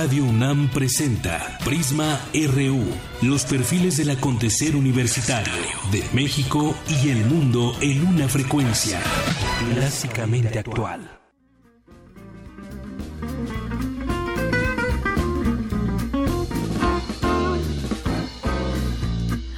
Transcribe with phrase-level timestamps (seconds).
[0.00, 2.82] Radio UNAM presenta Prisma RU,
[3.20, 5.52] los perfiles del acontecer universitario
[5.92, 8.98] de México y el mundo en una frecuencia
[9.74, 11.20] clásicamente actual.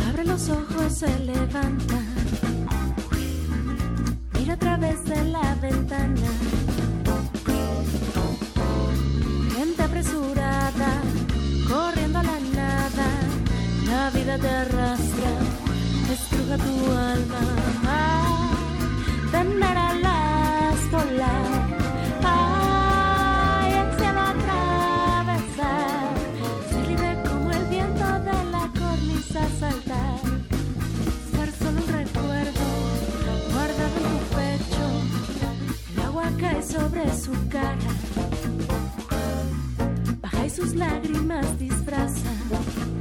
[0.08, 2.02] Abre los ojos, se levanta,
[4.40, 6.71] mira a través de la ventana
[14.22, 15.30] vida te arrastra,
[16.12, 17.44] estruja tu alma,
[19.32, 21.66] tener alas volar,
[22.22, 26.14] ay, el cielo atravesar,
[26.70, 30.20] ser libre como el viento de la cornisa saltar,
[31.32, 32.66] ser solo un recuerdo
[33.52, 34.84] guardado en tu pecho,
[35.94, 37.78] el agua cae sobre su cara.
[40.54, 42.91] Sus lágrimas disfrazan.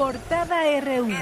[0.00, 1.12] Portada RU.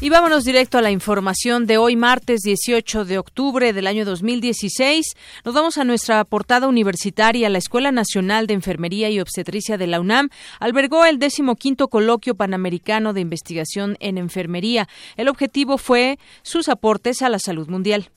[0.00, 5.04] Y vámonos directo a la información de hoy, martes 18 de octubre del año 2016.
[5.44, 7.50] Nos vamos a nuestra portada universitaria.
[7.50, 10.30] La Escuela Nacional de Enfermería y Obstetricia de la UNAM
[10.60, 14.88] albergó el decimoquinto coloquio panamericano de investigación en enfermería.
[15.18, 18.08] El objetivo fue sus aportes a la salud mundial.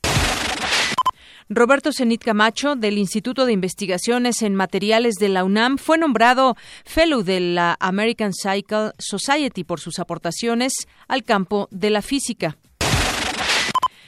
[1.53, 7.23] Roberto Zenit Camacho, del Instituto de Investigaciones en Materiales de la UNAM, fue nombrado Fellow
[7.23, 10.71] de la American Cycle Society por sus aportaciones
[11.09, 12.57] al campo de la física.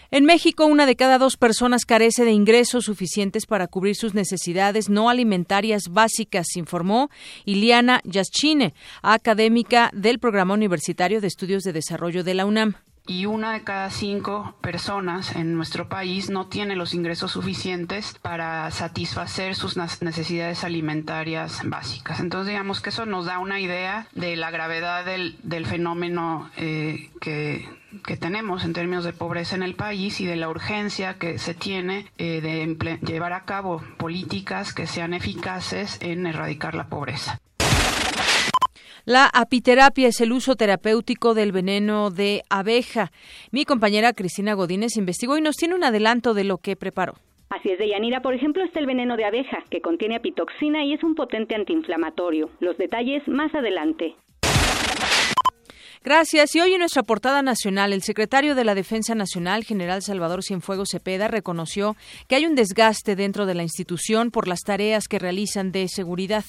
[0.10, 4.88] En México, una de cada dos personas carece de ingresos suficientes para cubrir sus necesidades
[4.88, 7.10] no alimentarias básicas, informó
[7.44, 12.76] Iliana Yaschine, académica del Programa Universitario de Estudios de Desarrollo de la UNAM
[13.06, 18.70] y una de cada cinco personas en nuestro país no tiene los ingresos suficientes para
[18.72, 22.20] satisfacer sus necesidades alimentarias básicas.
[22.20, 27.68] Entonces digamos que eso nos da una idea de la gravedad del, fenómeno eh, que,
[28.20, 32.08] tenemos en términos de pobreza en el país y de la urgencia que se tiene
[32.18, 37.40] eh, de llevar a cabo políticas que sean eficaces en erradicar la pobreza.
[39.06, 43.12] La apiterapia es el uso terapéutico del veneno de abeja.
[43.52, 47.16] Mi compañera Cristina Godínez investigó y nos tiene un adelanto de lo que preparó.
[47.50, 50.94] Así es, de Yanira, por ejemplo, está el veneno de abeja, que contiene apitoxina y
[50.94, 52.50] es un potente antiinflamatorio.
[52.62, 54.16] Los detalles más adelante.
[56.02, 56.56] Gracias.
[56.56, 60.90] Y hoy en nuestra portada nacional, el secretario de la Defensa Nacional, general Salvador Cienfuegos
[60.92, 61.96] Cepeda, reconoció
[62.28, 66.44] que hay un desgaste dentro de la institución por las tareas que realizan de seguridad.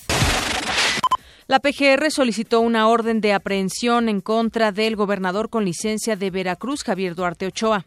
[1.47, 6.83] La PGR solicitó una orden de aprehensión en contra del gobernador con licencia de Veracruz,
[6.83, 7.85] Javier Duarte Ochoa.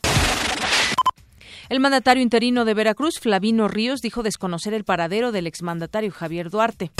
[1.67, 6.91] El mandatario interino de Veracruz, Flavino Ríos, dijo desconocer el paradero del exmandatario Javier Duarte.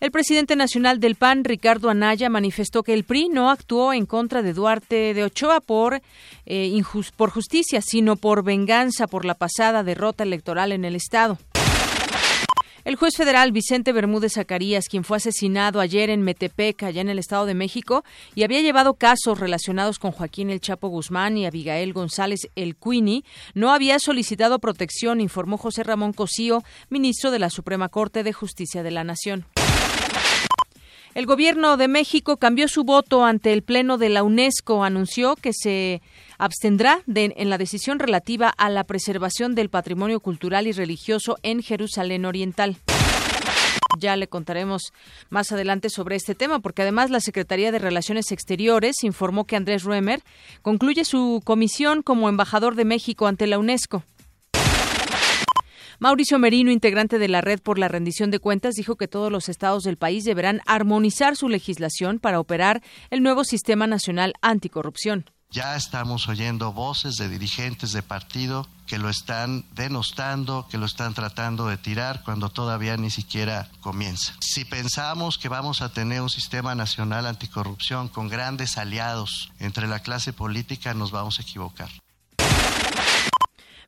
[0.00, 4.42] El presidente nacional del PAN, Ricardo Anaya, manifestó que el PRI no actuó en contra
[4.42, 6.02] de Duarte de Ochoa por,
[6.44, 6.82] eh,
[7.16, 11.38] por justicia, sino por venganza por la pasada derrota electoral en el Estado.
[12.84, 17.20] El juez federal Vicente Bermúdez Zacarías, quien fue asesinado ayer en Metepec, allá en el
[17.20, 18.02] Estado de México,
[18.34, 23.24] y había llevado casos relacionados con Joaquín El Chapo Guzmán y Abigail González El Cuini,
[23.54, 28.82] no había solicitado protección, informó José Ramón Cosío, ministro de la Suprema Corte de Justicia
[28.82, 29.46] de la Nación.
[31.14, 34.82] El gobierno de México cambió su voto ante el Pleno de la UNESCO.
[34.82, 36.00] Anunció que se
[36.42, 42.24] abstendrá en la decisión relativa a la preservación del patrimonio cultural y religioso en Jerusalén
[42.24, 42.78] Oriental.
[44.00, 44.92] Ya le contaremos
[45.30, 49.84] más adelante sobre este tema, porque además la Secretaría de Relaciones Exteriores informó que Andrés
[49.84, 50.20] Ruemer
[50.62, 54.02] concluye su comisión como embajador de México ante la UNESCO.
[56.00, 59.48] Mauricio Merino, integrante de la Red por la Rendición de Cuentas, dijo que todos los
[59.48, 65.26] estados del país deberán armonizar su legislación para operar el nuevo Sistema Nacional Anticorrupción.
[65.52, 71.12] Ya estamos oyendo voces de dirigentes de partido que lo están denostando, que lo están
[71.12, 74.34] tratando de tirar cuando todavía ni siquiera comienza.
[74.40, 79.98] Si pensamos que vamos a tener un sistema nacional anticorrupción con grandes aliados entre la
[79.98, 81.90] clase política, nos vamos a equivocar.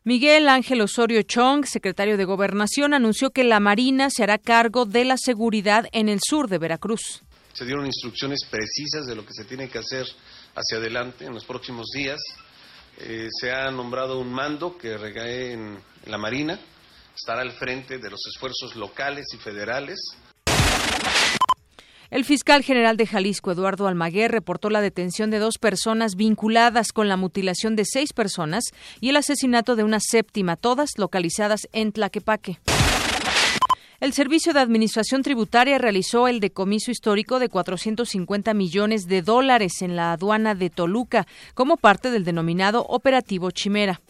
[0.02, 5.06] Miguel Ángel Osorio Chong, secretario de Gobernación, anunció que la Marina se hará cargo de
[5.06, 7.22] la seguridad en el sur de Veracruz.
[7.54, 10.04] Se dieron instrucciones precisas de lo que se tiene que hacer
[10.54, 12.20] hacia adelante en los próximos días.
[12.98, 16.58] Eh, se ha nombrado un mando que recae en, en la Marina,
[17.14, 19.98] estará al frente de los esfuerzos locales y federales.
[22.10, 27.08] El fiscal general de Jalisco, Eduardo Almaguer, reportó la detención de dos personas vinculadas con
[27.08, 28.66] la mutilación de seis personas
[29.00, 32.60] y el asesinato de una séptima, todas localizadas en Tlaquepaque.
[34.04, 39.96] El Servicio de Administración Tributaria realizó el decomiso histórico de 450 millones de dólares en
[39.96, 44.02] la aduana de Toluca como parte del denominado Operativo Chimera.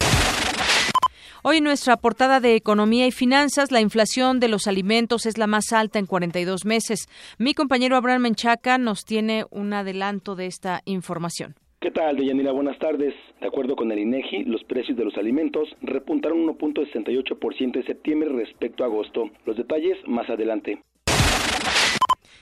[1.45, 5.47] Hoy en nuestra portada de Economía y Finanzas, la inflación de los alimentos es la
[5.47, 7.07] más alta en 42 meses.
[7.39, 11.55] Mi compañero Abraham Menchaca nos tiene un adelanto de esta información.
[11.85, 12.51] ¿Qué tal, Deyanira?
[12.51, 13.13] Buenas tardes.
[13.43, 18.85] De acuerdo con el INEGI, los precios de los alimentos repuntaron 1.68% en septiembre respecto
[18.85, 19.29] a agosto.
[19.45, 20.79] Los detalles más adelante.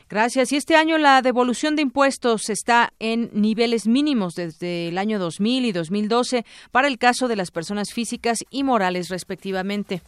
[0.08, 0.52] Gracias.
[0.52, 5.64] Y este año la devolución de impuestos está en niveles mínimos desde el año 2000
[5.64, 10.02] y 2012 para el caso de las personas físicas y morales respectivamente.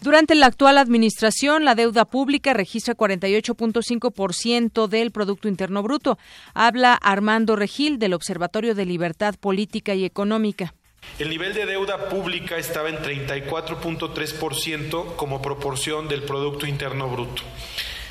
[0.00, 6.18] Durante la actual administración, la deuda pública registra 48.5% del Producto Interno Bruto.
[6.54, 10.74] Habla Armando Regil del Observatorio de Libertad Política y Económica.
[11.18, 17.42] El nivel de deuda pública estaba en 34.3% como proporción del Producto Interno Bruto.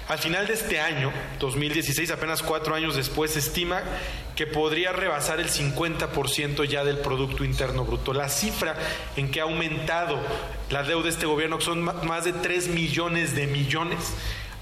[0.07, 3.81] Al final de este año, 2016, apenas cuatro años después, se estima
[4.35, 8.13] que podría rebasar el 50% ya del Producto Interno Bruto.
[8.13, 8.75] La cifra
[9.15, 10.19] en que ha aumentado
[10.69, 14.13] la deuda de este gobierno, que son más de 3 millones de millones,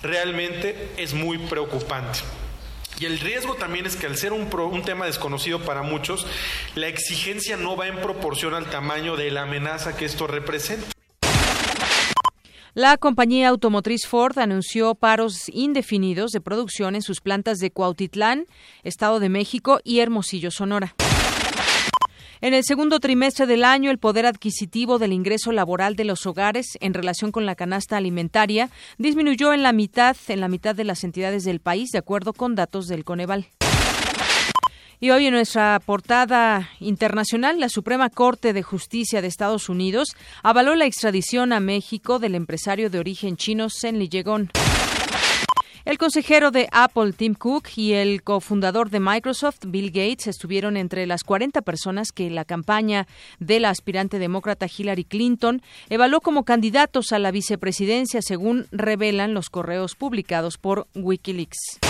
[0.01, 2.19] realmente es muy preocupante.
[3.01, 6.25] Y el riesgo también es que al ser un, un, tema desconocido para muchos,
[6.75, 10.87] la exigencia no va en proporción al tamaño de la amenaza que esto representa.
[12.75, 18.47] La compañía automotriz Ford anunció paros indefinidos de producción en sus plantas de Cuautitlán,
[18.83, 20.95] Estado de México y Hermosillo, Sonora.
[22.41, 26.65] En el segundo trimestre del año, el poder adquisitivo del ingreso laboral de los hogares
[26.81, 31.03] en relación con la canasta alimentaria disminuyó en la mitad, en la mitad de las
[31.03, 33.49] entidades del país, de acuerdo con datos del Coneval.
[35.03, 40.75] Y hoy en nuestra portada internacional, la Suprema Corte de Justicia de Estados Unidos avaló
[40.75, 44.49] la extradición a México del empresario de origen chino Zen Liyegón.
[45.83, 51.05] El consejero de Apple, Tim Cook, y el cofundador de Microsoft, Bill Gates, estuvieron entre
[51.05, 53.05] las 40 personas que la campaña
[53.39, 59.49] de la aspirante demócrata Hillary Clinton evaluó como candidatos a la vicepresidencia, según revelan los
[59.49, 61.81] correos publicados por Wikileaks.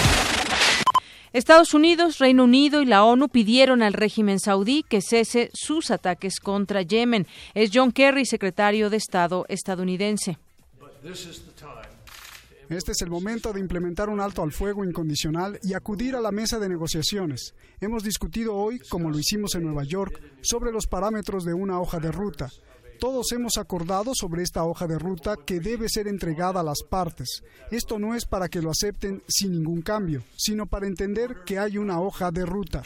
[1.33, 6.40] Estados Unidos, Reino Unido y la ONU pidieron al régimen saudí que cese sus ataques
[6.40, 7.25] contra Yemen.
[7.56, 10.37] Es John Kerry, secretario de Estado estadounidense.
[12.69, 16.31] Este es el momento de implementar un alto al fuego incondicional y acudir a la
[16.31, 17.56] mesa de negociaciones.
[17.81, 21.99] Hemos discutido hoy, como lo hicimos en Nueva York, sobre los parámetros de una hoja
[21.99, 22.52] de ruta.
[23.00, 27.44] Todos hemos acordado sobre esta hoja de ruta que debe ser entregada a las partes.
[27.71, 31.78] Esto no es para que lo acepten sin ningún cambio, sino para entender que hay
[31.78, 32.83] una hoja de ruta.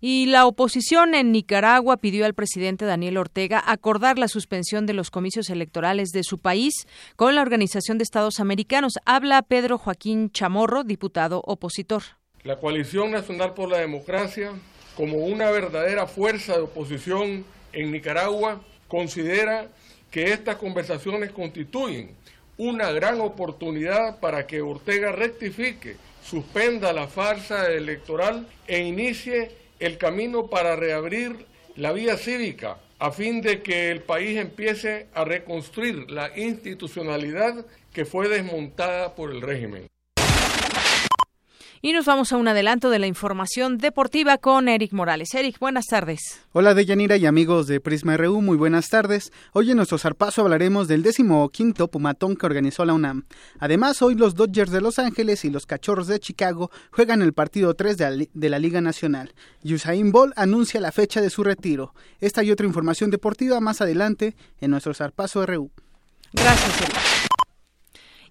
[0.00, 5.10] Y la oposición en Nicaragua pidió al presidente Daniel Ortega acordar la suspensión de los
[5.10, 6.86] comicios electorales de su país
[7.16, 8.98] con la Organización de Estados Americanos.
[9.06, 12.02] Habla Pedro Joaquín Chamorro, diputado opositor.
[12.42, 14.52] La Coalición Nacional por la Democracia
[14.96, 19.68] como una verdadera fuerza de oposición en Nicaragua, considera
[20.10, 22.10] que estas conversaciones constituyen
[22.56, 30.46] una gran oportunidad para que Ortega rectifique, suspenda la farsa electoral e inicie el camino
[30.46, 31.46] para reabrir
[31.76, 38.04] la vía cívica a fin de que el país empiece a reconstruir la institucionalidad que
[38.04, 39.88] fue desmontada por el régimen.
[41.84, 45.34] Y nos vamos a un adelanto de la información deportiva con Eric Morales.
[45.34, 46.40] Eric, buenas tardes.
[46.52, 49.30] Hola Deyanira y amigos de Prisma RU, muy buenas tardes.
[49.52, 53.24] Hoy en nuestro zarpazo hablaremos del décimo quinto Pumatón que organizó la UNAM.
[53.58, 57.74] Además, hoy los Dodgers de Los Ángeles y los Cachorros de Chicago juegan el partido
[57.74, 57.98] 3
[58.32, 59.34] de la, Liga Nacional.
[59.62, 61.92] Usain Bolt anuncia la fecha de su retiro.
[62.18, 65.70] Esta y otra información deportiva más adelante en nuestro zarpazo RU.
[66.32, 67.33] Gracias, Eric.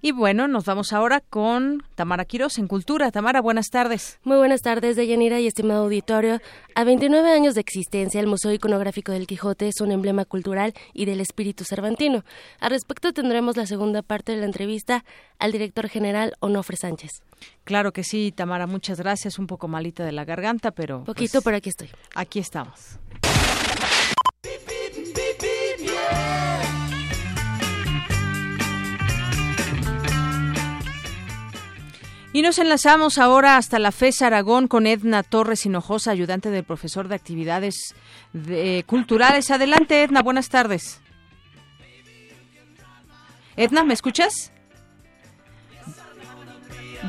[0.05, 3.10] Y bueno, nos vamos ahora con Tamara Quiroz en Cultura.
[3.10, 4.19] Tamara, buenas tardes.
[4.25, 6.41] Muy buenas tardes, Deyanira y estimado auditorio.
[6.75, 11.05] A 29 años de existencia, el Museo Iconográfico del Quijote es un emblema cultural y
[11.05, 12.25] del espíritu cervantino.
[12.60, 15.05] Al respecto tendremos la segunda parte de la entrevista
[15.39, 17.22] al director general Onofre Sánchez.
[17.63, 19.39] Claro que sí, Tamara, muchas gracias.
[19.39, 21.05] Un poco malita de la garganta, pero...
[21.05, 21.89] Poquito, pues, pero aquí estoy.
[22.13, 23.00] Aquí estamos.
[32.36, 37.08] Y nos enlazamos ahora hasta la FES Aragón con Edna Torres Hinojosa, ayudante del profesor
[37.08, 37.94] de actividades
[38.88, 39.52] culturales.
[39.52, 41.00] Adelante, Edna, buenas tardes.
[43.56, 44.52] Edna, ¿me escuchas?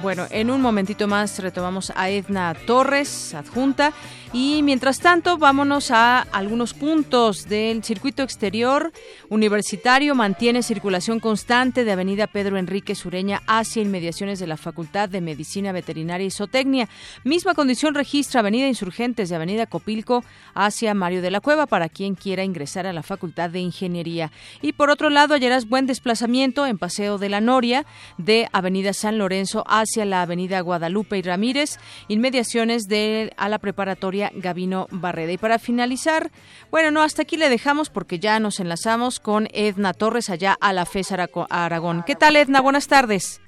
[0.03, 3.93] Bueno, en un momentito más retomamos a Edna Torres, adjunta.
[4.33, 8.93] Y mientras tanto, vámonos a algunos puntos del circuito exterior
[9.29, 10.17] universitario.
[10.17, 15.71] Mantiene circulación constante de Avenida Pedro Enrique Sureña hacia inmediaciones de la Facultad de Medicina
[15.71, 16.89] Veterinaria y Zootecnia.
[17.23, 20.25] Misma condición registra Avenida Insurgentes de Avenida Copilco
[20.55, 24.33] hacia Mario de la Cueva para quien quiera ingresar a la Facultad de Ingeniería.
[24.61, 27.87] Y por otro lado, hallarás buen desplazamiento en Paseo de la Noria
[28.19, 34.31] de Avenida San Lorenzo hacia la Avenida Guadalupe y Ramírez, inmediaciones de a la preparatoria
[34.35, 35.33] Gabino Barreda.
[35.33, 36.31] Y para finalizar,
[36.71, 40.73] bueno, no, hasta aquí le dejamos porque ya nos enlazamos con Edna Torres allá a
[40.73, 41.13] la FES
[41.51, 42.03] Aragón.
[42.07, 42.61] ¿Qué tal, Edna?
[42.61, 43.41] Buenas tardes.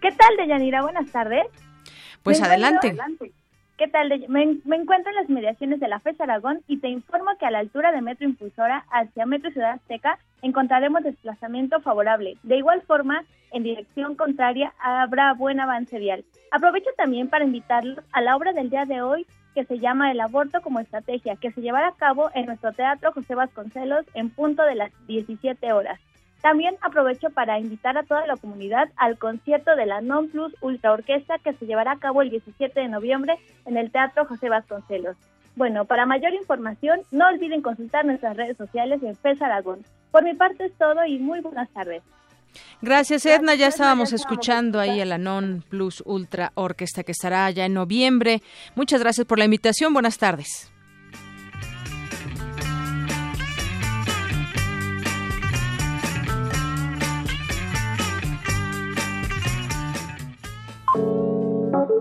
[0.00, 0.82] ¿Qué tal, Deyanira?
[0.82, 1.46] Buenas tardes.
[2.22, 2.96] Pues adelante.
[3.82, 4.24] ¿Qué tal?
[4.28, 7.58] Me, encuentro en las mediaciones de la FES Aragón y te informo que a la
[7.58, 12.36] altura de Metro Impulsora hacia Metro Ciudad Azteca encontraremos desplazamiento favorable.
[12.44, 16.24] De igual forma, en dirección contraria habrá buen avance vial.
[16.52, 20.20] Aprovecho también para invitarlos a la obra del día de hoy que se llama El
[20.20, 24.62] aborto como estrategia, que se llevará a cabo en nuestro Teatro José Vasconcelos en punto
[24.62, 25.98] de las 17 horas.
[26.42, 30.92] También aprovecho para invitar a toda la comunidad al concierto de la Non Plus Ultra
[30.92, 35.16] Orquesta que se llevará a cabo el 17 de noviembre en el Teatro José Vasconcelos.
[35.54, 39.84] Bueno, para mayor información, no olviden consultar nuestras redes sociales en FES Aragón.
[40.10, 42.02] Por mi parte es todo y muy buenas tardes.
[42.80, 43.54] Gracias, Edna.
[43.54, 48.42] Ya estábamos escuchando ahí a la Non Plus Ultra Orquesta que estará ya en noviembre.
[48.74, 49.92] Muchas gracias por la invitación.
[49.92, 50.71] Buenas tardes.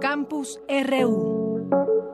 [0.01, 2.10] Campus RU.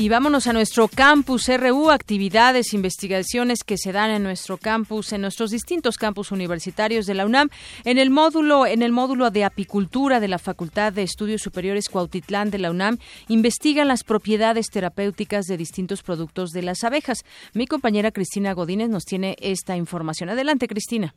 [0.00, 5.20] Y vámonos a nuestro campus RU, actividades, investigaciones que se dan en nuestro campus, en
[5.20, 7.50] nuestros distintos campus universitarios de la UNAM,
[7.84, 12.50] en el módulo, en el módulo de apicultura de la Facultad de Estudios Superiores Cuautitlán
[12.50, 12.96] de la UNAM,
[13.28, 17.18] investigan las propiedades terapéuticas de distintos productos de las abejas.
[17.52, 20.30] Mi compañera Cristina Godínez nos tiene esta información.
[20.30, 21.14] Adelante, Cristina.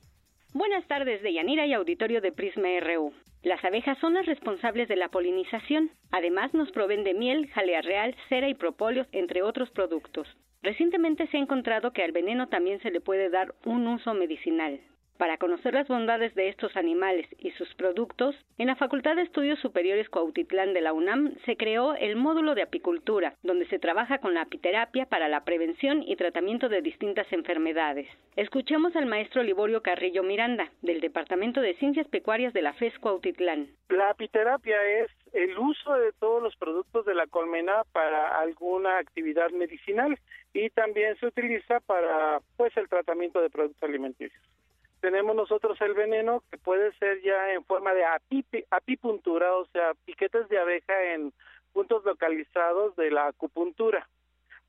[0.54, 3.14] Buenas tardes, Deyanira y auditorio de Prisma RU.
[3.44, 5.92] Las abejas son las responsables de la polinización.
[6.12, 10.28] Además, nos proveen de miel, jalea real, cera y propóleo, entre otros productos.
[10.62, 14.80] Recientemente se ha encontrado que al veneno también se le puede dar un uso medicinal.
[15.18, 19.60] Para conocer las bondades de estos animales y sus productos, en la Facultad de Estudios
[19.60, 24.34] Superiores Cuautitlán de la UNAM se creó el módulo de apicultura, donde se trabaja con
[24.34, 28.08] la apiterapia para la prevención y tratamiento de distintas enfermedades.
[28.36, 33.68] Escuchemos al maestro Liborio Carrillo Miranda, del Departamento de Ciencias Pecuarias de la FES Cuautitlán.
[33.90, 39.52] La apiterapia es el uso de todos los productos de la colmena para alguna actividad
[39.52, 40.18] medicinal
[40.54, 44.42] y también se utiliza para pues el tratamiento de productos alimenticios
[45.04, 48.06] tenemos nosotros el veneno que puede ser ya en forma de
[48.72, 51.34] apipuntura, o sea, piquetes de abeja en
[51.74, 54.08] puntos localizados de la acupuntura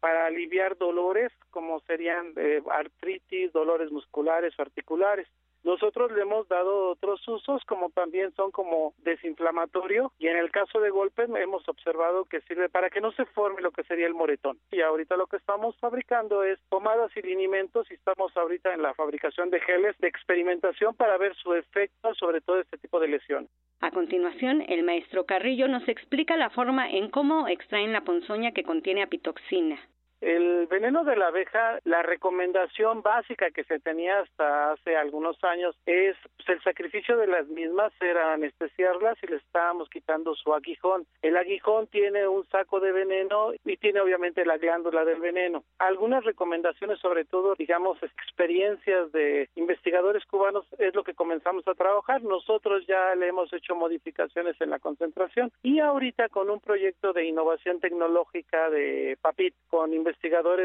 [0.00, 5.28] para aliviar dolores como serían eh, artritis, dolores musculares o articulares.
[5.64, 10.78] Nosotros le hemos dado otros usos como también son como desinflamatorio y en el caso
[10.80, 14.14] de golpes hemos observado que sirve para que no se forme lo que sería el
[14.14, 14.58] moretón.
[14.70, 18.92] Y ahorita lo que estamos fabricando es pomadas y linimentos y estamos ahorita en la
[18.92, 23.50] fabricación de geles de experimentación para ver su efecto sobre todo este tipo de lesiones.
[23.80, 28.64] A continuación, el maestro Carrillo nos explica la forma en cómo extraen la ponzoña que
[28.64, 29.78] contiene apitoxina.
[30.24, 35.76] El veneno de la abeja, la recomendación básica que se tenía hasta hace algunos años
[35.84, 41.06] es pues, el sacrificio de las mismas era anestesiarlas y le estábamos quitando su aguijón.
[41.20, 45.62] El aguijón tiene un saco de veneno y tiene obviamente la glándula del veneno.
[45.78, 52.22] Algunas recomendaciones, sobre todo, digamos, experiencias de investigadores cubanos, es lo que comenzamos a trabajar.
[52.22, 57.26] Nosotros ya le hemos hecho modificaciones en la concentración y ahorita con un proyecto de
[57.26, 60.13] innovación tecnológica de PAPIT con investigadores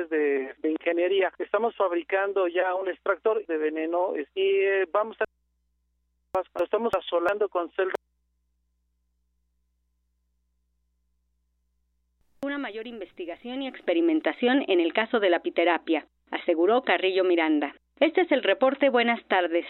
[0.10, 5.26] de, de ingeniería estamos fabricando ya un extractor de veneno y eh, vamos a
[6.58, 7.96] lo estamos asolando con celdas
[12.42, 17.76] una mayor investigación y experimentación en el caso de la apiterapia, aseguró Carrillo Miranda.
[18.00, 18.90] Este es el reporte.
[18.90, 19.66] Buenas tardes.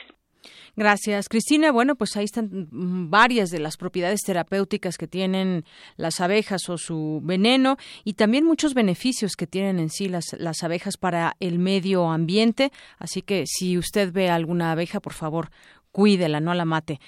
[0.75, 1.71] Gracias, Cristina.
[1.71, 5.65] Bueno, pues ahí están mm, varias de las propiedades terapéuticas que tienen
[5.97, 10.63] las abejas o su veneno y también muchos beneficios que tienen en sí las, las
[10.63, 12.71] abejas para el medio ambiente.
[12.97, 15.49] Así que si usted ve alguna abeja, por favor,
[15.91, 16.99] cuídela, no la mate.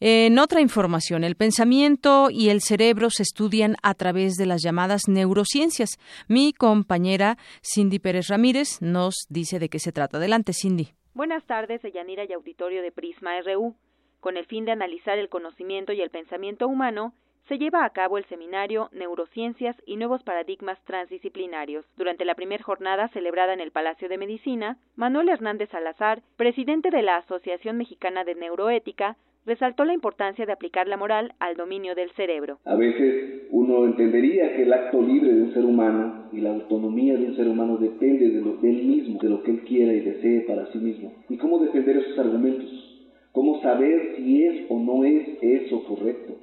[0.00, 5.02] En otra información, el pensamiento y el cerebro se estudian a través de las llamadas
[5.08, 5.98] neurociencias.
[6.28, 10.18] Mi compañera Cindy Pérez Ramírez nos dice de qué se trata.
[10.18, 10.97] Adelante, Cindy.
[11.14, 13.74] Buenas tardes, Yanira y auditorio de Prisma RU.
[14.20, 17.12] Con el fin de analizar el conocimiento y el pensamiento humano,
[17.48, 21.86] se lleva a cabo el seminario Neurociencias y Nuevos Paradigmas Transdisciplinarios.
[21.96, 27.02] Durante la primera jornada celebrada en el Palacio de Medicina, Manuel Hernández Salazar, presidente de
[27.02, 29.16] la Asociación Mexicana de Neuroética,
[29.46, 32.58] resaltó la importancia de aplicar la moral al dominio del cerebro.
[32.64, 37.16] A veces uno entendería que el acto libre de un ser humano y la autonomía
[37.16, 39.92] de un ser humano depende de, lo, de él mismo, de lo que él quiera
[39.92, 41.12] y desee para sí mismo.
[41.28, 42.88] ¿Y cómo defender esos argumentos?
[43.32, 46.34] ¿Cómo saber si es o no es eso correcto?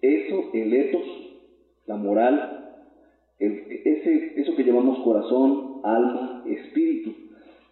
[0.00, 1.02] Eso, el etos,
[1.86, 2.76] la moral,
[3.38, 7.14] ese, eso que llamamos corazón, alma, espíritu,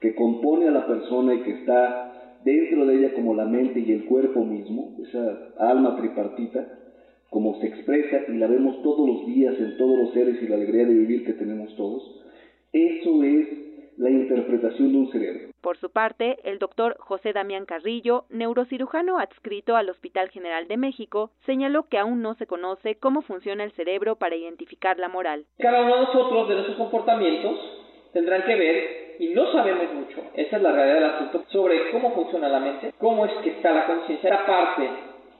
[0.01, 2.16] que compone a la persona y que está
[2.47, 6.65] dentro de ella como la mente y el cuerpo mismo, esa alma tripartita,
[7.29, 10.55] como se expresa y la vemos todos los días en todos los seres y la
[10.55, 12.23] alegría de vivir que tenemos todos,
[12.73, 13.49] eso es
[13.99, 15.49] la interpretación de un cerebro.
[15.61, 21.32] Por su parte, el doctor José Damián Carrillo, neurocirujano adscrito al Hospital General de México,
[21.47, 25.47] señaló que aún no se conoce cómo funciona el cerebro para identificar la moral.
[25.59, 27.59] Cada uno de nosotros, de nuestros comportamientos,
[28.13, 32.13] tendrán que ver, y no sabemos mucho, esa es la realidad del asunto, sobre cómo
[32.15, 34.89] funciona la mente, cómo es que está la conciencia, la parte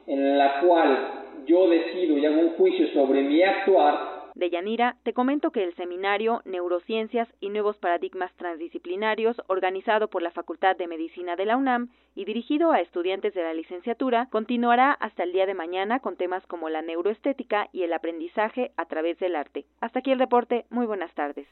[0.07, 4.17] en la cual yo decido y hago un juicio sobre mi actuar.
[4.35, 10.31] De Yanira, te comento que el seminario Neurociencias y Nuevos Paradigmas Transdisciplinarios, organizado por la
[10.31, 15.23] Facultad de Medicina de la UNAM y dirigido a estudiantes de la licenciatura, continuará hasta
[15.23, 19.37] el día de mañana con temas como la neuroestética y el aprendizaje a través del
[19.37, 19.67] arte.
[19.81, 20.65] Hasta aquí el reporte.
[20.71, 21.47] Muy buenas tardes.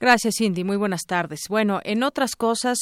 [0.00, 0.64] Gracias, Cindy.
[0.64, 1.42] Muy buenas tardes.
[1.48, 2.78] Bueno, en otras cosas,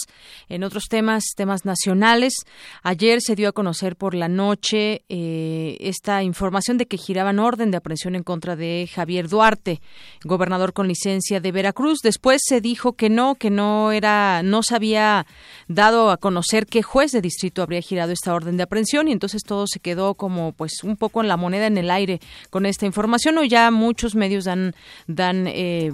[0.48, 2.44] en otros temas, temas nacionales,
[2.82, 7.72] ayer se dio a conocer por la noche eh, esta información de que giraban orden
[7.72, 9.80] de aprehensión en contra de Javier Duarte
[10.24, 11.98] gobernador con licencia de Veracruz.
[12.02, 15.26] Después se dijo que no, que no era, no se había
[15.68, 19.42] dado a conocer qué juez de distrito habría girado esta orden de aprehensión y entonces
[19.42, 22.86] todo se quedó como pues un poco en la moneda en el aire con esta
[22.86, 23.36] información.
[23.38, 24.74] O ya muchos medios dan
[25.08, 25.92] dan eh,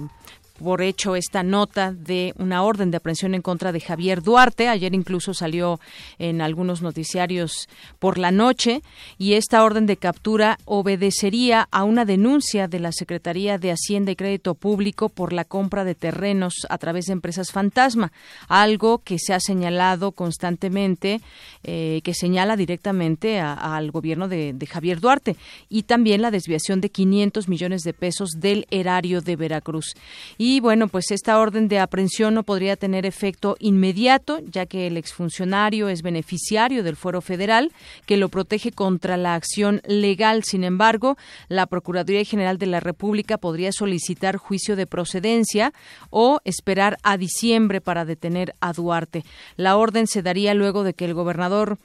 [0.63, 4.67] por hecho esta nota de una orden de aprehensión en contra de Javier Duarte.
[4.67, 5.79] Ayer incluso salió
[6.19, 7.67] en algunos noticiarios
[7.99, 8.81] por la noche
[9.17, 14.15] y esta orden de captura obedecería a una denuncia de la Secretaría de Hacienda y
[14.15, 18.11] Crédito Público por la compra de terrenos a través de empresas fantasma,
[18.47, 21.21] algo que se ha señalado constantemente,
[21.63, 25.35] eh, que señala directamente al gobierno de, de Javier Duarte
[25.69, 29.93] y también la desviación de 500 millones de pesos del erario de Veracruz.
[30.37, 34.85] Y y bueno, pues esta orden de aprehensión no podría tener efecto inmediato, ya que
[34.85, 37.71] el exfuncionario es beneficiario del fuero federal,
[38.05, 40.43] que lo protege contra la acción legal.
[40.43, 41.15] Sin embargo,
[41.47, 45.71] la Procuraduría General de la República podría solicitar juicio de procedencia
[46.09, 49.23] o esperar a diciembre para detener a Duarte.
[49.55, 51.77] La orden se daría luego de que el gobernador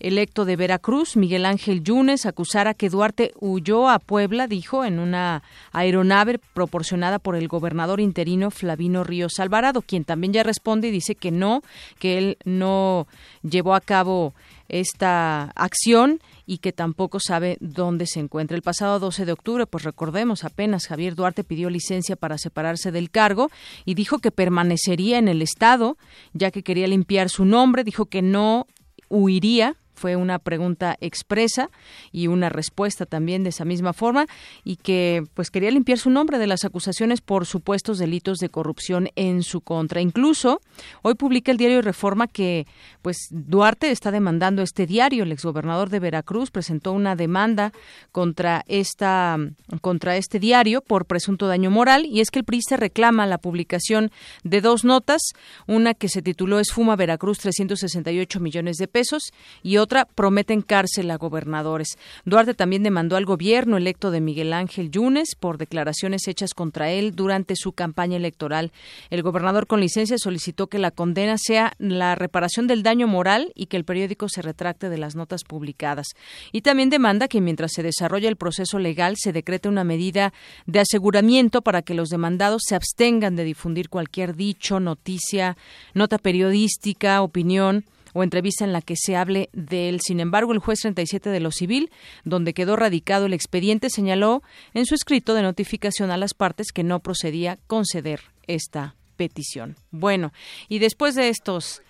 [0.00, 5.42] electo de Veracruz, Miguel Ángel Yunes, acusara que Duarte huyó a Puebla, dijo, en una
[5.72, 11.14] aeronave proporcionada por el gobernador interino Flavino Ríos Alvarado, quien también ya responde y dice
[11.14, 11.62] que no,
[11.98, 13.06] que él no
[13.42, 14.34] llevó a cabo
[14.68, 18.56] esta acción y que tampoco sabe dónde se encuentra.
[18.56, 23.10] El pasado 12 de octubre, pues recordemos, apenas Javier Duarte pidió licencia para separarse del
[23.10, 23.50] cargo
[23.84, 25.96] y dijo que permanecería en el Estado,
[26.32, 28.66] ya que quería limpiar su nombre, dijo que no
[29.08, 31.70] huiría fue una pregunta expresa
[32.12, 34.26] y una respuesta también de esa misma forma
[34.64, 39.08] y que pues quería limpiar su nombre de las acusaciones por supuestos delitos de corrupción
[39.16, 40.00] en su contra.
[40.00, 40.60] Incluso
[41.02, 42.66] hoy publica el diario Reforma que
[43.02, 45.24] pues Duarte está demandando este diario.
[45.24, 47.72] El exgobernador de Veracruz presentó una demanda
[48.12, 49.36] contra esta
[49.80, 54.10] contra este diario por presunto daño moral y es que el PRI reclama la publicación
[54.42, 55.20] de dos notas,
[55.66, 59.83] una que se tituló Esfuma Veracruz 368 millones de pesos y otra
[60.14, 61.98] prometen cárcel a gobernadores.
[62.24, 67.14] Duarte también demandó al gobierno electo de Miguel Ángel Yunes por declaraciones hechas contra él
[67.14, 68.72] durante su campaña electoral.
[69.10, 73.66] El gobernador con licencia solicitó que la condena sea la reparación del daño moral y
[73.66, 76.08] que el periódico se retracte de las notas publicadas.
[76.52, 80.32] Y también demanda que mientras se desarrolla el proceso legal se decrete una medida
[80.66, 85.56] de aseguramiento para que los demandados se abstengan de difundir cualquier dicho, noticia,
[85.94, 90.00] nota periodística, opinión o entrevista en la que se hable de él.
[90.00, 91.90] Sin embargo, el juez 37 de lo civil,
[92.24, 96.84] donde quedó radicado el expediente, señaló en su escrito de notificación a las partes que
[96.84, 99.76] no procedía conceder esta petición.
[99.90, 100.32] Bueno,
[100.68, 101.82] y después de estos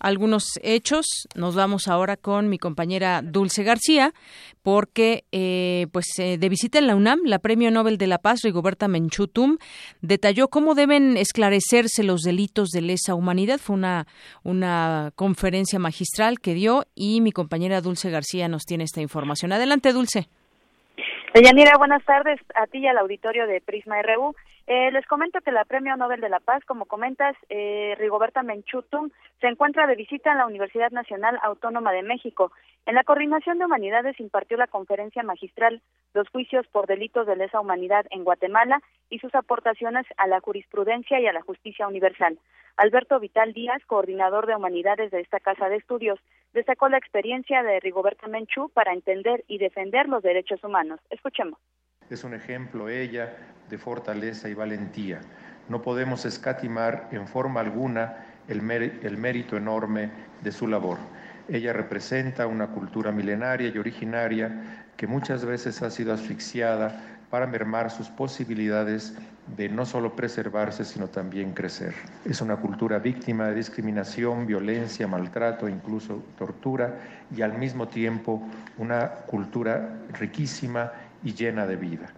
[0.00, 1.06] algunos hechos.
[1.34, 4.12] Nos vamos ahora con mi compañera Dulce García,
[4.62, 8.40] porque eh, pues eh, de visita en la UNAM, la Premio Nobel de la Paz,
[8.42, 9.58] Rigoberta Menchutum,
[10.00, 13.58] detalló cómo deben esclarecerse los delitos de lesa humanidad.
[13.58, 14.06] Fue una,
[14.42, 19.52] una conferencia magistral que dio y mi compañera Dulce García nos tiene esta información.
[19.52, 20.28] Adelante, Dulce.
[21.34, 24.34] Deyanira, buenas tardes a ti y al auditorio de Prisma RU.
[24.68, 29.10] Eh, les comento que la Premio Nobel de la Paz, como comentas, eh, Rigoberta Menchutum,
[29.40, 32.50] se encuentra de visita en la Universidad Nacional Autónoma de México.
[32.84, 35.82] En la Coordinación de Humanidades impartió la conferencia magistral
[36.14, 41.20] Los juicios por delitos de lesa humanidad en Guatemala y sus aportaciones a la jurisprudencia
[41.20, 42.38] y a la justicia universal.
[42.76, 46.18] Alberto Vital Díaz, coordinador de humanidades de esta casa de estudios,
[46.54, 51.00] destacó la experiencia de Rigoberta Menchú para entender y defender los derechos humanos.
[51.10, 51.58] Escuchemos.
[52.08, 53.36] Es un ejemplo ella
[53.68, 55.20] de fortaleza y valentía.
[55.68, 58.16] No podemos escatimar en forma alguna
[58.48, 60.10] el, mérito enorme
[60.42, 60.98] de su labor.
[61.48, 67.90] Ella representa una cultura milenaria y originaria que muchas veces ha sido asfixiada para mermar
[67.90, 69.14] sus posibilidades
[69.56, 71.94] de no solo preservarse, sino también crecer.
[72.24, 76.96] Es una cultura víctima de discriminación, violencia, maltrato, incluso tortura,
[77.36, 78.42] y al mismo tiempo
[78.78, 80.92] una cultura riquísima
[81.26, 82.14] y llena de vida.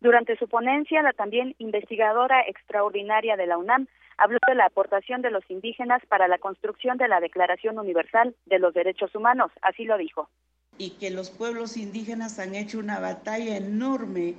[0.00, 5.32] Durante su ponencia, la también investigadora extraordinaria de la UNAM habló de la aportación de
[5.32, 9.98] los indígenas para la construcción de la Declaración Universal de los Derechos Humanos, así lo
[9.98, 10.30] dijo.
[10.78, 14.34] Y que los pueblos indígenas han hecho una batalla enorme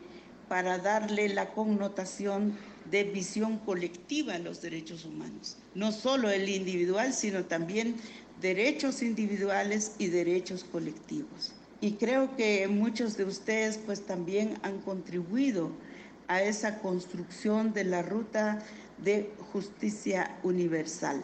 [0.47, 5.61] para darle la connotación de visión colectiva a los derechos humanos.
[5.75, 7.97] No solo el individual, sino también
[8.39, 15.71] derechos individuales y derechos colectivos y creo que muchos de ustedes pues también han contribuido
[16.27, 18.59] a esa construcción de la ruta
[18.97, 21.23] de justicia universal.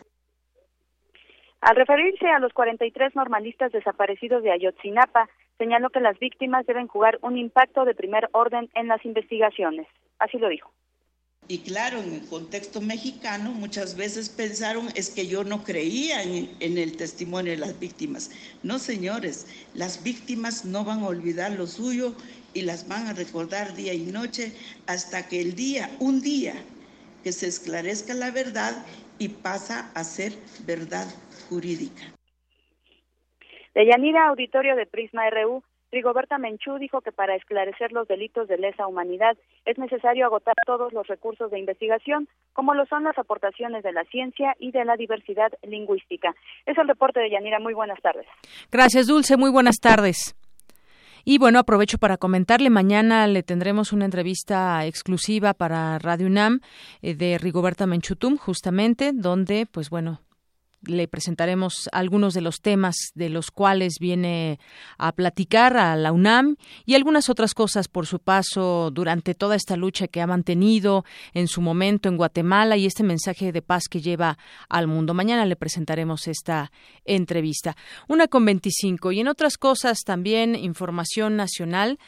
[1.61, 7.19] Al referirse a los 43 normalistas desaparecidos de Ayotzinapa, señaló que las víctimas deben jugar
[7.21, 9.87] un impacto de primer orden en las investigaciones.
[10.19, 10.71] Así lo dijo.
[11.47, 16.49] Y claro, en el contexto mexicano muchas veces pensaron es que yo no creía en,
[16.61, 18.31] en, el testimonio de las víctimas.
[18.63, 22.15] No, señores, las víctimas no van a olvidar lo suyo
[22.53, 24.53] y las van a recordar día y noche
[24.87, 26.55] hasta que el día, un día,
[27.23, 28.85] que se esclarezca la verdad
[29.19, 30.33] y pasa a ser
[30.65, 31.07] verdad
[31.49, 32.03] jurídica.
[33.73, 38.57] De Yanira, auditorio de Prisma RU, Rigoberta Menchú dijo que para esclarecer los delitos de
[38.57, 43.83] lesa humanidad es necesario agotar todos los recursos de investigación, como lo son las aportaciones
[43.83, 46.33] de la ciencia y de la diversidad lingüística.
[46.65, 47.59] Es el reporte de Yanira.
[47.59, 48.25] Muy buenas tardes.
[48.71, 49.37] Gracias, Dulce.
[49.37, 50.35] Muy buenas tardes.
[51.25, 56.61] Y bueno, aprovecho para comentarle, mañana le tendremos una entrevista exclusiva para Radio UNAM
[57.03, 60.21] eh, de Rigoberta Menchutum, justamente, donde, pues bueno,
[60.85, 64.59] le presentaremos algunos de los temas de los cuales viene
[64.97, 69.77] a platicar a la UNAM y algunas otras cosas por su paso durante toda esta
[69.77, 74.01] lucha que ha mantenido en su momento en Guatemala y este mensaje de paz que
[74.01, 74.37] lleva
[74.69, 75.13] al mundo.
[75.13, 76.71] Mañana le presentaremos esta
[77.05, 77.75] entrevista.
[78.07, 81.99] Una con 25 y en otras cosas también información nacional.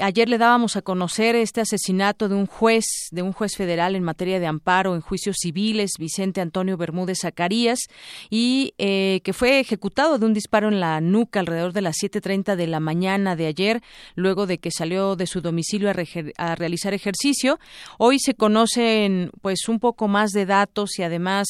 [0.00, 4.02] Ayer le dábamos a conocer este asesinato de un juez, de un juez federal en
[4.02, 7.80] materia de amparo en juicios civiles, Vicente Antonio Bermúdez Zacarías
[8.30, 12.56] y eh, que fue ejecutado de un disparo en la nuca alrededor de las 7.30
[12.56, 13.82] de la mañana de ayer,
[14.14, 17.58] luego de que salió de su domicilio a, realizar ejercicio.
[17.98, 21.48] Hoy se conocen pues un poco más de datos y además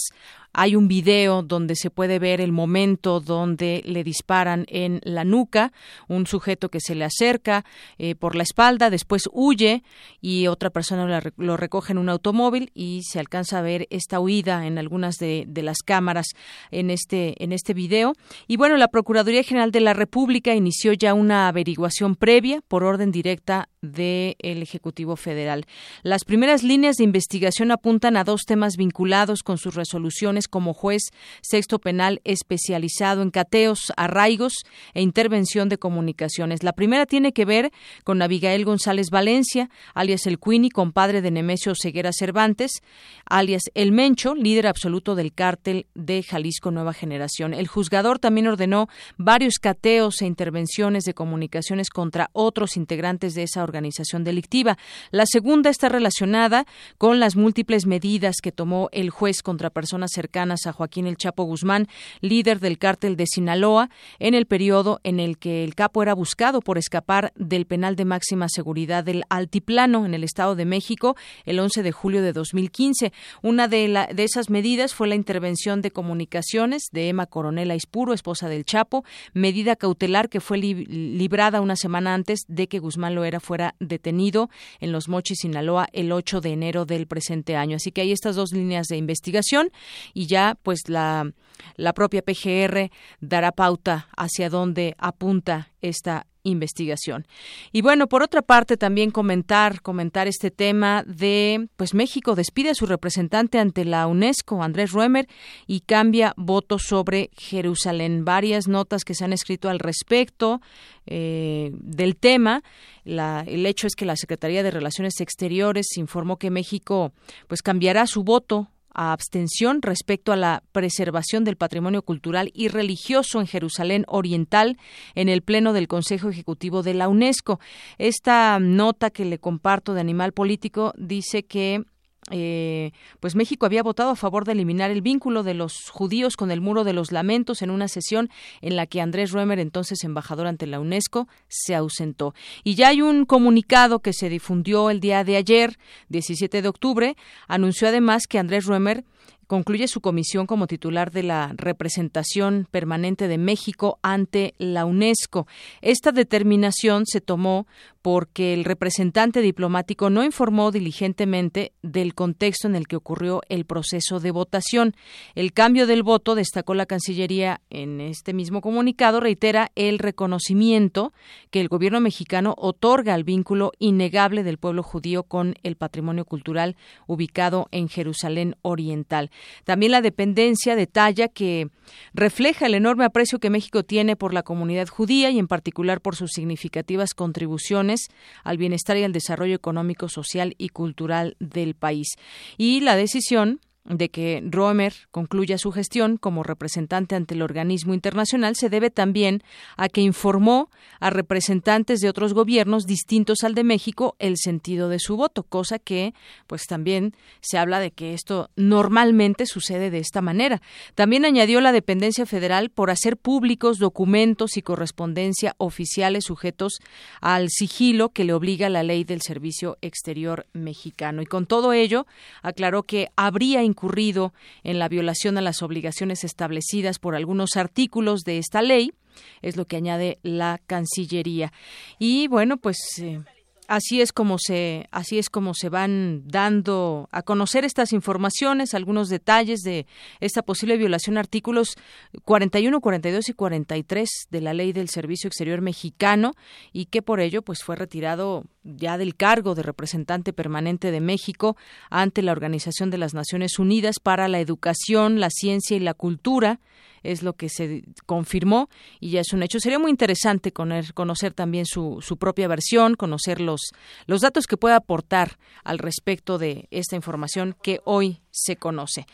[0.53, 5.73] hay un video donde se puede ver el momento donde le disparan en la nuca,
[6.09, 7.65] un sujeto que se le acerca
[7.99, 9.83] eh, por la espalda, después huye
[10.21, 14.67] y otra persona lo recoge en un automóvil y se alcanza a ver esta huida
[14.67, 16.27] en algunas de, de las cámaras
[16.71, 18.15] en este, en este video.
[18.47, 23.11] Y bueno, la Procuraduría General de la República inició ya una averiguación previa por orden
[23.11, 25.67] directa del Ejecutivo Federal.
[26.05, 31.11] Las primeras líneas de investigación apuntan a dos temas vinculados con sus resoluciones como juez
[31.41, 34.55] sexto penal especializado en cateos, arraigos
[34.95, 36.63] e intervención de comunicaciones.
[36.63, 37.73] La primera tiene que ver
[38.05, 42.83] con Abigail González Valencia, alias El Quini, compadre de Nemesio Ceguera Cervantes,
[43.27, 47.53] alias El Mencho, líder absoluto del cártel de Jalisco Nueva Generación.
[47.53, 53.65] El juzgador también ordenó varios cateos e intervenciones de comunicaciones contra otros integrantes de esa
[53.65, 54.77] organización organización delictiva.
[55.11, 56.67] La segunda está relacionada
[56.99, 61.45] con las múltiples medidas que tomó el juez contra personas cercanas a Joaquín El Chapo
[61.45, 61.89] Guzmán,
[62.21, 66.61] líder del cártel de Sinaloa, en el periodo en el que el capo era buscado
[66.61, 71.59] por escapar del penal de máxima seguridad del Altiplano en el Estado de México el
[71.59, 73.13] 11 de julio de 2015.
[73.43, 78.65] Una de, esas medidas fue la intervención de comunicaciones de Emma Coronel Aispuro, esposa del
[78.65, 83.41] Chapo, medida cautelar que fue librada una semana antes de que Guzmán lo era
[83.81, 87.77] detenido en Los Mochis, Sinaloa, el 8 de enero del presente año.
[87.77, 89.71] Así que hay estas dos líneas de investigación
[90.15, 91.33] y ya pues la,
[91.77, 97.27] la propia PGR dará pauta hacia dónde apunta esta investigación.
[97.71, 102.75] Y bueno, por otra parte, también comentar, comentar este tema de, pues México despide a
[102.75, 105.29] su representante ante la UNESCO, Andrés Ruemer,
[105.67, 108.25] y cambia voto sobre Jerusalén.
[108.25, 110.61] Varias notas que se han escrito al respecto
[111.07, 112.63] eh, del tema.
[113.05, 117.13] La, el hecho es que la Secretaría de Relaciones Exteriores informó que México,
[117.47, 123.41] pues cambiará su voto a abstención respecto a la preservación del patrimonio cultural y religioso
[123.41, 124.79] en Jerusalén Oriental
[125.15, 127.61] en el Pleno del Consejo Ejecutivo de la UNESCO.
[127.99, 131.85] Esta nota que le comparto de Animal Político dice que
[132.31, 136.53] eh, pues México había votado a favor de eliminar el vínculo de los judíos con
[136.53, 138.31] el muro de los lamentos en una sesión
[138.61, 142.35] en la que Andrés Ruemer, entonces embajador ante la UNESCO, se ausentó.
[142.63, 145.79] Y ya hay un comunicado que se difundió el día de ayer,
[146.11, 147.17] 17 de octubre,
[147.49, 149.05] anunció además que Andrés Ruemer
[149.53, 155.47] concluye su comisión como titular de la representación permanente de México ante la UNESCO.
[155.83, 157.67] Esta determinación se tomó
[158.01, 164.21] porque el representante diplomático no informó diligentemente del contexto en el que ocurrió el proceso
[164.21, 164.95] de votación.
[165.35, 171.13] El cambio del voto, destacó la Cancillería en este mismo comunicado, reitera el reconocimiento
[171.51, 176.77] que el gobierno mexicano otorga al vínculo innegable del pueblo judío con el patrimonio cultural
[177.07, 179.31] ubicado en Jerusalén Oriental.
[179.65, 181.69] También la dependencia detalla que
[182.15, 186.17] refleja el enorme aprecio que México tiene por la comunidad judía y en particular por
[186.17, 188.09] sus significativas contribuciones
[188.45, 192.09] al bienestar y al desarrollo económico, social y cultural del país.
[192.57, 198.55] Y la decisión de que Roemer concluya su gestión como representante ante el organismo internacional
[198.55, 199.43] se debe también
[199.77, 205.01] a que informó a representantes de otros gobiernos distintos al de México el sentido de
[205.01, 206.15] su voto, cosa que
[206.47, 210.63] pues también se habla de que esto normalmente sucede de esta manera.
[210.95, 216.79] También añadió la dependencia federal por hacer públicos documentos y correspondencia oficiales sujetos
[217.21, 221.21] al sigilo que le obliga la ley del Servicio Exterior mexicano.
[221.23, 222.07] Y con todo ello,
[222.43, 224.33] aclaró que habría incurrido
[224.63, 228.93] en la violación a las obligaciones establecidas por algunos artículos de esta ley,
[229.41, 231.53] es lo que añade la Cancillería.
[231.99, 233.21] Y bueno, pues eh,
[233.69, 239.09] así es como se así es como se van dando a conocer estas informaciones, algunos
[239.09, 239.87] detalles de
[240.21, 241.77] esta posible violación artículos
[242.25, 246.33] 41, 42 y 43 de la Ley del Servicio Exterior Mexicano
[246.73, 251.57] y que por ello pues fue retirado ya del cargo de representante permanente de México
[251.91, 256.61] ante la Organización de las Naciones Unidas para la Educación, la Ciencia y la Cultura
[257.03, 258.69] es lo que se confirmó
[259.01, 259.61] y ya es un hecho.
[259.61, 263.61] Sería muy interesante conocer, también su, su propia versión, conocer los,
[264.07, 269.07] los datos que pueda aportar al respecto de esta información que hoy se conoce.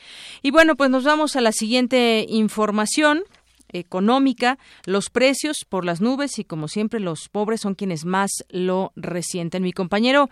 [0.42, 3.22] Y bueno, pues nos vamos a la siguiente información
[3.70, 8.92] económica, los precios por las nubes y como siempre los pobres son quienes más lo
[8.96, 9.62] resienten.
[9.62, 10.30] Mi compañero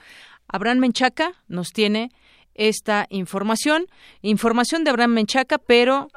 [0.49, 2.11] Abraham Menchaca nos tiene
[2.55, 3.87] esta información,
[4.23, 6.09] información de Abraham Menchaca, pero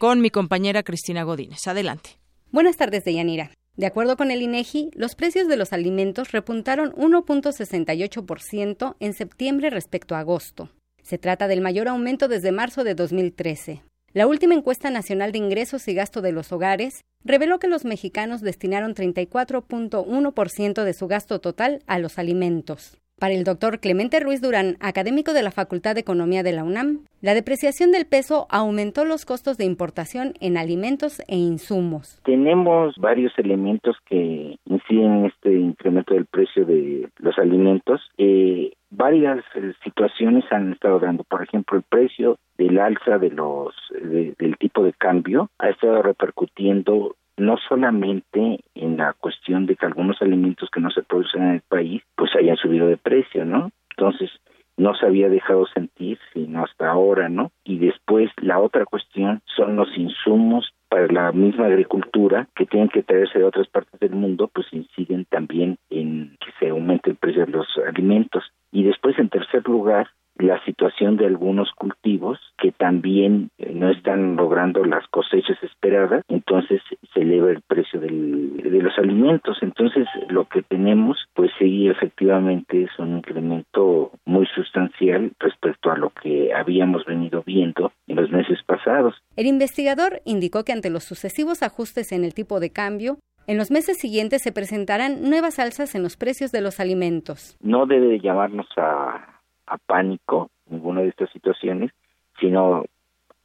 [0.00, 1.66] con mi compañera Cristina Godínez.
[1.66, 2.18] Adelante.
[2.50, 3.50] Buenas tardes, Deyanira.
[3.76, 10.14] De acuerdo con el INEGI, los precios de los alimentos repuntaron 1.68% en septiembre respecto
[10.14, 10.70] a agosto.
[11.02, 13.82] Se trata del mayor aumento desde marzo de 2013.
[14.14, 18.40] La última encuesta nacional de ingresos y gasto de los hogares reveló que los mexicanos
[18.40, 22.96] destinaron 34.1% de su gasto total a los alimentos.
[23.20, 27.00] Para el doctor Clemente Ruiz Durán, académico de la Facultad de Economía de la UNAM,
[27.20, 32.18] la depreciación del peso aumentó los costos de importación en alimentos e insumos.
[32.24, 38.00] Tenemos varios elementos que inciden en este incremento del precio de los alimentos.
[38.16, 41.22] Eh, varias eh, situaciones han estado dando.
[41.24, 47.16] Por ejemplo, el precio del alza de los del tipo de cambio ha estado repercutiendo
[47.40, 51.62] no solamente en la cuestión de que algunos alimentos que no se producen en el
[51.62, 53.70] país pues hayan subido de precio, ¿no?
[53.90, 54.30] Entonces
[54.76, 57.50] no se había dejado sentir sino hasta ahora, ¿no?
[57.64, 63.02] Y después la otra cuestión son los insumos para la misma agricultura que tienen que
[63.02, 67.46] traerse de otras partes del mundo, pues inciden también en que se aumente el precio
[67.46, 68.44] de los alimentos.
[68.72, 74.36] Y después, en tercer lugar, la situación de algunos cultivos que también eh, no están
[74.36, 76.80] logrando las cosechas esperadas, entonces
[77.12, 79.58] se eleva el precio del, de los alimentos.
[79.62, 86.10] Entonces lo que tenemos, pues sí, efectivamente es un incremento muy sustancial respecto a lo
[86.10, 89.14] que habíamos venido viendo en los meses pasados.
[89.36, 93.70] El investigador indicó que ante los sucesivos ajustes en el tipo de cambio, en los
[93.70, 97.56] meses siguientes se presentarán nuevas alzas en los precios de los alimentos.
[97.60, 101.92] No debe llamarnos a a pánico ninguna de estas situaciones,
[102.38, 102.84] sino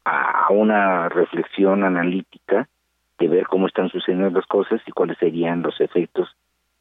[0.03, 2.67] a una reflexión analítica
[3.19, 6.29] de ver cómo están sucediendo las cosas y cuáles serían los efectos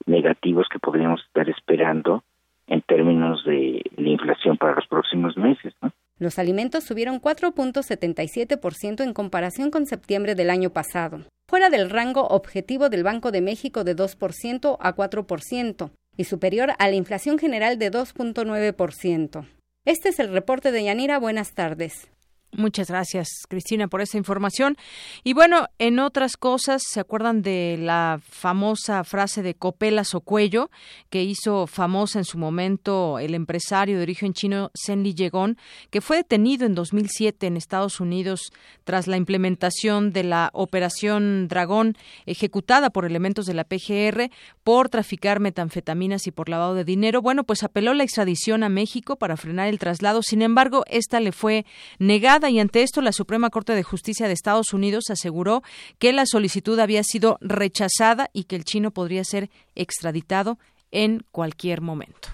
[0.07, 2.25] negativos que podríamos estar esperando
[2.67, 5.75] en términos de la inflación para los próximos meses.
[6.19, 12.89] Los alimentos subieron 4.77% en comparación con septiembre del año pasado, fuera del rango objetivo
[12.89, 17.91] del Banco de México de 2% a 4%, y superior a la inflación general de
[17.91, 19.47] 2.9%.
[19.85, 21.19] Este es el reporte de Yanira.
[21.19, 22.11] Buenas tardes.
[22.57, 24.77] Muchas gracias, Cristina, por esa información.
[25.25, 30.71] Y bueno, en otras cosas, ¿se acuerdan de la famosa frase de Copelas o Cuello,
[31.11, 35.59] que hizo famosa en su momento el empresario de origen chino Li Yegon,
[35.91, 38.53] que fue detenido en 2007 en Estados Unidos
[38.85, 44.31] tras la implementación de la Operación Dragón, ejecutada por elementos de la PGR
[44.63, 47.21] por traficar metanfetaminas y por lavado de dinero?
[47.21, 50.23] Bueno, pues apeló la extradición a México para frenar el traslado.
[50.23, 51.67] Sin embargo, esta le fue
[51.99, 55.63] negada y ante esto la Suprema Corte de Justicia de Estados Unidos aseguró
[55.99, 60.59] que la solicitud había sido rechazada y que el chino podría ser extraditado
[60.91, 62.29] en cualquier momento.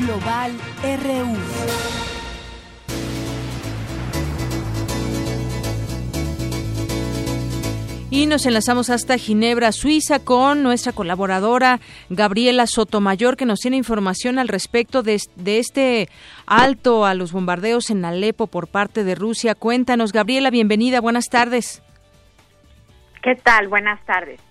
[0.00, 2.11] Global RU.
[8.14, 14.38] Y nos enlazamos hasta Ginebra, Suiza, con nuestra colaboradora Gabriela Sotomayor, que nos tiene información
[14.38, 15.14] al respecto de,
[15.46, 16.08] este
[16.46, 19.54] alto a los bombardeos en Alepo por parte de Rusia.
[19.54, 21.82] Cuéntanos, Gabriela, bienvenida, buenas tardes.
[23.22, 23.68] ¿Qué tal?
[23.68, 24.42] Buenas tardes.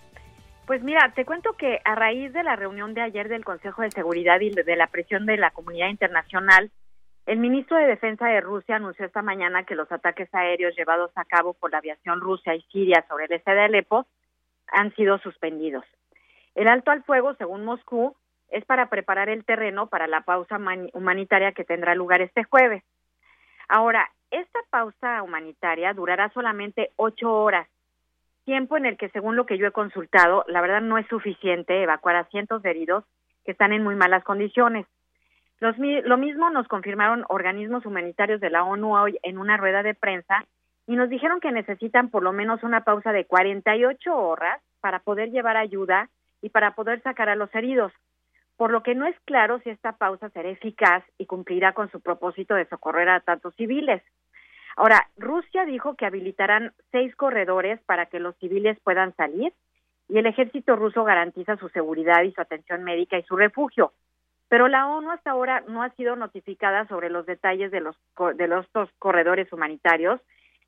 [0.66, 3.92] Pues mira, te cuento que a raíz de la reunión de ayer del Consejo de
[3.92, 6.72] Seguridad y de la presión de la comunidad internacional,
[7.26, 11.26] el ministro de Defensa de Rusia anunció esta mañana que los ataques aéreos llevados a
[11.26, 14.08] cabo por la aviación rusa y siria sobre el este de Alepo
[14.68, 15.86] han sido suspendidos.
[16.56, 18.16] El alto al fuego, según Moscú,
[18.50, 20.60] es para preparar el terreno para la pausa
[20.94, 22.84] humanitaria que tendrá lugar este jueves.
[23.70, 27.68] Ahora, esta pausa humanitaria durará solamente ocho horas,
[28.44, 31.84] tiempo en el que, según lo que yo he consultado, la verdad no es suficiente
[31.84, 33.06] evacuar a cientos de heridos
[33.46, 34.86] que están en muy malas condiciones
[35.62, 40.44] lo mismo nos confirmaron organismos humanitarios de la ONU hoy en una rueda de prensa
[40.88, 45.30] y nos dijeron que necesitan por lo menos una pausa de 48 horas para poder
[45.30, 46.10] llevar ayuda
[46.42, 47.94] y para poder sacar a los heridos,
[48.58, 52.02] por lo que no es claro si esta pausa será eficaz y cumplirá con su
[52.02, 54.02] propósito de socorrer a tantos civiles.
[54.76, 59.54] Ahora, Rusia dijo que habilitarán seis corredores para que los civiles puedan salir
[60.10, 63.94] y el ejército ruso garantiza su seguridad y su atención médica y su refugio
[64.52, 67.96] pero la ONU hasta ahora no ha sido notificada sobre los detalles de los
[68.36, 70.20] de los dos corredores humanitarios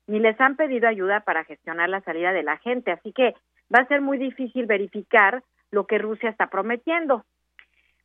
[0.06, 3.34] ni les han pedido ayuda para gestionar la salida de la gente, así que
[3.74, 7.26] va a ser muy difícil verificar lo que Rusia está prometiendo.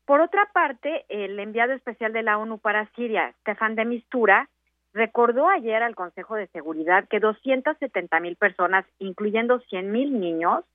[0.04, 4.50] Por otra parte, el enviado especial de la ONU para Siria, Stefan de Mistura,
[4.94, 10.66] recordó ayer al Consejo de Seguridad que 270 mil personas, incluyendo 100 mil niños,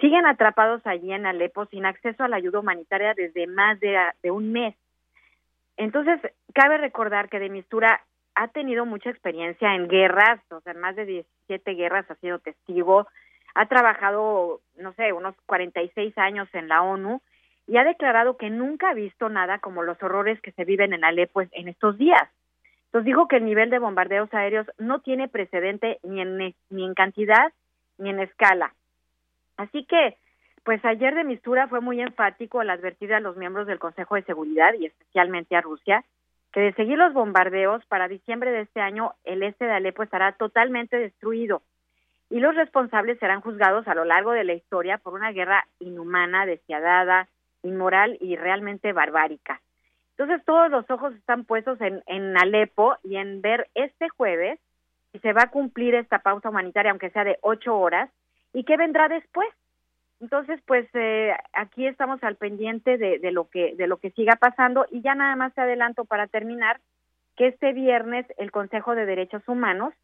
[0.00, 4.52] siguen atrapados allí en Alepo sin acceso a la ayuda humanitaria desde más de, un
[4.52, 4.74] mes.
[5.76, 6.20] Entonces,
[6.54, 8.00] cabe recordar que de Mistura
[8.34, 13.08] ha tenido mucha experiencia en guerras, o sea, más de 17 guerras ha sido testigo,
[13.54, 17.20] ha trabajado, no sé, unos 46 años en la ONU
[17.66, 21.04] y ha declarado que nunca ha visto nada como los horrores que se viven en
[21.04, 22.28] Alepo en estos días.
[22.86, 26.94] Entonces dijo que el nivel de bombardeos aéreos no tiene precedente ni en, ni en
[26.94, 27.52] cantidad
[27.98, 28.72] ni en escala.
[29.58, 30.16] Así que,
[30.64, 34.22] pues ayer de Mistura fue muy enfático al advertir a los miembros del Consejo de
[34.22, 36.04] Seguridad y especialmente a Rusia
[36.52, 40.32] que de seguir los bombardeos para diciembre de este año el este de Alepo estará
[40.32, 41.60] totalmente destruido
[42.30, 46.46] y los responsables serán juzgados a lo largo de la historia por una guerra inhumana,
[46.46, 47.28] despiadada,
[47.62, 49.60] inmoral y realmente barbárica.
[50.16, 54.58] Entonces todos los ojos están puestos en, en Alepo y en ver este jueves
[55.12, 58.10] si se va a cumplir esta pausa humanitaria, aunque sea de ocho horas,
[58.52, 59.48] y qué vendrá después.
[60.20, 64.36] Entonces, pues eh, aquí estamos al pendiente de, de, lo que de lo que siga
[64.36, 66.80] pasando y ya nada más te adelanto para terminar
[67.36, 69.94] que este viernes el Consejo de Derechos Humanos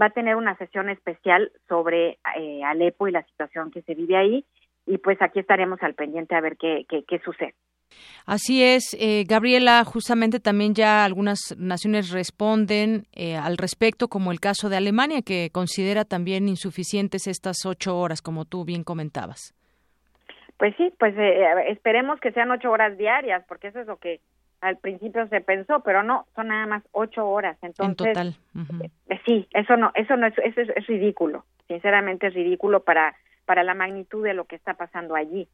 [0.00, 4.16] va a tener una sesión especial sobre eh, Alepo y la situación que se vive
[4.16, 4.44] ahí
[4.86, 7.54] y pues aquí estaremos al pendiente a ver qué, qué, qué sucede.
[8.24, 14.38] Así es, eh, Gabriela, justamente también ya algunas naciones responden eh, al respecto, como el
[14.38, 19.54] caso de Alemania, que considera también insuficientes estas ocho horas, como tú bien comentabas.
[20.56, 24.20] Pues sí, pues eh, esperemos que sean ocho horas diarias, porque eso es lo que
[24.60, 27.58] al principio se pensó, pero no, son nada más ocho horas.
[27.62, 28.36] Entonces, en total.
[29.08, 31.44] Eh, sí, eso no, eso no es, eso es, es ridículo.
[31.66, 35.48] Sinceramente es ridículo para para la magnitud de lo que está pasando allí.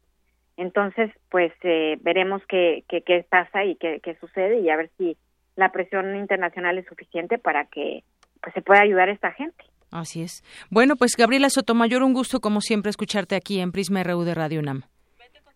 [0.59, 4.91] Entonces, pues eh, veremos qué, qué, qué, pasa y qué, qué, sucede y a ver
[4.97, 5.15] si
[5.55, 8.03] la presión internacional es suficiente para que
[8.41, 9.63] pues, se pueda ayudar a esta gente.
[9.89, 10.43] Así es.
[10.69, 14.59] Bueno, pues Gabriela Sotomayor, un gusto como siempre escucharte aquí en Prisma RU de Radio
[14.59, 14.81] UNAM.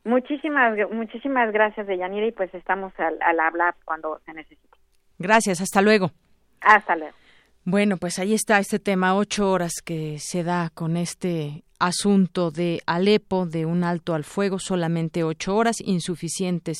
[0.05, 4.77] Muchísimas, muchísimas gracias, Deyanira, y pues estamos al, al hablar cuando se necesite.
[5.19, 6.11] Gracias, hasta luego.
[6.61, 7.15] Hasta luego.
[7.65, 12.81] Bueno, pues ahí está este tema, ocho horas que se da con este asunto de
[12.85, 16.79] Alepo, de un alto al fuego, solamente ocho horas, insuficientes,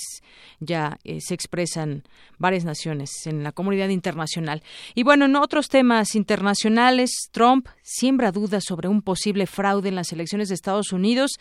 [0.61, 2.03] ya eh, se expresan
[2.37, 4.63] varias naciones en la comunidad internacional.
[4.95, 10.13] Y bueno, en otros temas internacionales, Trump siembra dudas sobre un posible fraude en las
[10.13, 11.31] elecciones de Estados Unidos.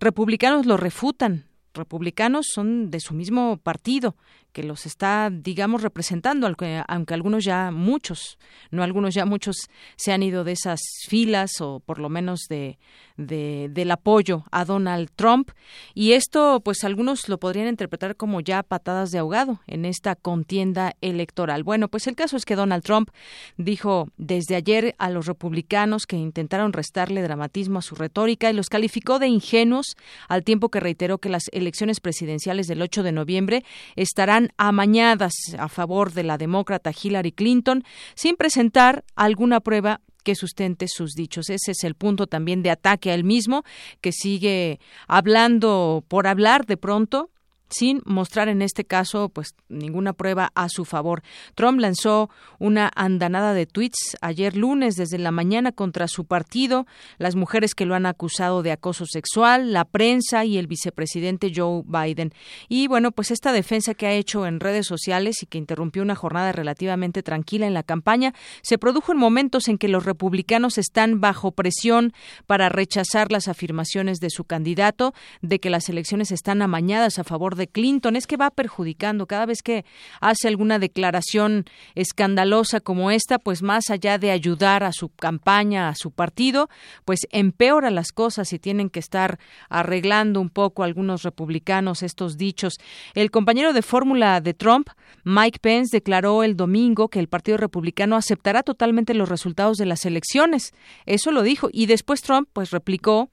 [0.00, 1.46] Republicanos lo refutan.
[1.74, 4.16] Republicanos son de su mismo partido
[4.52, 8.38] que los está, digamos, representando, aunque, aunque, algunos ya muchos,
[8.70, 9.56] no algunos ya muchos
[9.96, 12.78] se han ido de esas filas o por lo menos de,
[13.16, 15.50] de, del apoyo a Donald Trump.
[15.94, 20.94] Y esto, pues algunos lo podrían interpretar como ya patadas de ahogado en esta contienda
[21.00, 21.64] electoral.
[21.64, 23.10] Bueno, pues el caso es que Donald Trump
[23.56, 28.68] dijo desde ayer a los republicanos que intentaron restarle dramatismo a su retórica y los
[28.68, 29.96] calificó de ingenuos
[30.28, 33.64] al tiempo que reiteró que las elecciones presidenciales del 8 de noviembre
[33.96, 37.84] estarán amañadas a favor de la demócrata Hillary Clinton
[38.14, 41.50] sin presentar alguna prueba que sustente sus dichos.
[41.50, 43.64] Ese es el punto también de ataque a él mismo,
[44.00, 47.30] que sigue hablando por hablar de pronto
[47.72, 51.22] sin mostrar en este caso pues ninguna prueba a su favor.
[51.54, 56.86] Trump lanzó una andanada de tweets ayer lunes desde la mañana contra su partido,
[57.18, 61.82] las mujeres que lo han acusado de acoso sexual, la prensa y el vicepresidente Joe
[61.86, 62.32] Biden.
[62.68, 66.14] Y bueno, pues esta defensa que ha hecho en redes sociales y que interrumpió una
[66.14, 71.20] jornada relativamente tranquila en la campaña se produjo en momentos en que los republicanos están
[71.20, 72.12] bajo presión
[72.46, 77.56] para rechazar las afirmaciones de su candidato de que las elecciones están amañadas a favor
[77.56, 79.84] de Clinton es que va perjudicando cada vez que
[80.20, 85.94] hace alguna declaración escandalosa como esta, pues más allá de ayudar a su campaña, a
[85.94, 86.68] su partido,
[87.04, 89.38] pues empeora las cosas y tienen que estar
[89.68, 92.74] arreglando un poco algunos republicanos estos dichos.
[93.14, 94.88] El compañero de fórmula de Trump,
[95.24, 100.04] Mike Pence, declaró el domingo que el Partido Republicano aceptará totalmente los resultados de las
[100.04, 100.72] elecciones.
[101.06, 103.30] Eso lo dijo y después Trump pues replicó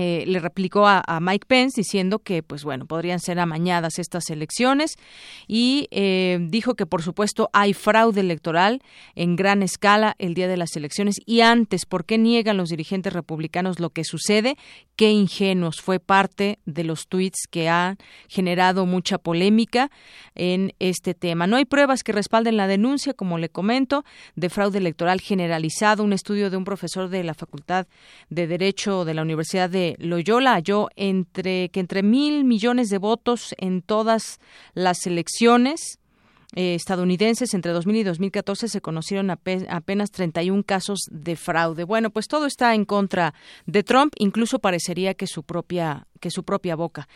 [0.00, 4.94] eh, le replicó a, Mike Pence diciendo que, pues bueno, podrían ser amañadas estas elecciones
[5.48, 8.80] y eh, dijo que, por supuesto, hay fraude electoral
[9.16, 13.12] en gran escala el día de las elecciones y antes, ¿por qué niegan los dirigentes
[13.12, 14.56] republicanos lo que sucede?
[14.94, 17.96] Qué ingenuos fue parte de los tweets que ha
[18.28, 19.90] generado mucha polémica
[20.36, 21.48] en este tema.
[21.48, 24.04] No hay pruebas que respalden la denuncia, como le comento,
[24.36, 26.04] de fraude electoral generalizado.
[26.04, 27.88] Un estudio de un profesor de la Facultad
[28.30, 33.54] de Derecho de la Universidad de Loyola halló entre, que entre mil millones de votos
[33.58, 34.40] en todas
[34.74, 35.98] las elecciones
[36.54, 41.84] eh, estadounidenses entre 2000 y 2014 se conocieron apenas 31 casos de fraude.
[41.84, 43.34] Bueno, pues todo está en contra
[43.66, 47.08] de Trump, incluso parecería que su propia que su propia boca.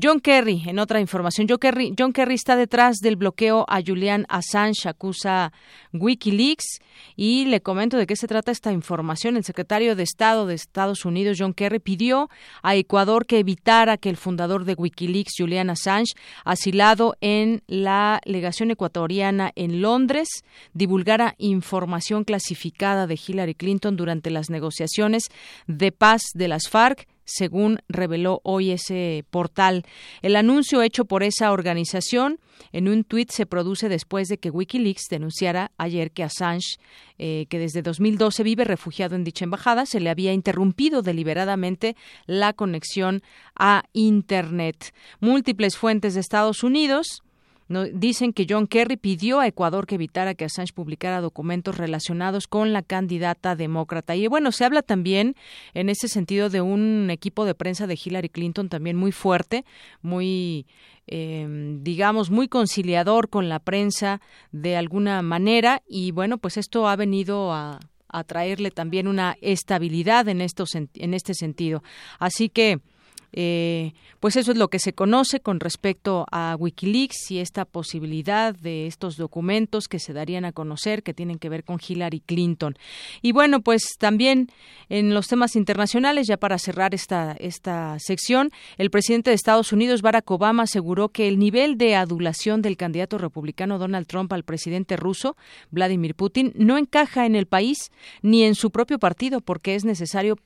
[0.00, 4.26] John Kerry, en otra información, John Kerry, John Kerry está detrás del bloqueo a Julian
[4.28, 5.52] Assange, acusa
[5.92, 6.80] Wikileaks,
[7.14, 9.36] y le comento de qué se trata esta información.
[9.36, 12.28] El secretario de Estado de Estados Unidos, John Kerry, pidió
[12.62, 18.70] a Ecuador que evitara que el fundador de Wikileaks, Julian Assange, asilado en la legación
[18.70, 20.28] ecuatoriana en Londres,
[20.72, 25.24] divulgara información clasificada de Hillary Clinton durante las negociaciones
[25.66, 29.84] de paz de las FARC según reveló hoy ese portal.
[30.22, 32.38] El anuncio hecho por esa organización
[32.72, 36.78] en un tuit se produce después de que Wikileaks denunciara ayer que Assange,
[37.18, 41.96] eh, que desde 2012 vive refugiado en dicha embajada, se le había interrumpido deliberadamente
[42.26, 43.22] la conexión
[43.54, 44.94] a Internet.
[45.20, 47.22] Múltiples fuentes de Estados Unidos
[47.68, 52.72] dicen que John Kerry pidió a Ecuador que evitara que Assange publicara documentos relacionados con
[52.72, 54.14] la candidata demócrata.
[54.14, 55.34] Y bueno, se habla también
[55.74, 59.64] en ese sentido de un equipo de prensa de Hillary Clinton también muy fuerte,
[60.00, 60.66] muy
[61.06, 64.20] em, digamos, muy conciliador con la prensa
[64.52, 70.28] de alguna manera y bueno, pues esto ha venido a, a traerle también una estabilidad
[70.28, 71.82] en, estos, en este sentido.
[72.18, 72.80] Así que
[73.32, 78.54] eh, pues eso es lo que se conoce con respecto a Wikileaks y esta posibilidad
[78.54, 82.76] de estos documentos que se darían a conocer que tienen que ver con Hillary Clinton.
[83.22, 84.48] Y bueno, pues también
[84.88, 90.02] en los temas internacionales, ya para cerrar esta, esta sección, el presidente de Estados Unidos,
[90.02, 94.96] Barack Obama, aseguró que el nivel de adulación del candidato republicano Donald Trump al presidente
[94.96, 95.36] ruso,
[95.70, 97.90] Vladimir Putin, no encaja en el país
[98.22, 100.36] ni en su propio partido porque es necesario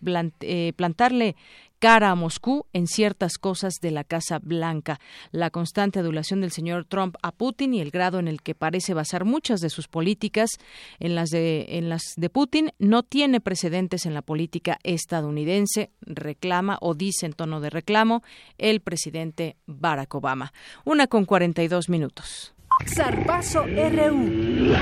[0.41, 1.37] eh, plantarle
[1.81, 5.01] cara a Moscú en ciertas cosas de la Casa Blanca.
[5.33, 8.95] La constante adulación del señor Trump a Putin y el grado en el que parece
[8.95, 10.51] basar muchas de sus políticas
[11.01, 16.79] en las de, en las de Putin no tiene precedentes en la política estadounidense, reclama
[16.83, 18.23] o dice en tono de reclamo
[18.59, 20.53] el presidente Barack Obama.
[20.85, 22.55] Una con 42 minutos.
[22.87, 24.75] Zarpazo RU.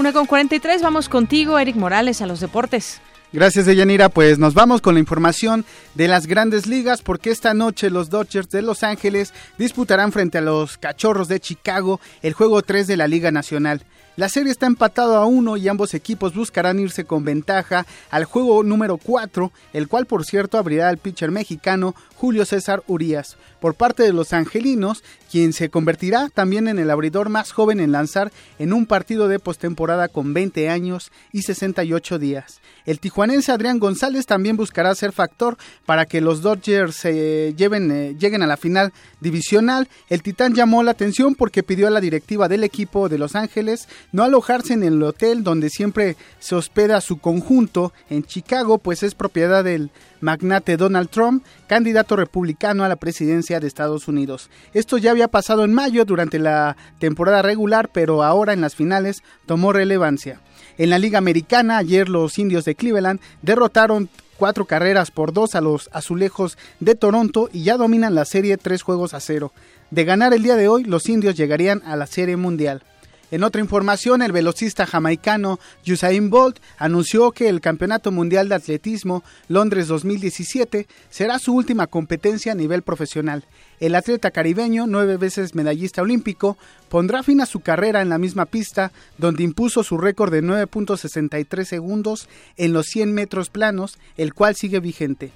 [0.00, 3.02] Una con 43, vamos contigo, Eric Morales, a los deportes.
[3.34, 4.08] Gracias, Deyanira.
[4.08, 8.48] Pues nos vamos con la información de las grandes ligas, porque esta noche los Dodgers
[8.48, 13.08] de Los Ángeles disputarán frente a los Cachorros de Chicago el juego 3 de la
[13.08, 13.82] Liga Nacional.
[14.20, 18.62] La serie está empatada a uno y ambos equipos buscarán irse con ventaja al juego
[18.62, 24.02] número 4, el cual por cierto abrirá el pitcher mexicano Julio César Urias, por parte
[24.02, 28.74] de los angelinos, quien se convertirá también en el abridor más joven en lanzar en
[28.74, 32.60] un partido de postemporada con 20 años y 68 días.
[32.84, 35.56] El tijuanense Adrián González también buscará ser factor
[35.86, 39.88] para que los Dodgers se lleven, eh, lleguen a la final divisional.
[40.10, 43.88] El Titán llamó la atención porque pidió a la directiva del equipo de Los Ángeles
[44.12, 49.14] no alojarse en el hotel donde siempre se hospeda su conjunto en Chicago, pues es
[49.14, 49.90] propiedad del
[50.20, 54.50] magnate Donald Trump, candidato republicano a la presidencia de Estados Unidos.
[54.74, 59.22] Esto ya había pasado en mayo durante la temporada regular, pero ahora en las finales
[59.46, 60.40] tomó relevancia.
[60.78, 65.60] En la Liga Americana, ayer los indios de Cleveland derrotaron cuatro carreras por dos a
[65.60, 69.52] los azulejos de Toronto y ya dominan la serie tres juegos a cero.
[69.90, 72.82] De ganar el día de hoy, los indios llegarían a la serie mundial.
[73.30, 79.22] En otra información, el velocista jamaicano Usain Bolt anunció que el Campeonato Mundial de Atletismo
[79.46, 83.44] Londres 2017 será su última competencia a nivel profesional.
[83.78, 86.58] El atleta caribeño, nueve veces medallista olímpico,
[86.88, 91.64] pondrá fin a su carrera en la misma pista donde impuso su récord de 9.63
[91.64, 95.30] segundos en los 100 metros planos, el cual sigue vigente.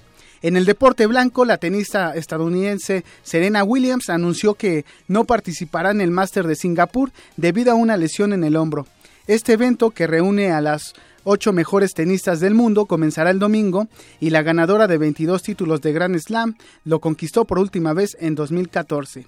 [0.45, 6.11] En el deporte blanco, la tenista estadounidense Serena Williams anunció que no participará en el
[6.11, 8.85] Máster de Singapur debido a una lesión en el hombro.
[9.25, 10.93] Este evento, que reúne a las
[11.23, 13.87] ocho mejores tenistas del mundo, comenzará el domingo
[14.19, 18.35] y la ganadora de 22 títulos de Grand Slam lo conquistó por última vez en
[18.35, 19.25] 2014.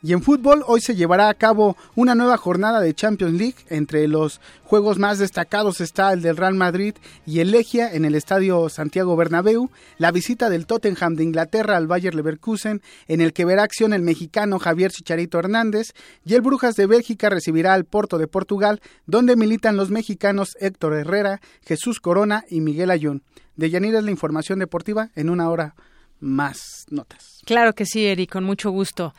[0.00, 3.56] Y en fútbol, hoy se llevará a cabo una nueva jornada de Champions League.
[3.68, 6.94] Entre los juegos más destacados está el del Real Madrid
[7.26, 11.88] y el Legia en el Estadio Santiago Bernabéu, la visita del Tottenham de Inglaterra al
[11.88, 15.94] Bayer Leverkusen, en el que verá acción el mexicano Javier Chicharito Hernández,
[16.24, 20.94] y el Brujas de Bélgica recibirá al Porto de Portugal, donde militan los mexicanos Héctor
[20.94, 23.24] Herrera, Jesús Corona y Miguel Ayón.
[23.56, 25.74] De Yanira es la información deportiva en una hora
[26.20, 27.42] más notas.
[27.44, 29.14] Claro que sí, Eri, con mucho gusto.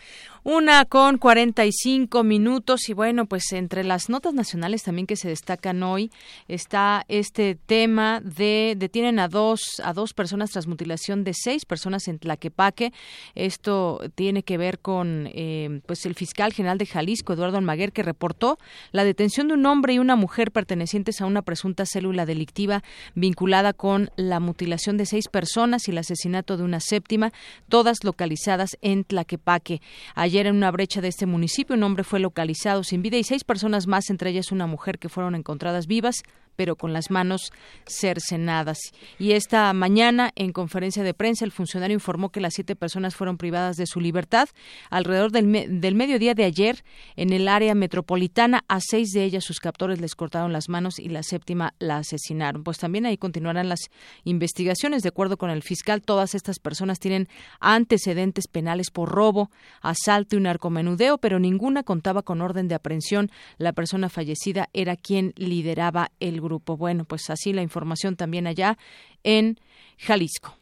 [0.52, 5.84] Una con 45 minutos y bueno, pues entre las notas nacionales también que se destacan
[5.84, 6.10] hoy
[6.47, 12.08] está este tema de detienen a dos a dos personas tras mutilación de seis personas
[12.08, 12.93] en Tlaquepaque.
[13.36, 18.02] Esto tiene que ver con eh, pues el fiscal general de Jalisco, Eduardo Almaguer, que
[18.02, 18.58] reportó
[18.91, 22.82] la detención de un hombre y una mujer pertenecientes a una presunta célula delictiva
[23.14, 27.34] vinculada con la mutilación de seis personas y el asesinato de una séptima,
[27.68, 29.80] todas localizadas en Tlaquepaque.
[30.16, 31.75] Ayer en una brecha de este municipio.
[31.75, 35.09] Un hombre fue localizado sin vida y seis personas más, entre ellas una mujer que
[35.09, 36.23] fueron encontradas vivas
[36.56, 37.54] pero con las manos
[37.88, 38.80] cercenadas.
[39.18, 43.38] Y esta mañana, en conferencia de prensa, el funcionario informó que las siete personas fueron
[43.38, 44.50] privadas de su libertad.
[44.89, 46.84] Alrededor del, del mediodía de ayer,
[47.16, 51.08] en el área metropolitana, a seis de ellas sus captores les cortaron las manos y
[51.08, 52.66] la séptima la asesinaron.
[52.66, 53.89] Pues también ahí continuarán las
[54.26, 55.02] investigaciones.
[55.02, 57.30] De acuerdo con el fiscal, todas estas personas tienen
[57.62, 59.50] antecedentes penales por robo,
[59.82, 63.32] asalto y narcomenudeo, pero ninguna contaba con orden de aprehensión.
[63.58, 68.78] La persona fallecida era quien lideraba el grupo Bueno, pues así la información también allá
[69.24, 69.60] en
[70.00, 70.56] Jalisco.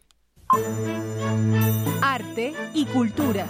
[2.01, 3.47] Arte y cultura.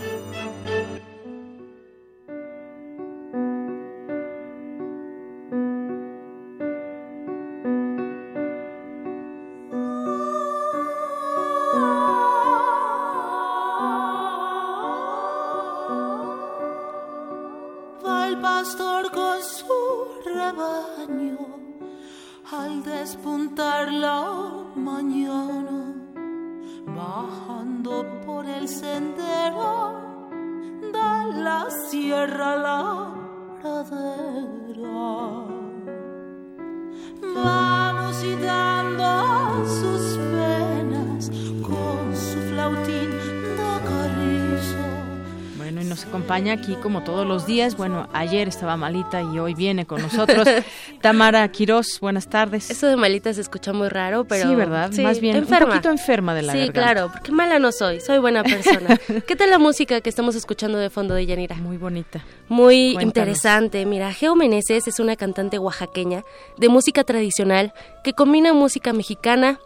[46.37, 47.75] Acompaña aquí como todos los días.
[47.75, 50.47] Bueno, ayer estaba malita y hoy viene con nosotros.
[51.01, 52.69] Tamara Quiroz, buenas tardes.
[52.69, 54.47] Eso de malita se escucha muy raro, pero...
[54.47, 54.91] Sí, ¿verdad?
[55.01, 56.79] Más bien un poquito enferma de la sí, garganta.
[56.79, 58.97] Sí, claro, porque mala no soy, soy buena persona.
[59.27, 61.55] ¿Qué tal la música que estamos escuchando de fondo de Yanira?
[61.55, 62.23] Muy bonita.
[62.49, 63.85] Muy interesante.
[63.85, 66.23] Mira, Geo Meneses es una cantante oaxaqueña
[66.57, 67.73] de música tradicional
[68.03, 69.59] que combina música mexicana,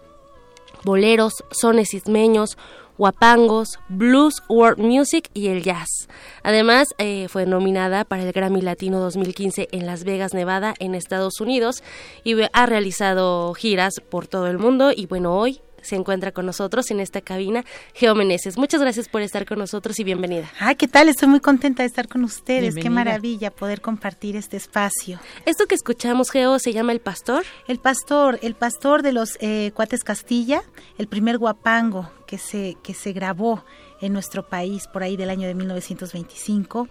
[0.83, 2.57] boleros, sones ismeños,
[3.01, 6.07] guapangos, blues, world music y el jazz.
[6.43, 11.41] Además, eh, fue nominada para el Grammy Latino 2015 en Las Vegas, Nevada, en Estados
[11.41, 11.81] Unidos,
[12.23, 14.91] y ha realizado giras por todo el mundo.
[14.95, 17.63] Y bueno, hoy se encuentra con nosotros en esta cabina,
[17.93, 18.57] Geo Meneses.
[18.57, 20.49] Muchas gracias por estar con nosotros y bienvenida.
[20.59, 21.09] Ay, ¿qué tal?
[21.09, 22.75] Estoy muy contenta de estar con ustedes.
[22.75, 25.19] Qué maravilla poder compartir este espacio.
[25.45, 27.43] Esto que escuchamos, Geo, se llama El Pastor.
[27.67, 30.63] El Pastor, el Pastor de los eh, Cuates Castilla,
[30.97, 33.63] el primer guapango que se, que se grabó
[34.01, 36.87] en nuestro país por ahí del año de 1925.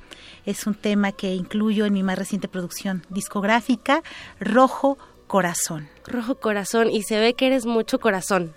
[0.47, 4.03] Es un tema que incluyo en mi más reciente producción discográfica,
[4.38, 5.88] Rojo Corazón.
[6.11, 8.52] Rojo Corazón, y se ve que eres mucho corazón.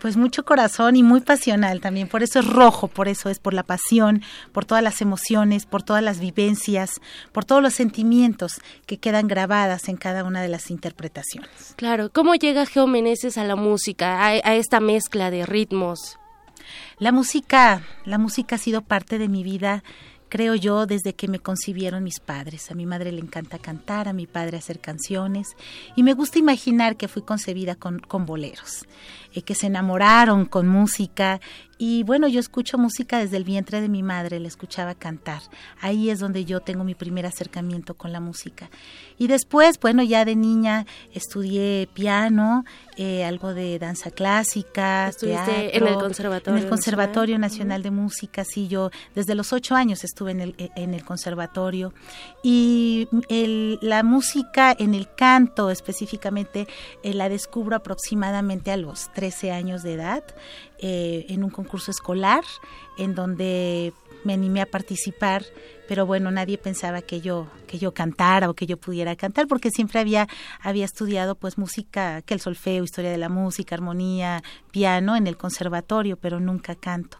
[0.00, 3.52] Pues mucho corazón y muy pasional también, por eso es rojo, por eso es por
[3.52, 7.00] la pasión, por todas las emociones, por todas las vivencias,
[7.32, 11.74] por todos los sentimientos que quedan grabadas en cada una de las interpretaciones.
[11.76, 16.18] Claro, ¿cómo llega Geo Meneses a la música, a, a esta mezcla de ritmos?
[16.98, 19.82] La música, la música ha sido parte de mi vida
[20.28, 22.70] creo yo, desde que me concibieron mis padres.
[22.70, 25.56] A mi madre le encanta cantar, a mi padre hacer canciones
[25.96, 28.86] y me gusta imaginar que fui concebida con, con boleros,
[29.34, 31.40] eh, que se enamoraron con música
[31.78, 35.42] y bueno, yo escucho música desde el vientre de mi madre, le escuchaba cantar.
[35.80, 38.68] Ahí es donde yo tengo mi primer acercamiento con la música.
[39.16, 42.64] Y después, bueno, ya de niña estudié piano,
[42.96, 48.44] eh, algo de danza clásica, Estuviste en el Conservatorio En el Conservatorio Nacional, de Música,
[48.44, 51.94] sí, yo desde los ocho años estuve en el, en el conservatorio.
[52.42, 56.66] Y el, la música en el canto específicamente
[57.04, 60.22] eh, la descubro aproximadamente a los 13 años de edad.
[60.78, 62.44] Eh, en un concurso escolar
[62.98, 63.92] en donde
[64.22, 65.44] me animé a participar,
[65.88, 69.72] pero bueno, nadie pensaba que yo que yo cantara o que yo pudiera cantar porque
[69.72, 70.28] siempre había
[70.60, 75.36] había estudiado pues música, que el solfeo, historia de la música, armonía, piano en el
[75.36, 77.18] conservatorio, pero nunca canto.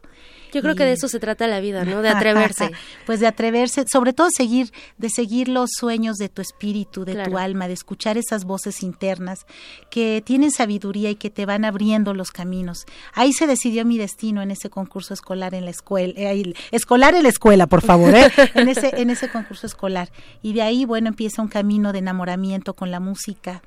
[0.53, 2.03] Yo creo que de eso se trata la vida, ¿no?
[2.03, 2.70] De atreverse.
[3.07, 7.38] pues de atreverse, sobre todo seguir, de seguir los sueños de tu espíritu, de tu
[7.38, 9.46] alma, de escuchar esas voces internas
[9.90, 12.86] que tienen sabiduría y que te van abriendo los caminos.
[13.14, 17.22] Ahí se decidió mi destino en ese concurso escolar en la escuela, eh, escolar en
[17.22, 18.30] la escuela, por favor, ¿eh?
[18.55, 20.11] en ese, en ese concurso escolar.
[20.42, 23.62] Y de ahí, bueno, empieza un camino de enamoramiento con la música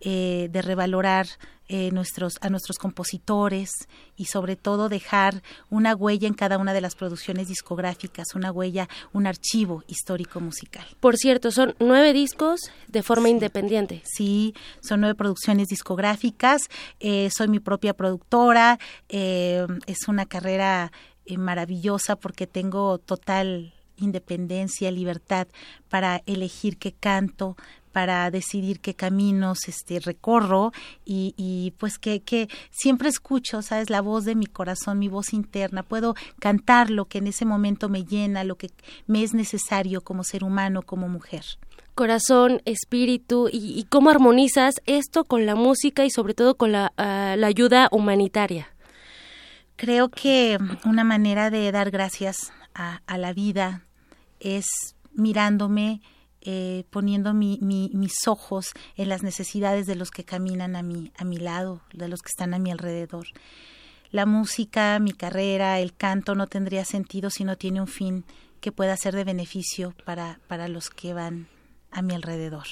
[0.00, 1.26] eh, de revalorar
[1.72, 3.70] eh, nuestros, a nuestros compositores
[4.16, 8.88] y sobre todo dejar una huella en cada una de las producciones discográficas, una huella,
[9.12, 10.84] un archivo histórico musical.
[10.98, 14.02] Por cierto, son nueve discos de forma independiente.
[14.04, 16.62] Sí, son nueve producciones discográficas.
[16.98, 18.80] Eh, soy mi propia productora.
[19.08, 20.90] Eh, es una carrera
[21.36, 25.46] maravillosa porque tengo total independencia, libertad
[25.88, 27.56] para elegir qué canto,
[27.92, 30.72] para decidir qué caminos este recorro
[31.04, 35.32] y, y pues que, que siempre escucho, sabes, la voz de mi corazón, mi voz
[35.32, 38.70] interna, puedo cantar lo que en ese momento me llena, lo que
[39.06, 41.44] me es necesario como ser humano, como mujer.
[41.94, 47.34] Corazón, espíritu y, cómo armonizas esto con la música y sobre todo con la, ah,
[47.36, 48.68] la, ayuda humanitaria.
[49.76, 53.84] Creo que una manera de dar gracias a, a la vida
[54.38, 54.66] es
[55.12, 56.00] mirándome
[56.42, 61.24] eh, poniendo mi, mis ojos en las necesidades de los que caminan a mi, a
[61.24, 63.26] mi lado, de los que están a mi alrededor.
[64.10, 68.24] La música, mi carrera, el canto no tendría sentido si no tiene un fin
[68.60, 71.48] que pueda ser de beneficio para, para los que van
[71.90, 72.66] a mi alrededor.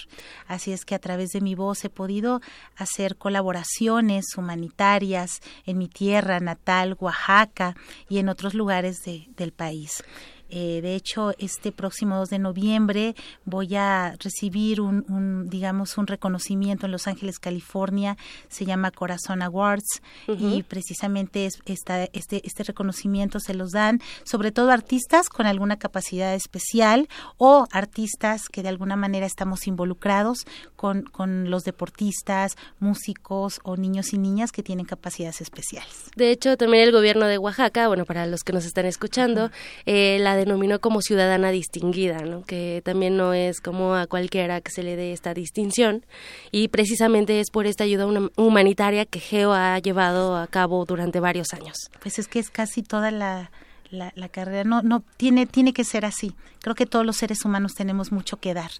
[0.47, 2.41] Así es que a través de mi voz he podido
[2.77, 7.75] hacer colaboraciones humanitarias en mi tierra natal, Oaxaca,
[8.09, 10.05] y en otros lugares de, del país.
[10.51, 16.86] Eh, de hecho, este próximo 2 de noviembre voy a recibir un, digamos, un reconocimiento
[16.86, 18.16] en Los Ángeles, California.
[18.49, 24.53] Se llama Corazón Awards y precisamente es, esta, este, este reconocimiento se los dan sobre
[24.53, 30.46] todo artistas con alguna capacidad especial o artistas que de alguna manera estamos involucrados
[30.76, 36.11] con, con los deportistas, músicos o niños y niñas que tienen capacidades especiales.
[36.16, 39.51] De hecho, también el gobierno de Oaxaca, bueno, para los que nos están escuchando,
[39.86, 42.43] eh, la denominó como ciudadana distinguida, ¿no?
[42.45, 46.05] que también no es como a cualquiera que se le dé esta distinción
[46.51, 51.53] y precisamente es por esta ayuda humanitaria que Geo ha llevado a cabo durante varios
[51.53, 51.76] años.
[52.01, 53.51] Pues es que es casi toda la,
[53.91, 54.64] la, la, carrera.
[54.64, 56.34] No, no tiene, tiene que ser así.
[56.61, 58.70] Creo que todos los seres humanos tenemos mucho que dar.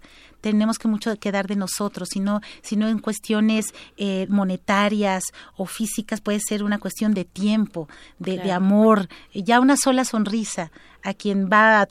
[0.41, 5.25] Tenemos que mucho que dar de nosotros, sino, sino en cuestiones eh, monetarias
[5.57, 7.89] o físicas puede ser una cuestión de tiempo,
[8.19, 10.71] de, de amor, ya una sola sonrisa
[11.03, 11.89] a quien va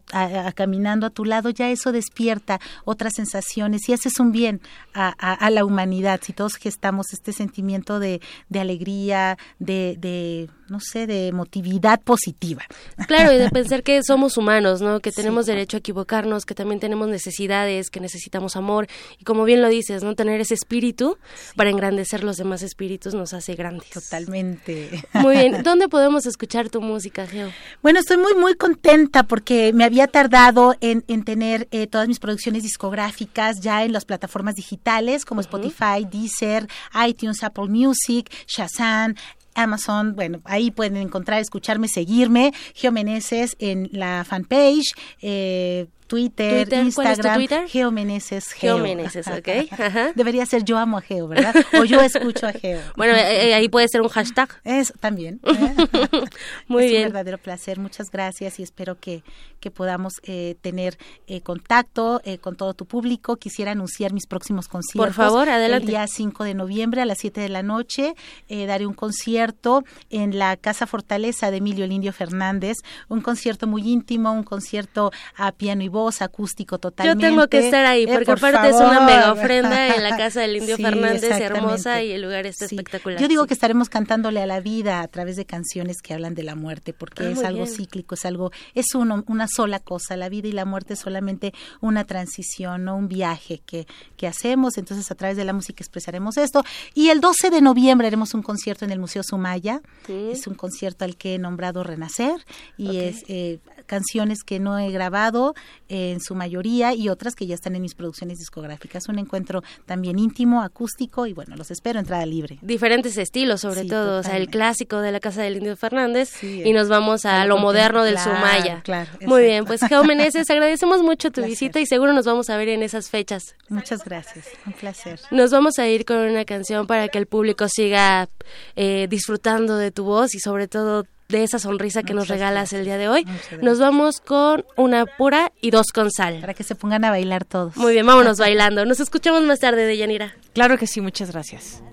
[0.55, 4.62] caminando a tu lado, ya eso despierta otras sensaciones y haces un bien
[4.93, 6.20] a, la humanidad.
[6.24, 8.20] Si todos gestamos este sentimiento de,
[8.53, 12.64] alegría, de, no sé, de emotividad positiva.
[13.08, 14.99] Claro, y de pensar que somos humanos, ¿no?
[14.99, 18.88] Que tenemos derecho a equivocarnos, que también tenemos necesidades, que necesitamos amor.
[19.20, 20.16] Y como bien lo dices, ¿no?
[20.16, 21.18] Tener ese espíritu
[21.55, 23.89] para engrandecer los demás espíritus nos hace grandes.
[23.89, 25.03] Totalmente.
[25.14, 25.62] Muy bien.
[25.64, 27.51] ¿Dónde podemos escuchar tu música, Geo?
[27.82, 28.97] Bueno, estoy muy, muy contenta
[29.28, 34.56] porque me había tardado en, tener eh, todas mis producciones discográficas ya en las plataformas
[34.56, 36.68] digitales como Spotify, Deezer,
[37.08, 39.16] iTunes, Apple Music, Shazam,
[39.56, 47.36] Amazon, bueno, ahí pueden encontrar, escucharme, seguirme, Geo Meneses en la fanpage, eh, Twitter, Instagram,
[47.36, 47.68] Twitter?
[47.68, 48.53] Geo Meneses.
[48.53, 50.14] Geo, Meneses, ok.
[50.16, 51.53] Debería ser yo amo a Geo, ¿verdad?
[51.80, 52.80] O yo escucho a Geo.
[52.95, 54.49] bueno, eh, eh, ahí puede ser un hashtag.
[54.64, 55.41] Eso también.
[56.68, 57.03] Muy es bien.
[57.03, 57.78] un verdadero placer.
[57.80, 59.22] Muchas gracias y espero que,
[59.60, 60.97] que podamos eh, tener
[61.43, 63.36] contacto con todo tu público.
[63.36, 65.08] Quisiera anunciar mis próximos conciertos.
[65.08, 65.84] Por favor, adelante.
[65.84, 68.14] El día 5 de noviembre a las 7 de la noche
[68.49, 72.78] daré un concierto en la Casa Fortaleza de Emilio Lindio Fernández.
[73.10, 77.24] Un concierto muy íntimo, un concierto a piano y voz acústico totalmente.
[77.24, 80.41] Yo tengo que estar ahí, eh, porque aparte es una mega ofrenda en la casa
[80.41, 83.20] del Indio Fernández, hermosa y el lugar está espectacular.
[83.20, 86.43] Yo digo que estaremos cantándole a la vida a través de canciones que hablan de
[86.43, 90.30] la muerte, porque ah, es algo cíclico, es algo, es uno, una sola cosa, la
[90.30, 95.10] vida y la muerte es solamente una transición, no un viaje que, que hacemos, entonces
[95.12, 96.64] a través de la música expresaremos esto.
[96.93, 101.06] Y el 12 de noviembre haremos un concierto en el Museo Sumaya, es un concierto
[101.06, 102.45] al que he nombrado Renacer,
[102.78, 105.55] y es eh, canciones que no he grabado,
[105.89, 109.07] en su mayoría y otras que ya están en mis producciones discográficas.
[109.07, 112.59] Un encuentro también íntimo, acústico y bueno, los espero entrada libre.
[112.61, 116.71] Diferentes estilos, sobre todo, o sea, el clásico de la Casa del Indio Fernández y
[116.73, 118.81] nos vamos a lo moderno del Sumaya.
[118.83, 122.69] Claro, Muy bien, pues Meneses, agradecemos mucho tu visita y seguro nos vamos a ver
[122.69, 123.55] en esas fechas.
[123.69, 125.19] Muchas gracias, un placer.
[125.31, 128.29] Nos vamos a ir con una canción para que el público siga
[128.75, 132.86] eh, disfrutando de tu voz y sobre todo de esa sonrisa que nos regalas el
[132.86, 133.25] día de hoy.
[133.61, 136.39] Nos vamos con una pura y dos con sal.
[136.39, 137.75] Para que se pongan a bailar todos.
[137.75, 138.86] Muy bien, vámonos bailando.
[138.86, 140.36] Nos escuchamos más tarde, Deyanira.
[140.53, 141.84] Claro que sí, muchas gracias.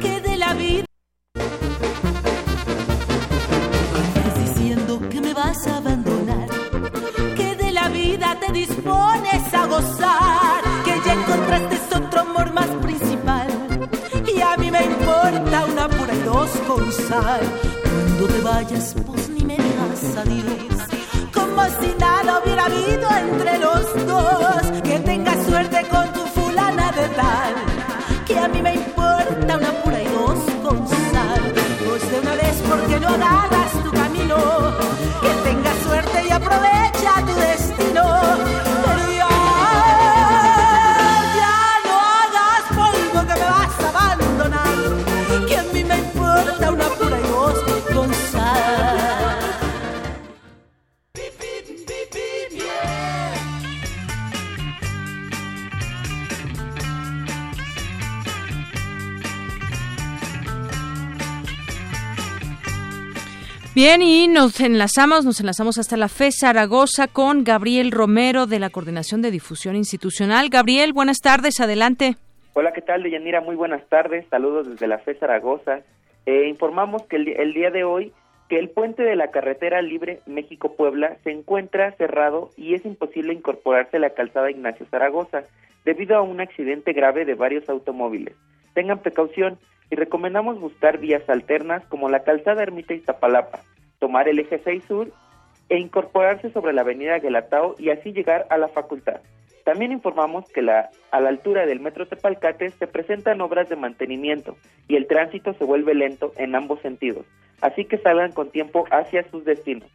[0.00, 0.84] Que de la vida.
[4.38, 6.48] diciendo que me vas a abandonar.
[7.36, 10.62] Que de la vida te dispones a gozar.
[10.84, 13.48] Que ya encontraste otro amor más principal.
[14.34, 17.40] Y a mí me importa una pura y dos con sal
[18.48, 20.78] vayas, pues ni me digas adiós.
[21.32, 24.62] Como si nada hubiera habido entre los dos.
[24.82, 27.54] Que tengas suerte con tu fulana de tal.
[28.26, 31.42] Que a mí me importa una pura y dos con sal.
[31.84, 34.36] Pues de una vez, porque no agarras tu camino?
[35.22, 37.37] Que tengas suerte y aprovecha tu
[63.80, 68.70] Bien, y nos enlazamos, nos enlazamos hasta la FE Zaragoza con Gabriel Romero de la
[68.70, 70.48] Coordinación de Difusión Institucional.
[70.48, 72.16] Gabriel, buenas tardes, adelante.
[72.54, 73.40] Hola, ¿qué tal, Deyanira?
[73.40, 75.82] Muy buenas tardes, saludos desde la FE Zaragoza.
[76.26, 78.12] Eh, informamos que el, día de hoy
[78.48, 83.98] que el puente de la carretera libre México-Puebla se encuentra cerrado y es imposible incorporarse
[83.98, 85.44] a la calzada Ignacio Zaragoza
[85.84, 88.34] debido a un accidente grave de varios automóviles.
[88.74, 89.56] Tengan precaución,
[89.90, 93.60] y recomendamos buscar vías alternas como la calzada Ermita Iztapalapa,
[93.98, 95.10] tomar el eje 6 sur
[95.68, 99.20] e incorporarse sobre la avenida Guelatao y así llegar a la facultad.
[99.64, 104.56] También informamos que a la altura del metro Tepalcate se presentan obras de mantenimiento
[104.88, 107.26] y el tránsito se vuelve lento en ambos sentidos,
[107.60, 109.90] así que salgan con tiempo hacia sus destinos.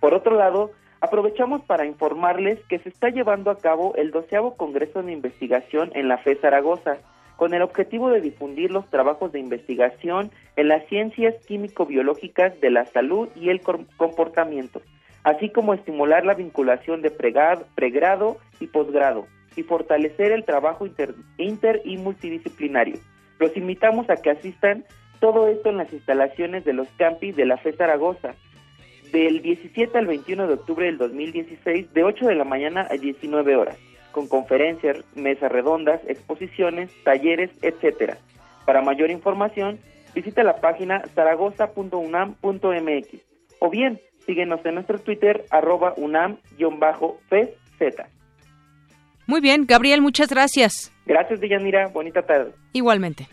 [0.00, 5.04] Por otro lado, aprovechamos para informarles que se está llevando a cabo el doceavo Congreso
[5.04, 6.98] de Investigación en la FE Zaragoza,
[7.36, 12.86] con el objetivo de difundir los trabajos de investigación en las ciencias químico-biológicas de la
[12.86, 14.82] salud y el comportamiento,
[15.24, 19.26] así como estimular la vinculación de pregrado y posgrado
[19.56, 22.96] y fortalecer el trabajo inter, inter y multidisciplinario.
[23.38, 24.84] Los invitamos a que asistan
[25.20, 28.34] todo esto en las instalaciones de los campi de la FE Zaragoza,
[29.12, 33.56] del 17 al 21 de octubre del 2016, de 8 de la mañana a 19
[33.56, 33.78] horas
[34.12, 38.18] con conferencias, mesas redondas, exposiciones, talleres, etcétera.
[38.64, 39.80] Para mayor información,
[40.14, 43.08] visita la página zaragoza.unam.mx
[43.58, 47.50] o bien síguenos en nuestro Twitter arroba unam-fez.
[49.26, 50.92] Muy bien, Gabriel, muchas gracias.
[51.06, 51.88] Gracias, Deyanira.
[51.88, 52.52] Bonita tarde.
[52.72, 53.26] Igualmente.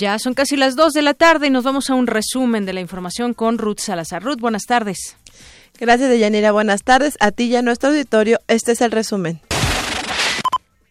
[0.00, 2.72] Ya son casi las 2 de la tarde y nos vamos a un resumen de
[2.72, 4.22] la información con Ruth Salazar.
[4.22, 5.18] Ruth, buenas tardes.
[5.78, 6.52] Gracias, Deyanira.
[6.52, 7.18] Buenas tardes.
[7.20, 9.42] A ti y a nuestro auditorio, este es el resumen.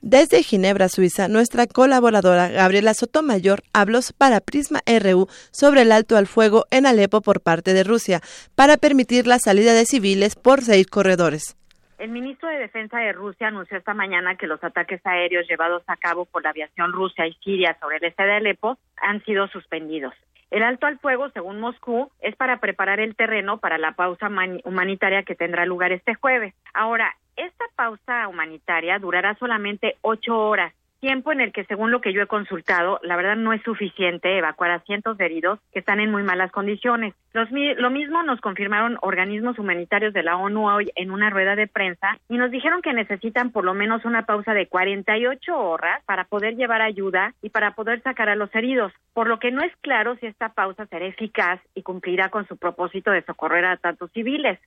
[0.04, 6.28] Desde Ginebra, Suiza, nuestra colaboradora Gabriela Sotomayor habló para Prisma RU sobre el alto al
[6.28, 8.22] fuego en Alepo por parte de Rusia,
[8.54, 11.56] para permitir la salida de civiles por seis corredores.
[12.00, 15.98] El ministro de Defensa de Rusia anunció esta mañana que los ataques aéreos llevados a
[15.98, 20.14] cabo por la aviación rusa y siria sobre el este de Alepo han sido suspendidos.
[20.50, 24.30] El alto al fuego, según Moscú, es para preparar el terreno para la pausa
[24.64, 26.54] humanitaria que tendrá lugar este jueves.
[26.74, 32.14] Ahora, esta pausa humanitaria durará solamente ocho horas tiempo en el que, según lo que
[32.14, 36.00] yo he consultado, la verdad no es suficiente evacuar a cientos de heridos que están
[36.00, 37.14] en muy malas condiciones.
[37.34, 41.68] Los, lo mismo nos confirmaron organismos humanitarios de la ONU hoy en una rueda de
[41.68, 46.26] prensa y nos dijeron que necesitan por lo menos una pausa de 48 horas para
[46.26, 49.72] poder llevar ayuda y para poder sacar a los heridos, por lo que no es
[49.82, 54.12] claro si esta pausa será eficaz y cumplirá con su propósito de socorrer a tantos
[54.12, 54.60] civiles.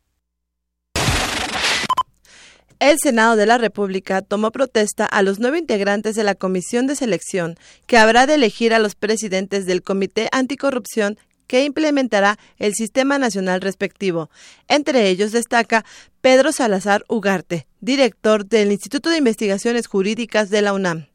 [2.83, 6.97] El Senado de la República tomó protesta a los nueve integrantes de la Comisión de
[6.97, 7.55] Selección
[7.87, 11.17] que habrá de elegir a los presidentes del Comité Anticorrupción
[11.47, 14.31] que implementará el sistema nacional respectivo.
[14.67, 15.85] Entre ellos destaca
[16.23, 21.07] Pedro Salazar Ugarte, director del Instituto de Investigaciones Jurídicas de la UNAM.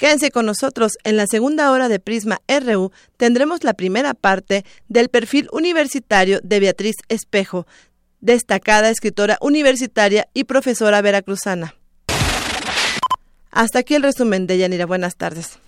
[0.00, 0.92] Quédense con nosotros.
[1.04, 6.58] En la segunda hora de Prisma RU tendremos la primera parte del perfil universitario de
[6.58, 7.66] Beatriz Espejo,
[8.20, 11.74] destacada escritora universitaria y profesora veracruzana.
[13.50, 14.86] Hasta aquí el resumen de Yanira.
[14.86, 15.58] Buenas tardes.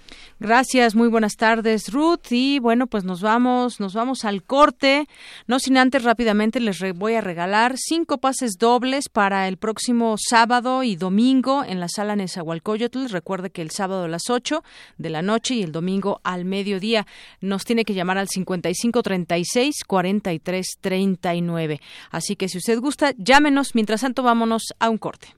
[0.42, 2.32] Gracias, muy buenas tardes, Ruth.
[2.32, 5.06] Y bueno, pues nos vamos, nos vamos al corte.
[5.46, 10.82] No sin antes rápidamente les voy a regalar cinco pases dobles para el próximo sábado
[10.82, 13.08] y domingo en la sala Nezahualcóyotl.
[13.08, 14.64] Recuerde que el sábado a las 8
[14.98, 17.06] de la noche y el domingo al mediodía
[17.40, 21.80] nos tiene que llamar al 5536 4339.
[22.10, 23.76] Así que si usted gusta, llámenos.
[23.76, 25.36] Mientras tanto, vámonos a un corte.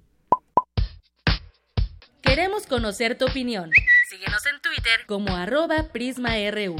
[2.23, 3.71] Queremos conocer tu opinión.
[4.15, 6.77] Síguenos en Twitter como arroba PrismaRU.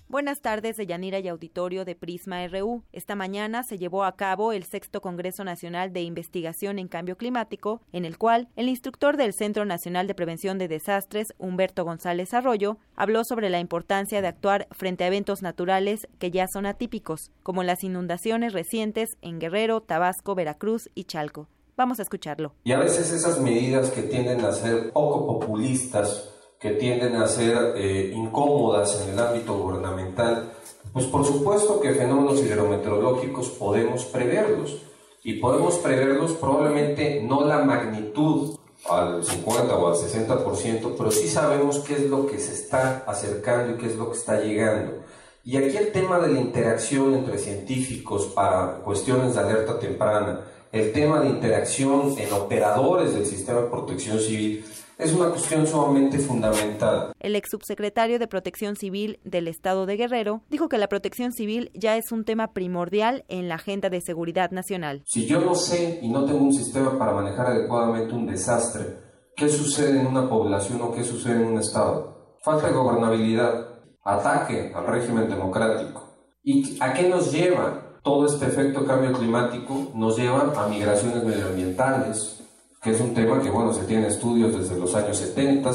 [0.07, 2.83] Buenas tardes de Yanira y Auditorio de Prisma RU.
[2.91, 7.81] Esta mañana se llevó a cabo el sexto Congreso Nacional de Investigación en Cambio Climático,
[7.91, 12.77] en el cual el instructor del Centro Nacional de Prevención de Desastres, Humberto González Arroyo,
[12.95, 17.63] habló sobre la importancia de actuar frente a eventos naturales que ya son atípicos, como
[17.63, 21.47] las inundaciones recientes en Guerrero, Tabasco, Veracruz y Chalco.
[21.77, 22.53] Vamos a escucharlo.
[22.63, 27.73] Y a veces esas medidas que tienden a ser poco populistas, que tienden a ser
[27.75, 30.51] eh, incómodas en el ámbito gubernamental,
[30.93, 34.81] pues por supuesto que fenómenos hidrometeorológicos podemos preverlos
[35.23, 38.57] y podemos preverlos probablemente no la magnitud
[38.89, 43.73] al 50 o al 60%, pero sí sabemos qué es lo que se está acercando
[43.73, 45.03] y qué es lo que está llegando.
[45.43, 50.41] Y aquí el tema de la interacción entre científicos para cuestiones de alerta temprana,
[50.71, 54.65] el tema de interacción en operadores del sistema de protección civil,
[54.97, 57.13] es una cuestión sumamente fundamental.
[57.19, 61.71] El ex subsecretario de Protección Civil del Estado de Guerrero dijo que la protección civil
[61.73, 65.03] ya es un tema primordial en la agenda de seguridad nacional.
[65.05, 68.97] Si yo no sé y no tengo un sistema para manejar adecuadamente un desastre,
[69.35, 72.37] ¿qué sucede en una población o qué sucede en un Estado?
[72.43, 73.67] Falta de gobernabilidad,
[74.03, 76.03] ataque al régimen democrático.
[76.43, 79.91] ¿Y a qué nos lleva todo este efecto cambio climático?
[79.95, 82.44] Nos lleva a migraciones medioambientales,
[82.85, 85.71] que es un tema que, bueno, se tiene estudios desde los años 70,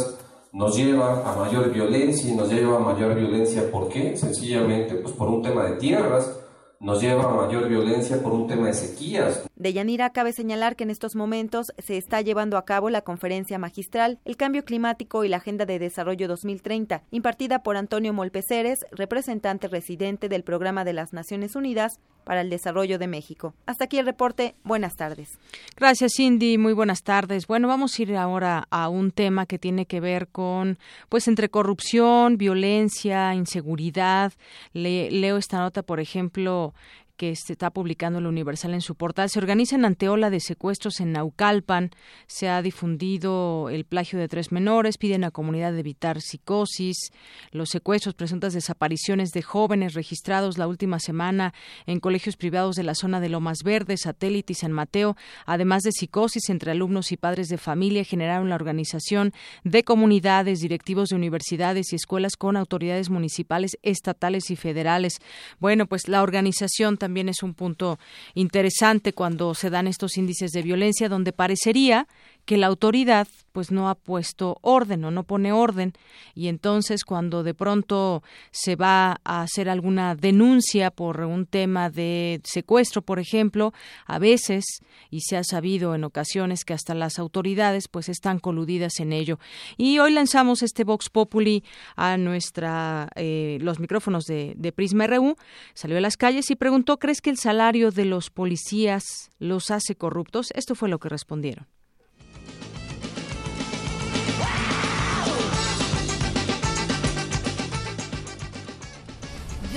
[0.52, 4.16] nos lleva a mayor violencia y nos lleva a mayor violencia, ¿por qué?
[4.16, 6.38] Sencillamente, pues por un tema de tierras,
[6.78, 9.42] nos lleva a mayor violencia por un tema de sequías.
[9.60, 13.58] De Yanira cabe señalar que en estos momentos se está llevando a cabo la conferencia
[13.58, 19.68] magistral El cambio climático y la Agenda de Desarrollo 2030, impartida por Antonio Molpeceres, representante
[19.68, 23.54] residente del Programa de las Naciones Unidas para el Desarrollo de México.
[23.66, 24.54] Hasta aquí el reporte.
[24.64, 25.28] Buenas tardes.
[25.76, 26.56] Gracias, Cindy.
[26.56, 27.46] Muy buenas tardes.
[27.46, 30.78] Bueno, vamos a ir ahora a un tema que tiene que ver con,
[31.10, 34.32] pues, entre corrupción, violencia, inseguridad.
[34.72, 36.72] Le, leo esta nota, por ejemplo,
[37.20, 39.28] que se está publicando el Universal en su portal.
[39.28, 41.90] Se organizan ante ola de secuestros en Naucalpan.
[42.26, 44.96] Se ha difundido el plagio de tres menores.
[44.96, 47.12] Piden a comunidad evitar psicosis.
[47.52, 51.52] Los secuestros, presuntas desapariciones de jóvenes registrados la última semana
[51.84, 55.14] en colegios privados de la zona de Lomas Verdes, Satélite y San Mateo,
[55.44, 61.10] además de psicosis entre alumnos y padres de familia, generaron la organización de comunidades, directivos
[61.10, 65.18] de universidades y escuelas con autoridades municipales, estatales y federales.
[65.58, 67.98] Bueno, pues la organización también también es un punto
[68.34, 72.06] interesante cuando se dan estos índices de violencia donde parecería
[72.50, 75.92] que la autoridad pues no ha puesto orden o no pone orden
[76.34, 82.40] y entonces cuando de pronto se va a hacer alguna denuncia por un tema de
[82.42, 83.72] secuestro, por ejemplo,
[84.04, 84.64] a veces
[85.10, 89.38] y se ha sabido en ocasiones que hasta las autoridades pues están coludidas en ello.
[89.76, 91.62] Y hoy lanzamos este Vox Populi
[91.94, 95.36] a nuestra eh, los micrófonos de, de Prisma RU,
[95.74, 99.04] salió a las calles y preguntó ¿crees que el salario de los policías
[99.38, 100.48] los hace corruptos?
[100.56, 101.68] Esto fue lo que respondieron.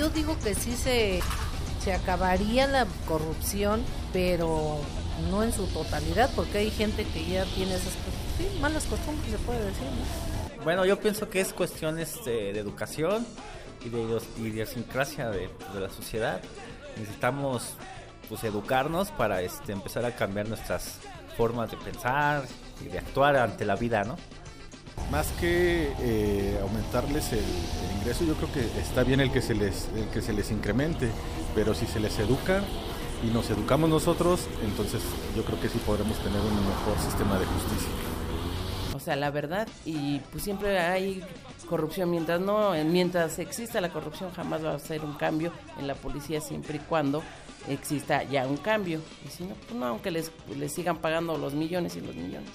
[0.04, 1.20] Yo digo que sí se,
[1.82, 3.82] se acabaría la corrupción,
[4.12, 4.78] pero
[5.30, 7.94] no en su totalidad, porque hay gente que ya tiene esas
[8.60, 9.86] malas costumbres, se puede decir.
[10.62, 13.26] Bueno, yo pienso que es cuestiones de, educación
[13.82, 16.42] y de idiosincrasia de, de, la sociedad.
[16.98, 17.74] Necesitamos
[18.28, 20.98] pues educarnos para este, empezar a cambiar nuestras
[21.34, 22.44] formas de pensar
[22.84, 24.16] y de actuar ante la vida, ¿no?
[25.10, 27.44] Más que eh, aumentarles el,
[27.98, 31.10] ingreso, yo creo que está bien el que, se les, el que se les incremente,
[31.54, 32.62] pero si se les educa
[33.22, 35.02] y nos educamos nosotros, entonces
[35.36, 37.90] yo creo que sí podremos tener un mejor sistema de justicia.
[38.94, 41.22] O sea, la verdad, y pues siempre hay
[41.68, 45.94] corrupción, mientras no, mientras exista la corrupción jamás va a ser un cambio en la
[45.94, 47.22] policía siempre y cuando
[47.68, 49.00] exista ya un cambio.
[49.26, 52.50] Y si no, pues no, aunque les, les sigan pagando los millones y los millones.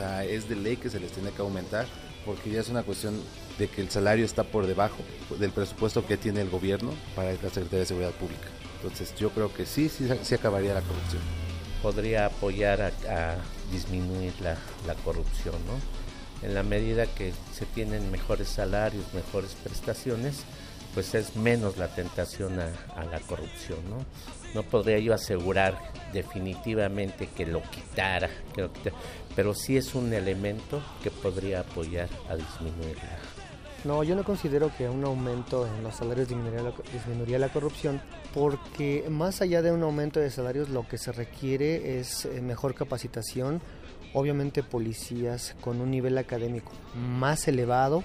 [0.00, 1.86] Es de ley que se les tiene que aumentar,
[2.26, 3.20] porque ya es una cuestión
[3.58, 4.96] de que el salario está por debajo
[5.38, 8.48] del presupuesto que tiene el gobierno para la Secretaría de Seguridad Pública.
[8.76, 11.22] Entonces yo creo que sí, sí, sí acabaría la corrupción.
[11.80, 13.36] Podría apoyar a,
[13.70, 16.46] disminuir la, la corrupción, ¿no?
[16.46, 20.44] En la medida que se tienen mejores salarios, mejores prestaciones,
[20.94, 24.04] pues es menos la tentación a, la corrupción, ¿no?
[24.54, 25.76] no podría yo asegurar
[26.12, 28.30] definitivamente que lo quitara,
[29.34, 33.18] pero sí es un elemento que podría apoyar a disminuirla.
[33.84, 38.00] No, yo no considero que un aumento en los salarios disminuiría la, disminuiría la, corrupción,
[38.32, 42.74] porque más allá de un aumento de salarios, lo que se requiere es eh, mejor
[42.74, 43.60] capacitación,
[44.14, 48.04] obviamente policías con un nivel académico más elevado,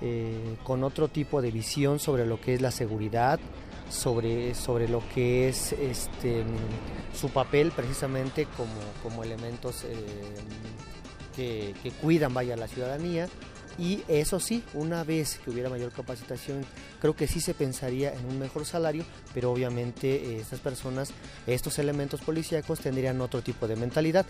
[0.00, 3.40] eh, con otro tipo de visión sobre lo que es la seguridad,
[3.90, 6.44] sobre, sobre lo que es este,
[7.14, 8.72] su papel precisamente como,
[9.02, 9.96] como elementos eh,
[11.34, 13.28] que, que, cuidan vaya la ciudadanía
[13.78, 16.64] y eso sí, una vez que hubiera mayor capacitación,
[17.00, 21.12] creo que sí se pensaría en un mejor salario, pero obviamente eh, estas personas,
[21.46, 24.26] estos elementos policíacos tendrían otro tipo de mentalidad.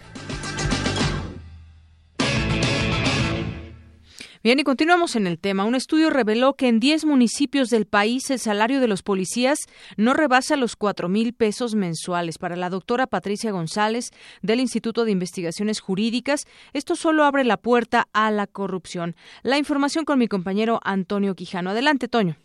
[4.44, 5.64] Bien, y continuamos en el tema.
[5.64, 9.58] Un estudio reveló que en 10 municipios del país el salario de los policías
[9.96, 12.38] no rebasa los cuatro mil pesos mensuales.
[12.38, 14.10] Para la doctora Patricia González
[14.40, 19.16] del Instituto de Investigaciones Jurídicas, esto solo abre la puerta a la corrupción.
[19.42, 21.70] La información con mi compañero Antonio Quijano.
[21.70, 22.36] Adelante, Toño.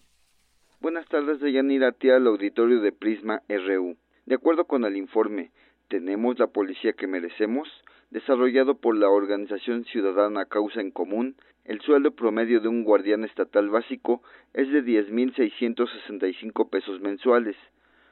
[0.82, 3.98] Buenas tardes, Yanira Tía, al auditorio de Prisma RU.
[4.26, 5.52] De acuerdo con el informe,
[5.90, 7.68] ¿tenemos la policía que merecemos?
[8.14, 11.36] desarrollado por la organización ciudadana Causa en Común,
[11.66, 14.22] el sueldo promedio de un guardián estatal básico
[14.54, 17.56] es de 10.665 pesos mensuales.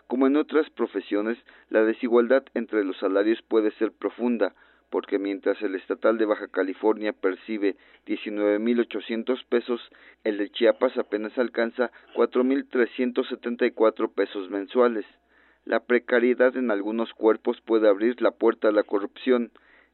[0.07, 1.38] Como en otras profesiones,
[1.69, 4.53] la desigualdad entre los salarios puede ser profunda,
[4.90, 9.82] porque mientras el estatal de Baja California percibe 19.800 pesos,
[10.26, 15.06] el de Chiapas apenas alcanza 4.374 pesos mensuales.
[15.64, 19.52] La precariedad en algunos cuerpos puede abrir la puerta a la corrupción,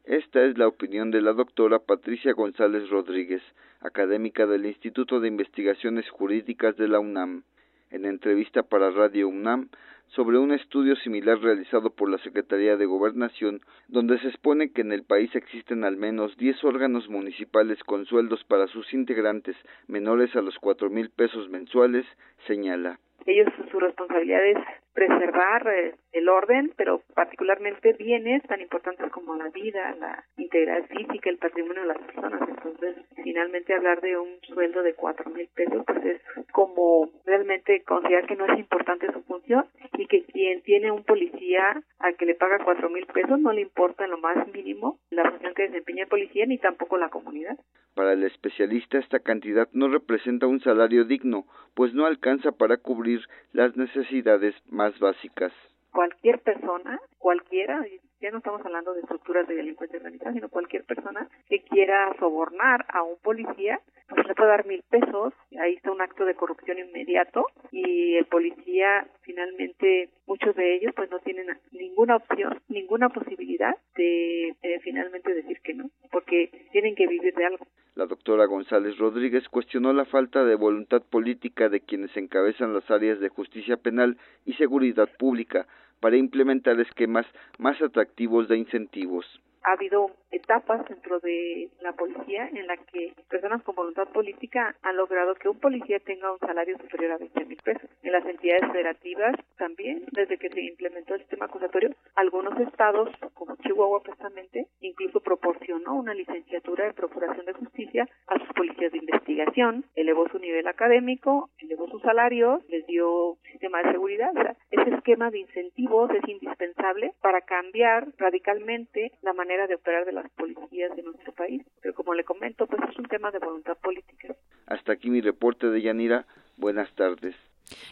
[0.07, 3.41] esta es la opinión de la doctora Patricia González Rodríguez,
[3.81, 7.43] académica del Instituto de Investigaciones Jurídicas de la UNAM,
[7.91, 9.67] en entrevista para Radio UNAM
[10.15, 13.59] sobre un estudio similar realizado por la Secretaría de Gobernación,
[13.89, 18.41] donde se expone que en el país existen al menos 10 órganos municipales con sueldos
[18.45, 19.57] para sus integrantes
[19.87, 22.05] menores a los cuatro mil pesos mensuales,
[22.47, 22.97] señala.
[23.25, 24.57] Ellos, su responsabilidad es
[24.97, 31.29] preservar eh, el orden, pero particularmente bienes tan importantes como la vida, la integridad física,
[31.29, 32.41] el patrimonio de las personas.
[32.49, 36.21] Entonces, finalmente hablar de un sueldo de cuatro mil pesos, pues es
[36.51, 39.67] como realmente considerar que no es importante su función
[39.99, 43.61] y que quien tiene un policía al que le paga cuatro mil pesos no le
[43.61, 47.55] importa en lo más mínimo la función que desempeña el policía ni tampoco la comunidad.
[47.93, 51.45] Para el especialista esta cantidad no representa un salario digno,
[51.75, 53.21] pues no alcanza para cubrir
[53.53, 55.51] las necesidades más básicas.
[55.91, 57.83] Cualquier persona, cualquiera,
[58.21, 62.85] ya no estamos hablando de estructuras de delincuencia organizada, sino cualquier persona que quiera sobornar
[62.89, 66.79] a un policía, pues le puede dar mil pesos, ahí está un acto de corrupción
[66.79, 73.75] inmediato y el policía finalmente, muchos de ellos pues no tienen ninguna opción, ninguna posibilidad
[73.95, 77.65] de eh, finalmente decir que no, porque tienen que vivir de algo.
[77.97, 83.19] La doctora González Rodríguez cuestionó la falta de voluntad política de quienes encabezan las áreas
[83.19, 85.65] de justicia penal y seguridad pública
[85.99, 87.25] para implementar esquemas
[87.57, 89.25] más atractivos de incentivos
[89.67, 94.95] ha habido etapas dentro de la policía en la que personas con voluntad política han
[94.95, 97.89] logrado que un policía tenga un salario superior a 20 mil pesos.
[98.01, 103.57] En las entidades federativas también, desde que se implementó el sistema acusatorio, algunos estados, como
[103.57, 109.83] Chihuahua precisamente, incluso proporcionó una licenciatura en Procuración de Justicia a sus policías de investigación,
[109.95, 114.31] elevó su nivel académico, elevó sus salarios, les dio sistema de seguridad.
[114.31, 120.05] O sea, ese esquema de incentivos es indispensable para cambiar radicalmente la manera de operar
[120.05, 121.63] de las policías de nuestro país.
[121.81, 124.35] Pero como le comento, pues es un tema de voluntad política.
[124.65, 126.25] Hasta aquí mi reporte de Yanira.
[126.57, 127.35] Buenas tardes.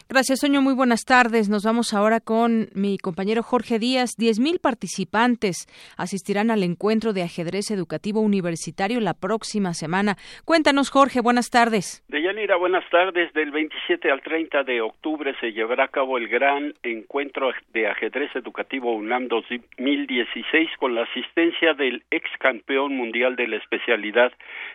[0.08, 0.62] Gracias, Soño.
[0.62, 1.48] Muy buenas tardes.
[1.48, 4.16] Nos vamos ahora con mi compañero Jorge Díaz.
[4.16, 5.66] Diez mil participantes
[5.96, 10.16] asistirán al encuentro de ajedrez educativo universitario la próxima semana.
[10.44, 11.20] Cuéntanos, Jorge.
[11.20, 12.04] Buenas tardes.
[12.08, 13.32] Deyanira, buenas tardes.
[13.32, 18.34] Del 27 al 30 de octubre se llevará a cabo el gran encuentro de ajedrez
[18.36, 24.32] educativo UNAM 2016 con la asistencia del ex campeón mundial de la especialidad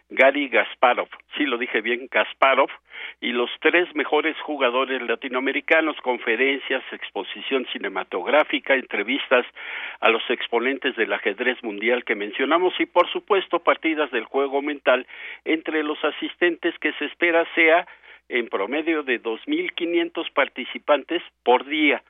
[0.09, 1.07] Gary Gasparov.
[1.37, 2.69] Sí, lo dije bien, Gasparov
[3.19, 9.45] y los tres mejores jugadores latinoamericanos, conferencias, exposición cinematográfica, entrevistas
[9.99, 15.07] a los exponentes del ajedrez mundial que mencionamos y por supuesto partidas del juego mental
[15.45, 17.87] entre los asistentes que se espera sea
[18.29, 22.01] en promedio de 2.500 participantes por día.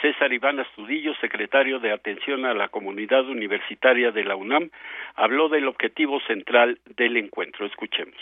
[0.00, 4.70] César Iván Astudillo, secretario de Atención a la Comunidad Universitaria de la UNAM,
[5.14, 7.66] habló del objetivo central del encuentro.
[7.66, 8.16] Escuchemos.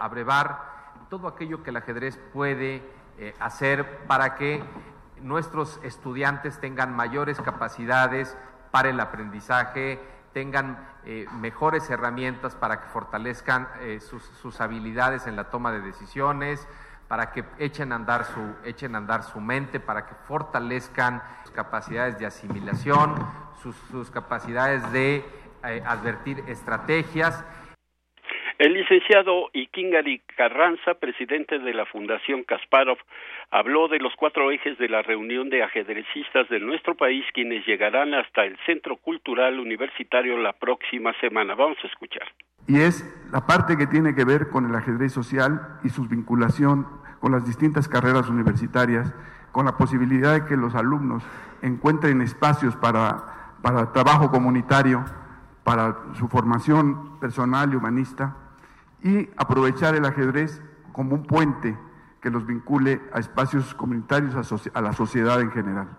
[0.00, 0.75] Abrevar
[1.08, 2.82] todo aquello que el ajedrez puede
[3.18, 4.62] eh, hacer para que
[5.20, 8.36] nuestros estudiantes tengan mayores capacidades
[8.70, 10.00] para el aprendizaje,
[10.32, 16.66] tengan eh, mejores herramientas para que fortalezcan eh, sus, habilidades en la toma de decisiones,
[17.08, 22.18] para que echen a andar su, echen andar su mente, para que fortalezcan sus capacidades
[22.18, 23.14] de asimilación,
[23.62, 25.24] sus capacidades de
[25.84, 27.44] advertir estrategias
[28.58, 32.96] el licenciado Ikingari Carranza, presidente de la Fundación Kasparov,
[33.50, 38.14] habló de los cuatro ejes de la reunión de ajedrecistas de nuestro país, quienes llegarán
[38.14, 41.54] hasta el Centro Cultural Universitario la próxima semana.
[41.54, 42.26] Vamos a escuchar.
[42.66, 46.86] Y es la parte que tiene que ver con el ajedrez social y su vinculación
[47.20, 49.14] con las distintas carreras universitarias,
[49.52, 51.22] con la posibilidad de que los alumnos
[51.60, 55.04] encuentren espacios para, para trabajo comunitario,
[55.62, 58.36] para su formación personal y humanista
[59.06, 60.60] y aprovechar el ajedrez
[60.92, 61.78] como un puente
[62.20, 64.34] que los vincule a espacios comunitarios,
[64.74, 65.96] a, la sociedad en general.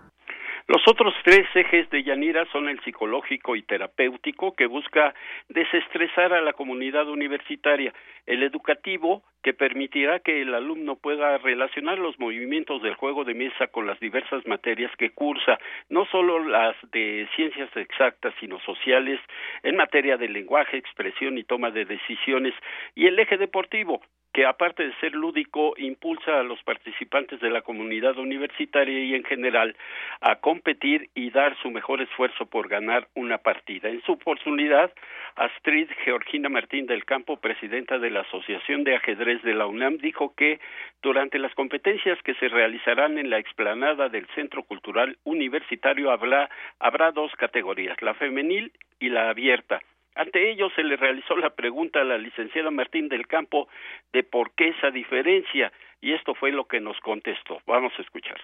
[0.68, 5.14] Los otros tres ejes de Yanira son el psicológico y terapéutico, que busca
[5.48, 7.94] desestresar a la comunidad universitaria,
[8.26, 13.68] el educativo, que permitirá que el alumno pueda relacionar los movimientos del juego de mesa
[13.68, 15.58] con las diversas materias que cursa,
[15.88, 19.18] no solo las de ciencias exactas, sino sociales,
[19.62, 22.52] en materia de lenguaje, expresión y toma de decisiones,
[22.94, 24.02] y el eje deportivo,
[24.32, 29.24] que aparte de ser lúdico, impulsa a los participantes de la comunidad universitaria y en
[29.24, 29.76] general
[30.20, 33.88] a competir y dar su mejor esfuerzo por ganar una partida.
[33.88, 34.92] En su oportunidad,
[35.36, 40.34] Astrid Georgina Martín del Campo, presidenta de la Asociación de Ajedrez de la UNAM, dijo
[40.34, 40.60] que
[41.02, 47.12] durante las competencias que se realizarán en la explanada del Centro Cultural Universitario habrá, habrá
[47.12, 49.80] dos categorías, la femenil y la abierta.
[50.18, 53.68] Ante ello se le realizó la pregunta a la licenciada Martín del Campo
[54.12, 57.60] de por qué esa diferencia y esto fue lo que nos contestó.
[57.68, 58.36] Vamos a escuchar.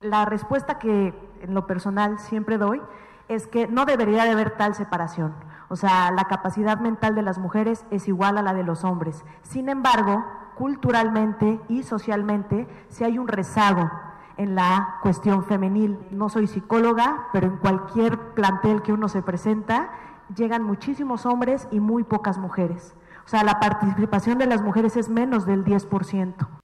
[0.00, 2.82] La respuesta que en lo personal siempre doy
[3.30, 5.34] es que no debería de haber tal separación.
[5.70, 9.24] O sea, la capacidad mental de las mujeres es igual a la de los hombres.
[9.40, 10.22] Sin embargo,
[10.56, 13.90] culturalmente y socialmente, si hay un rezago
[14.36, 15.98] en la cuestión femenil.
[16.10, 19.90] No soy psicóloga, pero en cualquier plantel que uno se presenta,
[20.36, 22.96] llegan muchísimos hombres y muy pocas mujeres.
[23.24, 26.62] O sea, la participación de las mujeres es menos del 10%.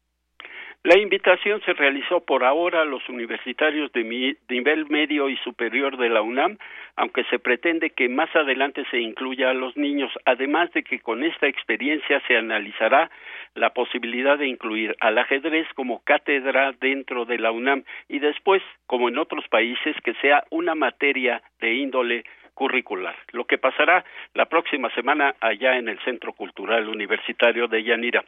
[0.85, 6.09] La invitación se realizó por ahora a los universitarios de, nivel medio y superior de
[6.09, 6.57] la UNAM,
[6.95, 11.24] aunque se pretende que más adelante se incluya a los niños, además de que con
[11.24, 13.11] esta experiencia se analizará
[13.55, 19.09] la posibilidad de incluir al ajedrez como cátedra dentro de la UNAM y después, como
[19.09, 22.24] en otros países, que sea una materia de índole
[22.59, 24.05] curricular, lo que pasará
[24.35, 28.24] la próxima semana allá en el Centro Cultural Universitario de Yanira.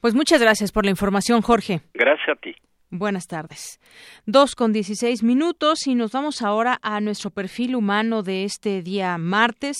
[0.00, 1.78] Pues muchas gracias por la información, Jorge.
[1.94, 2.52] Gracias a ti.
[2.92, 3.78] Buenas tardes.
[4.26, 9.16] Dos con dieciséis minutos y nos vamos ahora a nuestro perfil humano de este día
[9.16, 9.76] martes.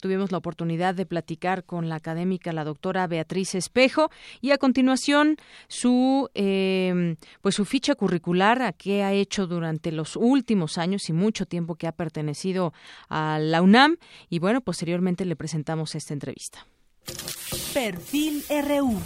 [0.00, 4.10] Tuvimos la oportunidad de platicar con la académica, la doctora Beatriz Espejo,
[4.40, 5.36] y a continuación
[5.68, 11.12] su, eh, pues su ficha curricular, a qué ha hecho durante los últimos años y
[11.12, 12.72] mucho tiempo que ha pertenecido
[13.10, 13.98] a la UNAM.
[14.30, 16.66] Y bueno, posteriormente le presentamos esta entrevista.
[17.74, 19.02] Perfil RU.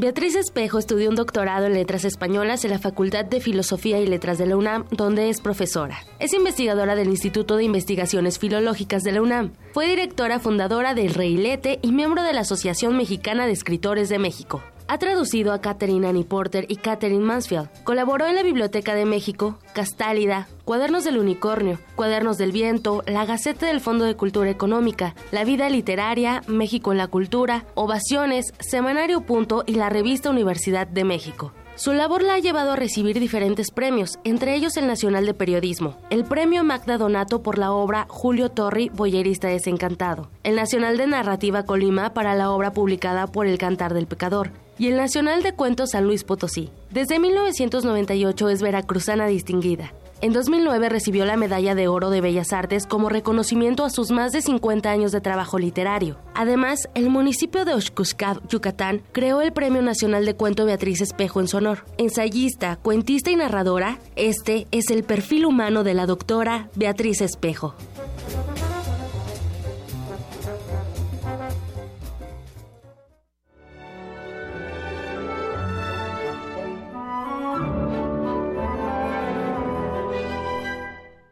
[0.00, 4.38] Beatriz Espejo estudió un doctorado en letras españolas en la Facultad de Filosofía y Letras
[4.38, 5.98] de la UNAM, donde es profesora.
[6.18, 9.52] Es investigadora del Instituto de Investigaciones Filológicas de la UNAM.
[9.74, 14.62] Fue directora fundadora del Reilete y miembro de la Asociación Mexicana de Escritores de México.
[14.92, 17.68] Ha traducido a Catherine Annie Porter y Catherine Mansfield.
[17.84, 23.68] Colaboró en la Biblioteca de México, Castálida, Cuadernos del Unicornio, Cuadernos del Viento, la Gaceta
[23.68, 29.62] del Fondo de Cultura Económica, La Vida Literaria, México en la Cultura, Ovaciones, Semanario Punto
[29.64, 31.52] y la revista Universidad de México.
[31.76, 35.98] Su labor la ha llevado a recibir diferentes premios, entre ellos el Nacional de Periodismo,
[36.10, 41.62] el Premio Magda Donato por la obra Julio Torri, Boyerista Desencantado, el Nacional de Narrativa
[41.62, 44.50] Colima para la obra publicada por El Cantar del Pecador,
[44.80, 46.70] y el Nacional de Cuentos San Luis Potosí.
[46.90, 49.92] Desde 1998 es veracruzana distinguida.
[50.22, 54.32] En 2009 recibió la Medalla de Oro de Bellas Artes como reconocimiento a sus más
[54.32, 56.16] de 50 años de trabajo literario.
[56.34, 61.48] Además, el municipio de Oshkuskab, Yucatán, creó el Premio Nacional de Cuento Beatriz Espejo en
[61.48, 61.84] su honor.
[61.98, 67.74] Ensayista, cuentista y narradora, este es el perfil humano de la doctora Beatriz Espejo.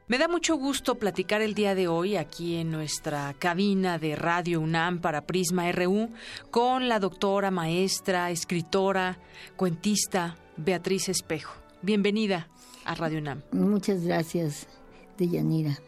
[0.09, 4.59] Me da mucho gusto platicar el día de hoy aquí en nuestra cabina de Radio
[4.59, 6.09] UNAM para Prisma RU
[6.51, 9.19] con la doctora, maestra, escritora,
[9.57, 11.53] cuentista Beatriz Espejo.
[11.83, 12.49] Bienvenida
[12.87, 13.43] a Radio UNAM.
[13.53, 14.67] Muchas gracias,
[15.19, 15.79] Deyanira.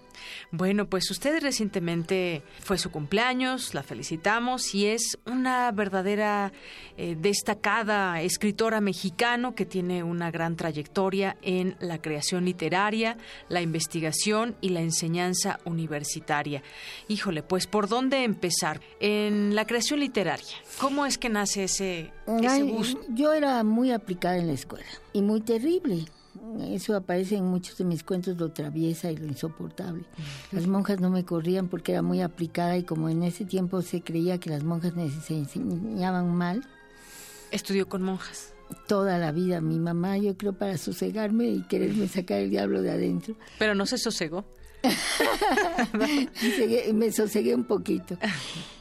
[0.51, 6.53] Bueno, pues usted recientemente fue su cumpleaños, la felicitamos y es una verdadera
[6.97, 13.17] eh, destacada escritora mexicano que tiene una gran trayectoria en la creación literaria,
[13.49, 16.63] la investigación y la enseñanza universitaria.
[17.09, 18.81] Híjole, pues ¿por dónde empezar?
[19.01, 23.01] En la creación literaria, ¿cómo es que nace ese, ese gusto?
[23.09, 26.07] Yo era muy aplicada en la escuela y muy terrible
[26.71, 30.05] eso aparece en muchos de mis cuentos, lo traviesa y lo insoportable.
[30.53, 34.03] Las monjas no me corrían porque era muy aplicada y como en ese tiempo se
[34.03, 34.93] creía que las monjas
[35.27, 36.65] se enseñaban mal.
[37.51, 38.53] ¿Estudió con monjas?
[38.87, 39.61] Toda la vida.
[39.61, 43.35] Mi mamá, yo creo, para sosegarme y quererme sacar el diablo de adentro.
[43.59, 44.45] Pero no se sosegó.
[46.95, 48.17] me sosegué un poquito.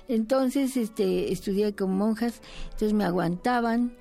[0.07, 3.95] Entonces, este, estudié con monjas, entonces me aguantaban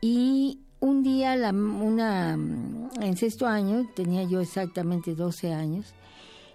[0.00, 5.94] y un día, una, en sexto año, tenía yo exactamente 12 años,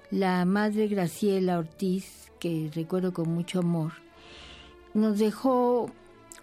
[0.09, 3.93] la madre Graciela Ortiz, que recuerdo con mucho amor,
[4.93, 5.91] nos dejó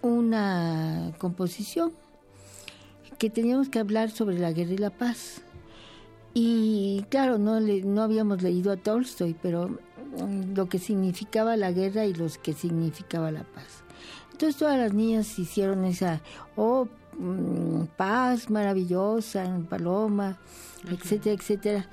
[0.00, 1.92] una composición
[3.18, 5.42] que teníamos que hablar sobre la guerra y la paz.
[6.34, 11.72] Y claro, no, le, no habíamos leído a Tolstoy, pero mm, lo que significaba la
[11.72, 13.84] guerra y lo que significaba la paz.
[14.32, 16.20] Entonces todas las niñas hicieron esa,
[16.56, 16.88] oh,
[17.18, 20.39] mm, paz maravillosa, paloma,
[20.89, 21.89] etcétera, etcétera.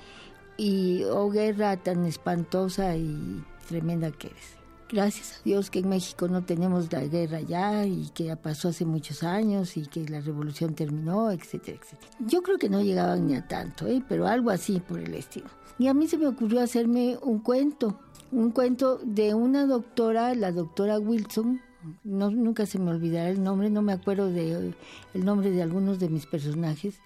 [0.57, 4.59] Y oh, guerra tan espantosa y tremenda que eres
[4.89, 8.69] gracias a Dios que en México no tenemos la guerra ya y que ya pasó
[8.69, 12.11] hace muchos años y que la revolución terminó, etcétera, etcétera.
[12.19, 14.03] Yo creo que no llegaban ni a tanto, ¿eh?
[14.09, 15.47] pero algo así por el estilo.
[15.77, 17.99] Y a mí se me ocurrió hacerme un cuento,
[18.31, 21.61] un cuento de una doctora, la doctora Wilson,
[22.03, 24.73] no, nunca se me olvidará el nombre, no me acuerdo de
[25.13, 26.99] el nombre de algunos de mis personajes,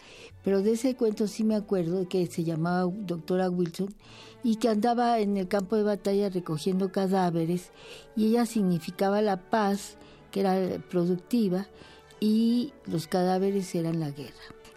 [0.44, 3.94] pero de ese cuento sí me acuerdo que se llamaba doctora Wilson
[4.44, 7.72] y que andaba en el campo de batalla recogiendo cadáveres
[8.16, 9.98] y ella significaba la paz,
[10.32, 11.68] que era productiva,
[12.20, 14.32] y los cadáveres eran la guerra.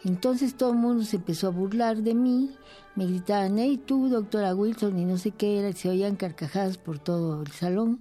[0.05, 2.51] Entonces todo el mundo se empezó a burlar de mí,
[2.95, 6.99] me gritaban, hey tú, doctora Wilson, y no sé qué era, se oían carcajadas por
[6.99, 8.01] todo el salón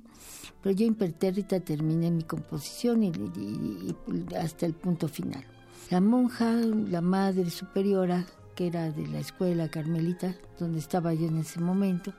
[0.61, 3.11] pero yo impertérrita terminé mi composición y,
[4.35, 5.43] hasta el punto final.
[5.91, 11.37] La monja, la madre superiora, que era de la escuela carmelita, donde estaba yo en
[11.37, 12.13] ese momento,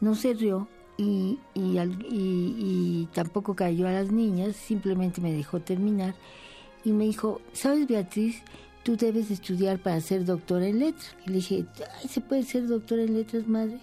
[0.00, 6.14] no se rió y, y, tampoco cayó a las niñas, simplemente me dejó terminar
[6.84, 8.42] y me dijo, ¿sabes Beatriz?
[8.82, 11.14] Tú debes estudiar para ser doctora en letras.
[11.26, 11.66] Y le dije,
[12.08, 13.78] ¿se puede ser doctora en letras, madre?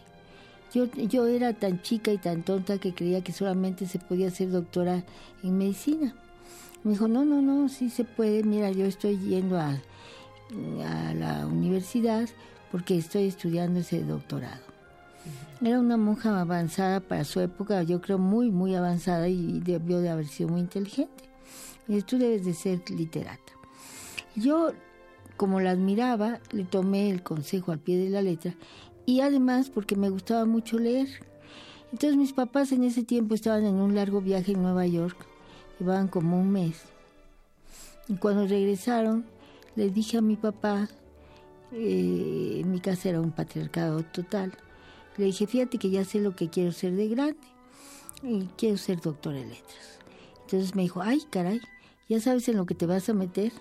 [0.77, 4.51] Yo, yo era tan chica y tan tonta que creía que solamente se podía ser
[4.51, 5.03] doctora
[5.41, 6.13] en medicina.
[6.83, 8.43] Me dijo, no, no, no, sí se puede.
[8.43, 12.29] Mira, yo estoy yendo a, a la universidad
[12.71, 14.61] porque estoy estudiando ese doctorado.
[15.63, 20.09] Era una monja avanzada para su época, yo creo muy, muy avanzada y debió de
[20.09, 21.23] haber sido muy inteligente.
[21.87, 23.51] Y tú debes de ser literata.
[24.35, 24.73] Yo,
[25.37, 28.53] como la admiraba, le tomé el consejo al pie de la letra
[29.07, 31.07] y además porque me gustaba mucho leer.
[31.91, 35.17] Entonces mis papás en ese tiempo estaban en un largo viaje en Nueva York,
[35.79, 36.83] llevaban como un mes.
[38.09, 39.25] Y cuando regresaron,
[39.75, 40.89] le dije a mi papá,
[41.71, 44.53] eh, en mi casa era un patriarcado total,
[45.17, 47.47] le dije, fíjate que ya sé lo que quiero ser de grande,
[48.21, 49.99] y quiero ser doctor en letras.
[50.41, 51.61] Entonces me dijo, ay, caray,
[52.09, 53.53] ¿ya sabes en lo que te vas a meter?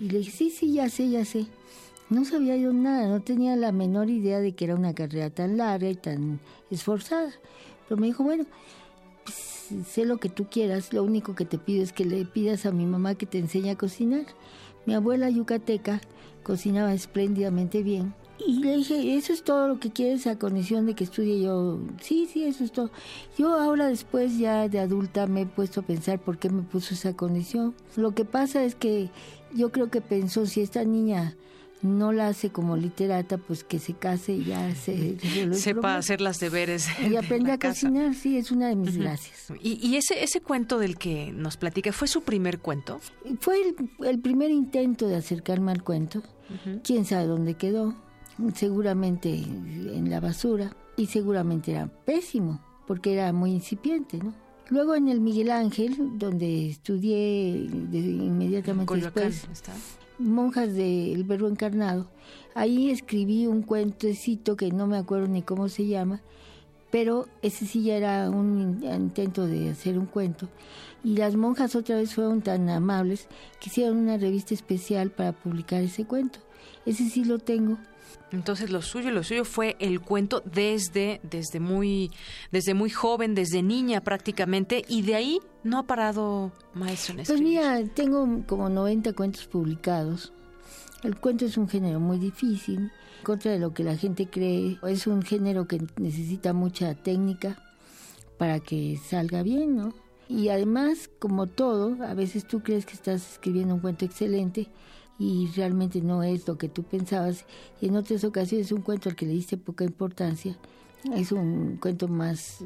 [0.00, 1.46] Y le dije, sí, sí, ya sé, ya sé.
[2.12, 5.56] No sabía yo nada, no tenía la menor idea de que era una carrera tan
[5.56, 6.40] larga y tan
[6.70, 7.32] esforzada.
[7.88, 8.44] Pero me dijo, bueno,
[9.24, 12.66] pues, sé lo que tú quieras, lo único que te pido es que le pidas
[12.66, 14.26] a mi mamá que te enseñe a cocinar.
[14.84, 16.02] Mi abuela yucateca
[16.42, 18.12] cocinaba espléndidamente bien.
[18.46, 21.80] Y le dije, eso es todo lo que quieres a condición de que estudie yo.
[22.02, 22.90] Sí, sí, eso es todo.
[23.38, 26.92] Yo ahora después ya de adulta me he puesto a pensar por qué me puso
[26.92, 27.74] esa condición.
[27.96, 29.08] Lo que pasa es que
[29.54, 31.36] yo creo que pensó, si esta niña
[31.82, 35.18] no la hace como literata, pues que se case y ya se
[35.54, 36.86] sepa hacer las deberes.
[37.00, 39.52] Y aprende a cocinar, sí, es una de mis gracias.
[39.60, 43.00] ¿Y, ese, ese cuento del que nos platica fue su primer cuento?
[43.40, 43.56] Fue
[44.00, 46.22] el, primer intento de acercarme al cuento.
[46.84, 47.94] Quién sabe dónde quedó.
[48.54, 50.76] Seguramente en la basura.
[50.96, 54.34] Y seguramente era pésimo, porque era muy incipiente, ¿no?
[54.68, 59.46] Luego en el Miguel Ángel, donde estudié inmediatamente después,
[60.18, 62.08] monjas del Verbo Encarnado.
[62.54, 66.20] Ahí escribí un cuentecito que no me acuerdo ni cómo se llama,
[66.90, 70.48] pero ese sí ya era un intento de hacer un cuento.
[71.02, 73.26] Y las monjas otra vez fueron tan amables
[73.60, 76.38] que hicieron una revista especial para publicar ese cuento.
[76.86, 77.78] Ese sí lo tengo.
[78.30, 82.10] Entonces lo suyo, lo suyo fue el cuento desde, desde muy,
[82.50, 87.40] desde muy joven, desde niña prácticamente, y de ahí no ha parado maestro en Pues
[87.40, 90.32] mira, tengo como 90 cuentos publicados.
[91.02, 94.78] El cuento es un género muy difícil, contra de lo que la gente cree.
[94.86, 97.56] Es un género que necesita mucha técnica
[98.38, 99.94] para que salga bien, ¿no?
[100.28, 104.68] Y además, como todo, a veces tú crees que estás escribiendo un cuento excelente
[105.22, 107.44] y realmente no es lo que tú pensabas.
[107.80, 110.56] Y en otras ocasiones es un cuento al que le diste poca importancia.
[111.16, 112.58] Es un cuento más,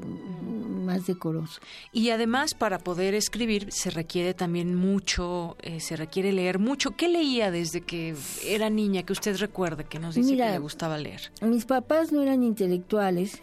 [0.85, 1.61] más decoroso.
[1.93, 6.97] Y además para poder escribir se requiere también mucho, eh, se requiere leer mucho.
[6.97, 8.15] ¿Qué leía desde que
[8.45, 11.31] era niña que usted recuerde que nos dice que le gustaba leer?
[11.43, 13.43] Mis papás no eran intelectuales,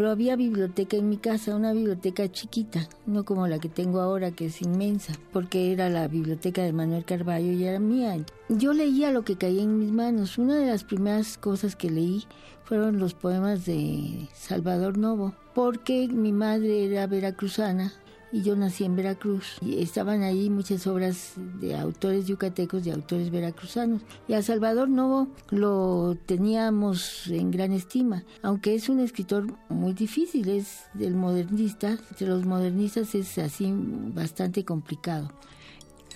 [0.00, 4.30] pero había biblioteca en mi casa, una biblioteca chiquita, no como la que tengo ahora,
[4.30, 8.16] que es inmensa, porque era la biblioteca de Manuel Carballo y era mía.
[8.48, 10.38] Yo leía lo que caía en mis manos.
[10.38, 12.24] Una de las primeras cosas que leí
[12.64, 17.92] fueron los poemas de Salvador Novo, porque mi madre era veracruzana
[18.32, 19.58] y yo nací en Veracruz.
[19.60, 24.02] Y estaban ahí muchas obras de autores yucatecos y autores veracruzanos.
[24.28, 30.48] Y a Salvador Novo lo teníamos en gran estima, aunque es un escritor muy difícil,
[30.48, 35.32] es del modernista, entre los modernistas es así bastante complicado.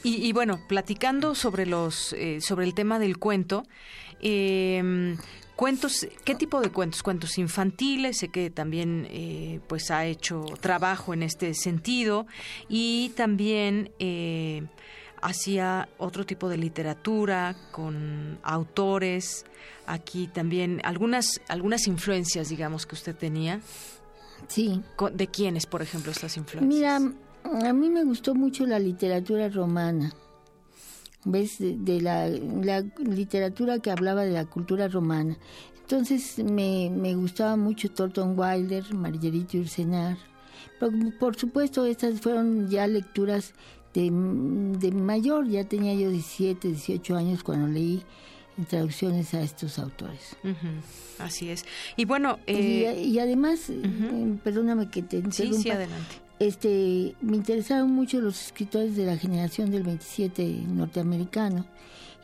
[0.07, 3.63] Y, bueno, platicando sobre los eh, sobre el tema del cuento,
[4.21, 5.17] eh,
[5.57, 7.03] Cuentos, ¿qué tipo de cuentos?
[7.03, 12.27] Cuentos infantiles, sé que también eh, pues ha hecho trabajo en este sentido
[12.69, 14.67] y también eh,
[15.23, 19.47] hacía otro tipo de literatura con autores.
[19.87, 23.61] Aquí también algunas algunas influencias, digamos, que usted tenía.
[24.49, 24.83] Sí.
[25.13, 27.01] ¿De quiénes, por ejemplo, estas influencias?
[27.01, 30.13] Mira, a mí me gustó mucho la literatura romana.
[31.25, 31.57] ¿Ves?
[31.59, 32.29] De, la,
[32.99, 35.37] literatura que hablaba de la cultura romana.
[35.83, 40.17] Entonces me, me gustaba mucho Thornton Wilder, Marguerite Ursenar.
[41.19, 43.53] por supuesto, estas fueron ya lecturas
[43.93, 48.03] de, de mayor, ya tenía yo 17, 18 años cuando leí
[48.69, 50.37] traducciones a estos autores.
[51.19, 51.65] Así es.
[51.97, 52.39] Y bueno...
[52.47, 55.57] y, eh, además, eh, perdóname que te interrumpa.
[55.57, 61.65] Sí, sí, adelante este, me interesaron mucho los escritores de la generación del 27 norteamericano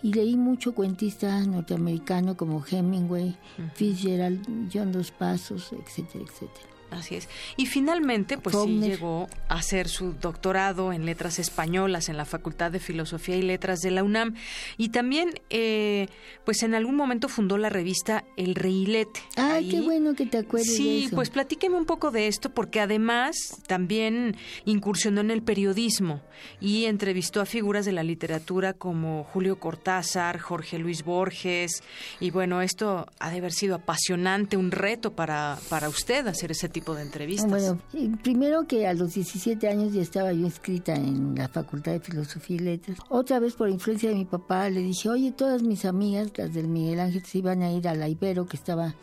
[0.03, 3.37] y leí mucho cuentista norteamericano como Hemingway,
[3.75, 6.80] Fitzgerald, John Dos Pasos, etcétera, etcétera.
[6.91, 7.29] Así es.
[7.57, 12.73] Y finalmente, pues sí llegó a hacer su doctorado en letras españolas en la Facultad
[12.73, 14.35] de Filosofía y Letras de la UNAM.
[14.77, 16.09] Y también, eh,
[16.45, 19.21] pues en algún momento fundó la revista El Reilete.
[19.37, 21.17] Ay, qué bueno que te acuerdes sí, de eso.
[21.17, 23.37] pues platíqueme un poco de esto, porque además
[23.69, 26.21] también incursionó en el periodismo
[26.61, 31.83] y entrevistó a figuras de la literatura como Julio Cortázar, Jorge Luis Borges.
[32.19, 36.69] Y bueno, esto ha de haber sido apasionante, un reto para, para usted hacer ese
[36.69, 37.49] tipo de entrevistas?
[37.49, 37.79] Bueno,
[38.23, 42.57] primero que a los 17 años ya estaba yo inscrita en la Facultad de Filosofía
[42.57, 42.99] y Letras.
[43.09, 46.69] Otra vez por influencia de mi papá le dije, oye, todas mis amigas, las del
[46.69, 48.95] Miguel Ángel, se iban a ir a la Ibero, que estaba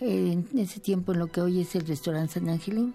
[0.00, 2.94] en ese tiempo en lo que hoy es el restaurante San Angelín.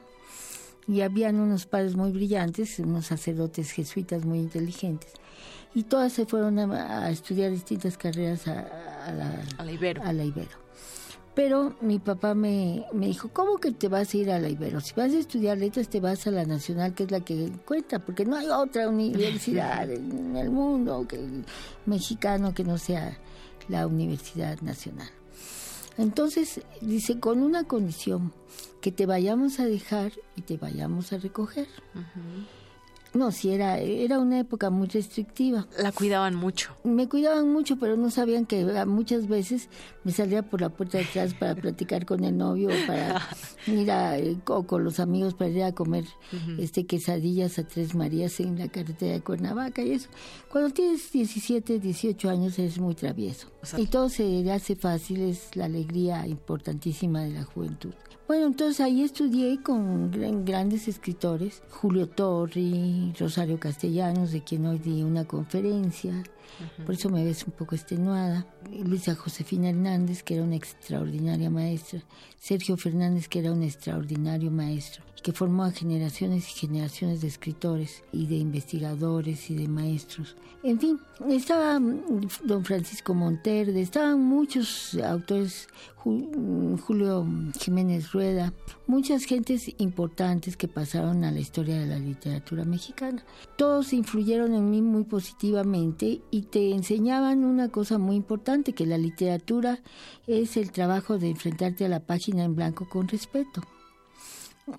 [0.87, 5.13] Y habían unos padres muy brillantes, unos sacerdotes jesuitas muy inteligentes.
[5.73, 10.03] Y todas se fueron a, estudiar distintas carreras a, la, a la Ibero.
[10.03, 10.60] A la Ibero.
[11.33, 14.81] Pero mi papá me, me dijo, ¿cómo que te vas a ir a la Ibero?
[14.81, 17.99] Si vas a estudiar letras, te vas a la Nacional, que es la que cuenta,
[17.99, 21.19] porque no hay otra universidad en el mundo que,
[21.85, 23.17] mexicano que no sea
[23.69, 25.09] la Universidad Nacional.
[25.97, 28.33] Entonces, dice, con una condición,
[28.81, 31.67] que te vayamos a dejar y te vayamos a recoger.
[33.13, 35.67] No, sí, era, era una época muy restrictiva.
[35.77, 36.73] La cuidaban mucho.
[36.85, 39.67] Me cuidaban mucho, pero no sabían que muchas veces
[40.05, 43.21] me salía por la puerta de atrás para platicar con el novio o para
[43.67, 44.15] ir a,
[44.47, 46.05] o con los amigos para ir a comer
[46.57, 50.09] este quesadillas a Tres Marías en la carretera de Cuernavaca y eso.
[50.49, 53.47] Cuando tienes 17, 18 años eres muy travieso.
[53.77, 57.93] y todo se hace fácil, es la alegría importantísima de la juventud.
[58.31, 60.09] Bueno, entonces ahí estudié con
[60.45, 66.13] grandes escritores, Julio Torri, Rosario Castellanos, de quien hoy di una conferencia,
[66.85, 72.01] por eso me ves un poco extenuada, Luisa Josefina Hernández, que era una extraordinaria maestra,
[72.39, 78.03] Sergio Fernández, que era un extraordinario maestro, que formó a generaciones y generaciones de escritores
[78.11, 80.35] y de investigadores y de maestros.
[80.63, 80.99] En fin,
[81.29, 85.67] estaba mm, don Francisco Monterde, estaban muchos autores,
[86.05, 87.27] mm, Julio
[87.59, 88.53] Jiménez Rueda,
[88.85, 93.23] muchas gentes importantes que pasaron a la historia de la literatura mexicana.
[93.55, 98.97] Todos influyeron en mí muy positivamente y te enseñaban una cosa muy importante, que la
[98.97, 99.79] literatura
[100.27, 103.61] es el trabajo de enfrentarte a la página en blanco con respeto.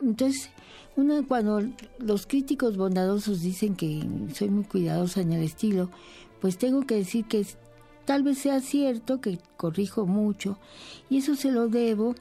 [0.00, 0.50] Entonces,
[0.96, 1.62] una, cuando
[1.98, 4.02] los críticos bondadosos dicen que
[4.34, 5.90] soy muy cuidadosa en el estilo,
[6.40, 7.46] pues tengo que decir que
[8.04, 10.58] tal vez sea cierto, que corrijo mucho,
[11.08, 12.14] y eso se lo debo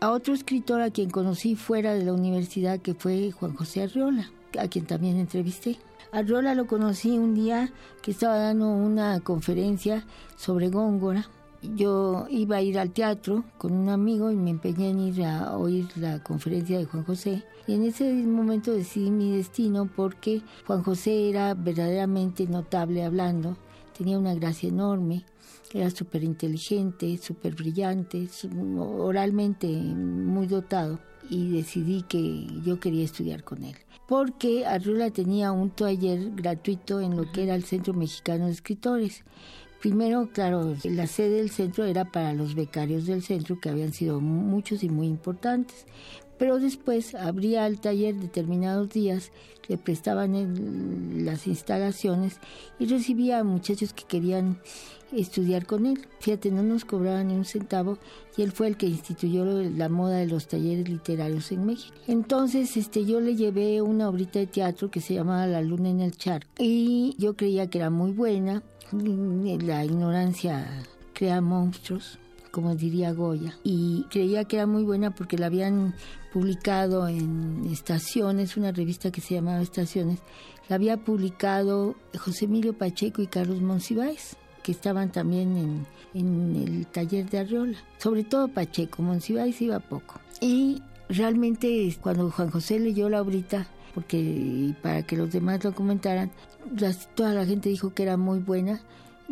[0.00, 4.30] a otro escritor a quien conocí fuera de la universidad, que fue Juan José Arriola,
[4.58, 5.78] a quien también entrevisté.
[6.14, 11.28] Arriola lo conocí un día que estaba dando una conferencia sobre Góngora
[11.74, 15.56] yo iba a ir al teatro con un amigo y me empeñé en ir a
[15.56, 17.42] oír la conferencia de Juan José.
[17.66, 23.56] Y en ese momento decidí mi destino porque Juan José era verdaderamente notable hablando,
[23.96, 25.24] tenía una gracia enorme,
[25.72, 28.28] era súper inteligente, súper brillante,
[28.78, 30.98] oralmente muy dotado.
[31.30, 33.76] y decidí que yo quería estudiar con él.
[34.06, 39.24] Porque Arriola tenía un taller gratuito en lo que era el Centro Mexicano de Escritores.
[39.80, 44.20] Primero, claro, la sede del centro era para los becarios del centro, que habían sido
[44.20, 45.86] muchos y muy importantes.
[46.44, 49.32] Pero después abría el taller determinados días,
[49.66, 52.36] le prestaban las instalaciones
[52.78, 54.58] y recibía a muchachos que querían
[55.10, 56.06] estudiar con él.
[56.20, 57.96] Fíjate, no nos cobraban ni un centavo
[58.36, 61.96] y él fue el que instituyó la moda de los talleres literarios en México.
[62.08, 66.02] Entonces, este, yo le llevé una obrita de teatro que se llamaba La Luna en
[66.02, 68.62] el Charco y yo creía que era muy buena.
[68.92, 70.84] La ignorancia
[71.14, 72.18] crea monstruos
[72.54, 75.92] como diría Goya, y creía que era muy buena porque la habían
[76.32, 80.20] publicado en Estaciones, una revista que se llamaba Estaciones,
[80.68, 87.28] la había publicado José Emilio Pacheco y Carlos Monsiváis que estaban también en, el taller
[87.28, 87.78] de Arriola.
[87.98, 90.20] Sobre todo Pacheco, Monsiváis iba poco.
[90.40, 96.30] Y realmente cuando Juan José leyó la obrita, porque para que los demás lo comentaran,
[97.16, 98.80] toda la gente dijo que era muy buena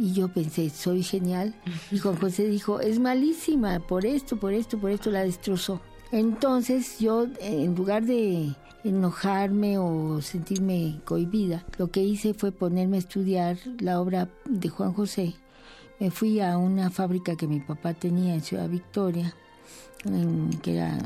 [0.02, 1.54] y yo pensé, soy genial.
[1.92, 5.80] Y Juan José dijo, es malísima, por esto, por esto, por esto la destrozó.
[6.10, 8.52] Entonces yo, en lugar de
[8.82, 11.64] enojarme o sentirme cohibida.
[11.78, 15.34] Lo que hice fue ponerme a estudiar la obra de Juan José.
[16.00, 19.36] Me fui a una fábrica que mi papá tenía en Ciudad Victoria,
[20.62, 20.98] que era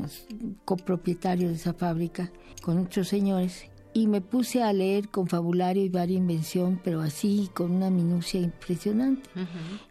[0.64, 2.32] copropietario de esa fábrica,
[2.62, 3.66] con otros señores,
[3.96, 8.38] y me puse a leer con fabulario y varia invención, pero así con una minucia
[8.38, 9.30] impresionante.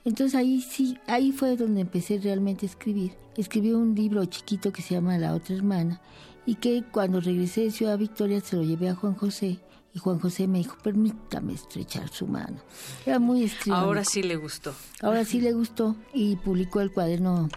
[0.04, 3.14] Entonces ahí sí, ahí fue donde empecé realmente a escribir.
[3.36, 6.02] Escribí un libro chiquito que se llama La otra hermana
[6.46, 9.60] y que cuando regresé de Ciudad Victoria se lo llevé a Juan José
[9.92, 12.60] y Juan José me dijo, permítame estrechar su mano.
[13.08, 13.74] Era muy estricto.
[13.74, 14.76] Ahora sí le gustó.
[15.02, 17.50] Ahora sí le gustó y publicó el cuaderno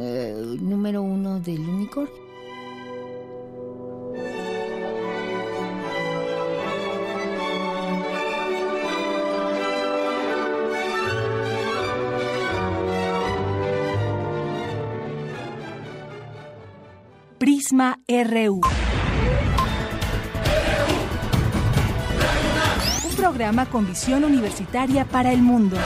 [0.00, 2.27] eh, número uno del unicornio.
[18.06, 18.60] RU.
[23.04, 25.76] Un programa con visión universitaria para el mundo.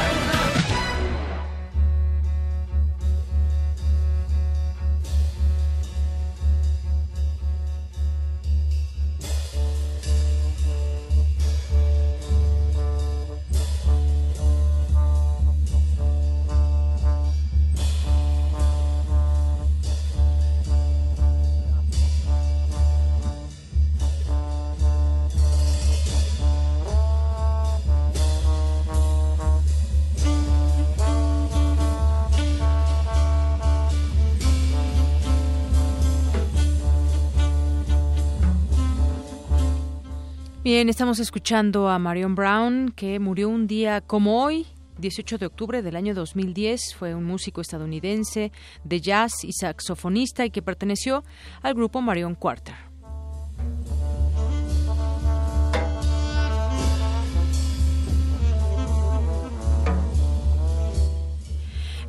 [40.74, 44.66] Bien, estamos escuchando a Marion Brown, que murió un día como hoy,
[44.96, 46.94] 18 de octubre del año 2010.
[46.94, 51.24] Fue un músico estadounidense de jazz y saxofonista y que perteneció
[51.60, 52.91] al grupo Marion Quarter.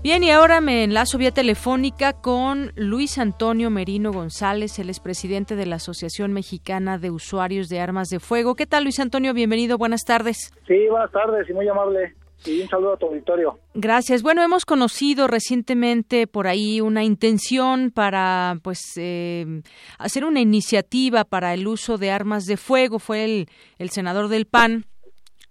[0.03, 5.65] Bien, y ahora me enlazo vía telefónica con Luis Antonio Merino González, el expresidente de
[5.65, 8.55] la Asociación Mexicana de Usuarios de Armas de Fuego.
[8.55, 9.33] ¿Qué tal, Luis Antonio?
[9.33, 10.51] Bienvenido, buenas tardes.
[10.67, 12.15] Sí, buenas tardes y muy amable.
[12.45, 13.57] Y un saludo a tu auditorio.
[13.75, 14.23] Gracias.
[14.23, 19.61] Bueno, hemos conocido recientemente por ahí una intención para, pues, eh,
[19.99, 22.99] hacer una iniciativa para el uso de armas de fuego.
[22.99, 23.47] Fue el,
[23.77, 24.83] el senador del PAN,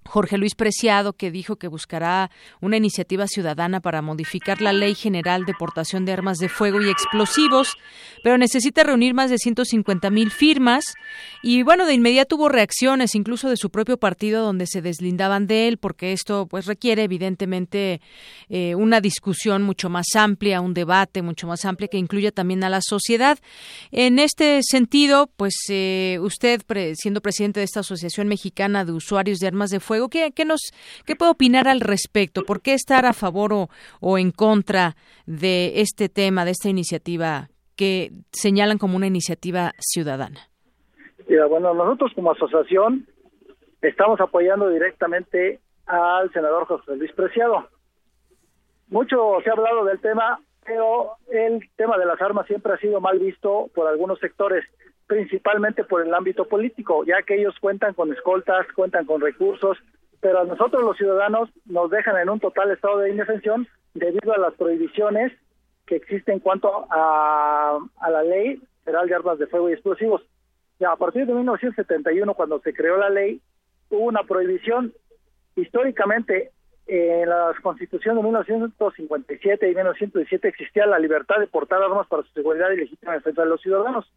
[0.04, 2.30] Jorge Luis Preciado, que dijo que buscará
[2.60, 6.90] una iniciativa ciudadana para modificar la Ley General de Portación de Armas de Fuego y
[6.90, 7.76] Explosivos,
[8.22, 10.84] pero necesita reunir más de 150 mil firmas.
[11.42, 15.68] Y bueno, de inmediato hubo reacciones, incluso de su propio partido, donde se deslindaban de
[15.68, 18.00] él, porque esto pues requiere evidentemente
[18.48, 22.68] eh, una discusión mucho más amplia, un debate mucho más amplio que incluya también a
[22.68, 23.38] la sociedad.
[23.90, 26.62] En este sentido, pues eh, usted,
[26.94, 30.72] siendo presidente de esta Asociación Mexicana de Usuarios de Armas de Fuego, ¿Qué, nos,
[31.06, 32.42] qué puede opinar al respecto?
[32.42, 33.68] ¿Por qué estar a favor o,
[34.00, 34.96] o en contra
[35.26, 40.40] de este tema, de esta iniciativa que señalan como una iniciativa ciudadana?
[41.28, 43.06] Mira, bueno, nosotros como asociación
[43.80, 47.68] estamos apoyando directamente al senador José Luis Preciado.
[48.88, 53.00] Mucho se ha hablado del tema, pero el tema de las armas siempre ha sido
[53.00, 54.64] mal visto por algunos sectores
[55.06, 59.78] principalmente por el ámbito político, ya que ellos cuentan con escoltas, cuentan con recursos,
[60.20, 64.38] pero a nosotros los ciudadanos nos dejan en un total estado de indefensión debido a
[64.38, 65.32] las prohibiciones
[65.86, 70.22] que existen en cuanto a, a la ley Federal de Armas de Fuego y Explosivos.
[70.78, 73.40] Ya, a partir de 1971, cuando se creó la ley,
[73.90, 74.92] hubo una prohibición.
[75.54, 76.50] Históricamente,
[76.86, 82.32] en las constituciones de 1957 y 1917 existía la libertad de portar armas para su
[82.32, 84.10] seguridad y legítima defensa de los ciudadanos.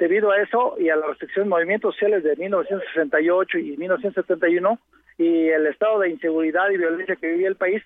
[0.00, 4.78] Debido a eso y a la restricción de movimientos sociales de 1968 y 1971
[5.18, 7.82] y el estado de inseguridad y violencia que vivía el país,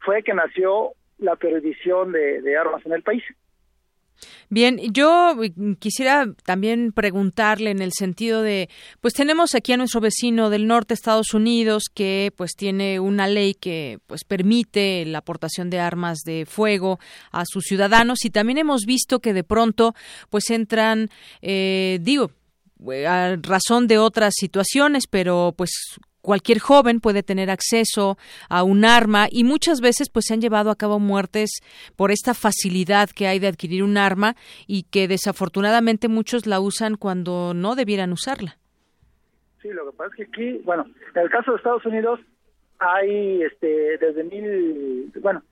[0.00, 3.22] fue que nació la prohibición de, armas en el país.
[4.50, 5.36] Bien, yo
[5.78, 8.68] quisiera también preguntarle en el sentido de,
[9.00, 13.54] pues tenemos aquí a nuestro vecino del norte, Estados Unidos, que pues tiene una ley
[13.54, 16.98] que pues permite la aportación de armas de fuego
[17.30, 19.94] a sus ciudadanos y también hemos visto que de pronto
[20.30, 21.10] pues entran,
[21.42, 22.30] eh, digo,
[23.06, 25.70] a razón de otras situaciones, pero pues
[26.28, 28.18] cualquier joven puede tener acceso
[28.50, 31.62] a un arma y muchas veces pues se han llevado a cabo muertes
[31.96, 34.34] por esta facilidad que hay de adquirir un arma
[34.66, 38.58] y que desafortunadamente muchos la usan cuando no debieran usarla.
[39.62, 40.84] Sí, lo que pasa es que aquí, bueno,
[41.14, 42.20] en el caso de Estados Unidos
[42.78, 45.42] hay este desde mil, bueno,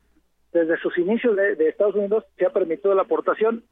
[0.52, 3.64] desde sus inicios de, Estados Unidos se ha permitido la aportación.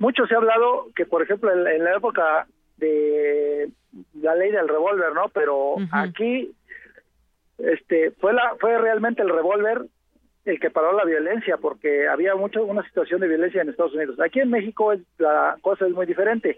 [0.00, 2.48] Mucho se ha hablado que, por ejemplo, en la época
[2.78, 3.70] de
[4.20, 5.28] la ley del revólver, ¿no?
[5.32, 6.52] Pero aquí
[7.58, 9.82] este fue la fue realmente el revólver
[10.44, 14.18] el que paró la violencia porque había mucho una situación de violencia en Estados Unidos.
[14.20, 16.56] Aquí en México la cosa es muy diferente.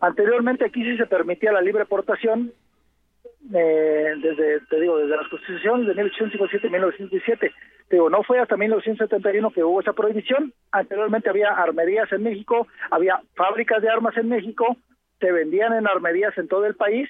[0.00, 2.52] Anteriormente aquí sí se permitía la libre portación
[3.52, 7.52] eh, desde te digo desde las constituciones de 1857 y 1917.
[7.90, 10.52] digo, no fue hasta 1971 que hubo esa prohibición.
[10.72, 14.76] Anteriormente había armerías en México, había fábricas de armas en México,
[15.24, 17.08] se vendían en armerías en todo el país,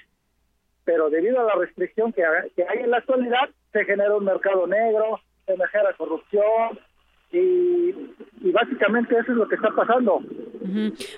[0.85, 5.19] pero debido a la restricción que, hay en la actualidad, se genera un mercado negro,
[5.45, 6.79] se genera corrupción,
[7.33, 7.93] y,
[8.51, 10.21] básicamente eso es lo que está pasando.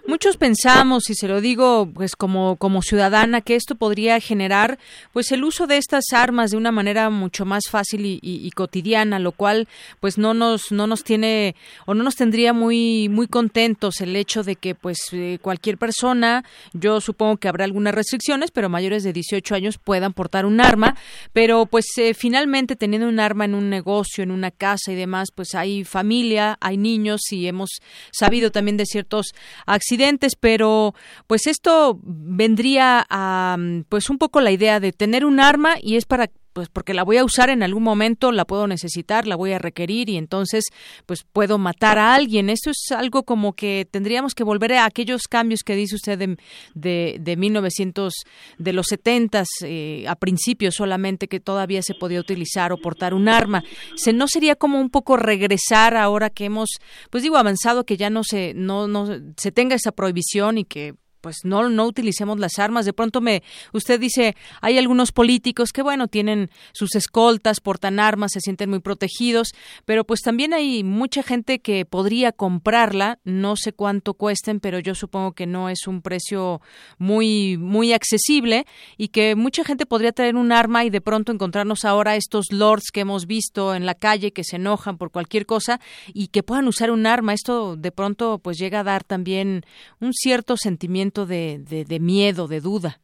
[0.07, 4.77] Muchos pensamos, y se lo digo pues como, como ciudadana, que esto podría generar
[5.13, 9.31] pues el uso de estas armas de una manera mucho más fácil y, cotidiana, lo
[9.31, 9.67] cual
[9.99, 11.55] pues no nos, no nos tiene
[11.85, 16.43] o no nos tendría muy, muy contentos el hecho de que pues eh, cualquier persona,
[16.73, 20.95] yo supongo que habrá algunas restricciones, pero mayores de 18 años puedan portar un arma,
[21.33, 25.29] pero pues eh, finalmente teniendo un arma en un negocio, en una casa y demás,
[25.33, 27.69] pues hay familia, hay niños y hemos
[28.11, 29.33] sabido también de ciertos
[29.65, 30.93] accidentes, pero
[31.27, 33.57] pues esto vendría a
[33.89, 37.03] pues un poco la idea de tener un arma y es para pues porque la
[37.03, 40.63] voy a usar en algún momento, la puedo necesitar, la voy a requerir y entonces
[41.05, 42.49] pues puedo matar a alguien.
[42.49, 46.35] Esto es algo como que tendríamos que volver a aquellos cambios que dice usted de,
[46.73, 48.11] de, de 1900,
[48.57, 53.29] de los 70 eh, a principios solamente que todavía se podía utilizar o portar un
[53.29, 53.63] arma.
[53.95, 56.69] ¿Se, ¿No sería como un poco regresar ahora que hemos,
[57.11, 59.05] pues digo, avanzado, que ya no se, no, no
[59.37, 60.95] se tenga esa prohibición y que
[61.27, 62.85] pues no no utilicemos las armas.
[62.85, 63.43] De pronto me
[63.73, 68.79] usted dice, hay algunos políticos que bueno, tienen sus escoltas, portan armas, se sienten muy
[68.79, 69.49] protegidos,
[69.83, 74.95] pero pues también hay mucha gente que podría comprarla, no sé cuánto cuesten, pero yo
[74.95, 76.61] supongo que no es un precio
[76.97, 81.83] muy muy accesible y que mucha gente podría traer un arma y de pronto encontrarnos
[81.83, 85.81] ahora estos lords que hemos visto en la calle que se enojan por cualquier cosa
[86.13, 87.33] y que puedan usar un arma.
[87.33, 89.65] Esto de pronto pues llega a dar también
[89.99, 92.99] un cierto sentimiento de, de, miedo, de duda.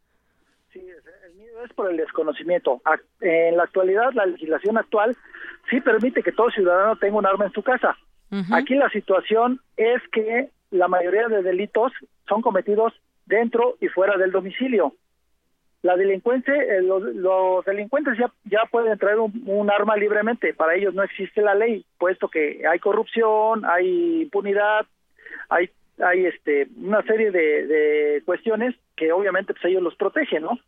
[0.72, 2.82] Sí, el miedo es por el desconocimiento.
[3.22, 5.16] En la actualidad, la legislación actual
[5.70, 7.98] sí permite que todo ciudadano tenga un arma en su casa.
[8.52, 11.92] Aquí la situación es que la mayoría de delitos
[12.28, 12.94] son cometidos
[13.26, 14.94] dentro y fuera del domicilio.
[15.84, 21.04] La delincuencia, eh, los, delincuentes ya, ya pueden traer un, arma libremente, para ellos no
[21.04, 24.86] existe la ley, puesto que hay corrupción, hay impunidad,
[25.50, 25.70] hay
[26.06, 30.60] hay este una serie de, cuestiones que obviamente pues ellos los protegen, ¿no?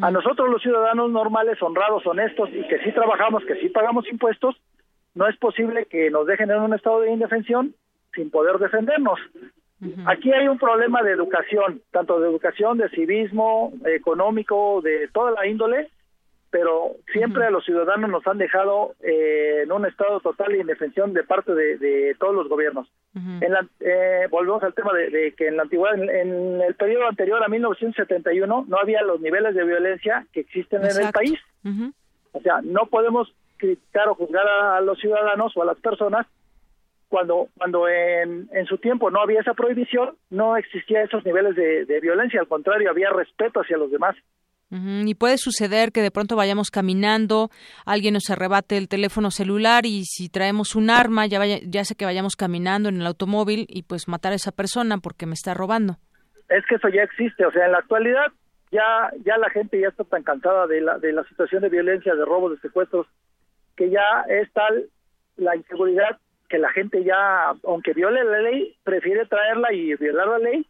[0.00, 4.56] A nosotros los ciudadanos normales, honrados, honestos y que sí trabajamos, que sí pagamos impuestos,
[5.14, 7.72] no es posible que nos dejen en un estado de indefensión
[8.12, 9.20] sin poder defendernos.
[10.06, 15.46] Aquí hay un problema de educación, tanto de educación, de civismo, económico, de toda la
[15.46, 15.90] índole,
[16.50, 21.12] pero siempre a los ciudadanos nos han dejado eh, en un estado total de indefensión
[21.12, 22.88] de parte de, todos los gobiernos.
[23.14, 27.42] en la, eh, volvemos al tema de, que en la antigüedad, en, el periodo anterior
[27.42, 31.38] a 1971, no había los niveles de violencia que existen en el país.
[32.32, 36.26] O sea, no podemos criticar o juzgar a, los ciudadanos o a las personas
[37.08, 41.84] cuando cuando en, en su tiempo no había esa prohibición, no existía esos niveles de,
[41.84, 44.16] de violencia, al contrario, había respeto hacia los demás.
[44.68, 47.50] Y puede suceder que de pronto vayamos caminando,
[47.84, 51.94] alguien nos arrebate el teléfono celular y si traemos un arma, ya, vaya, ya sé
[51.94, 55.54] que vayamos caminando en el automóvil y pues matar a esa persona porque me está
[55.54, 55.98] robando.
[56.48, 58.26] Es que eso ya existe, o sea, en la actualidad
[58.72, 62.16] ya ya la gente ya está tan cansada de la, de la situación de violencia,
[62.16, 63.06] de robos, de secuestros,
[63.76, 64.88] que ya es tal
[65.36, 66.18] la inseguridad
[66.48, 70.66] que la gente ya, aunque viole la ley, prefiere traerla y violar la ley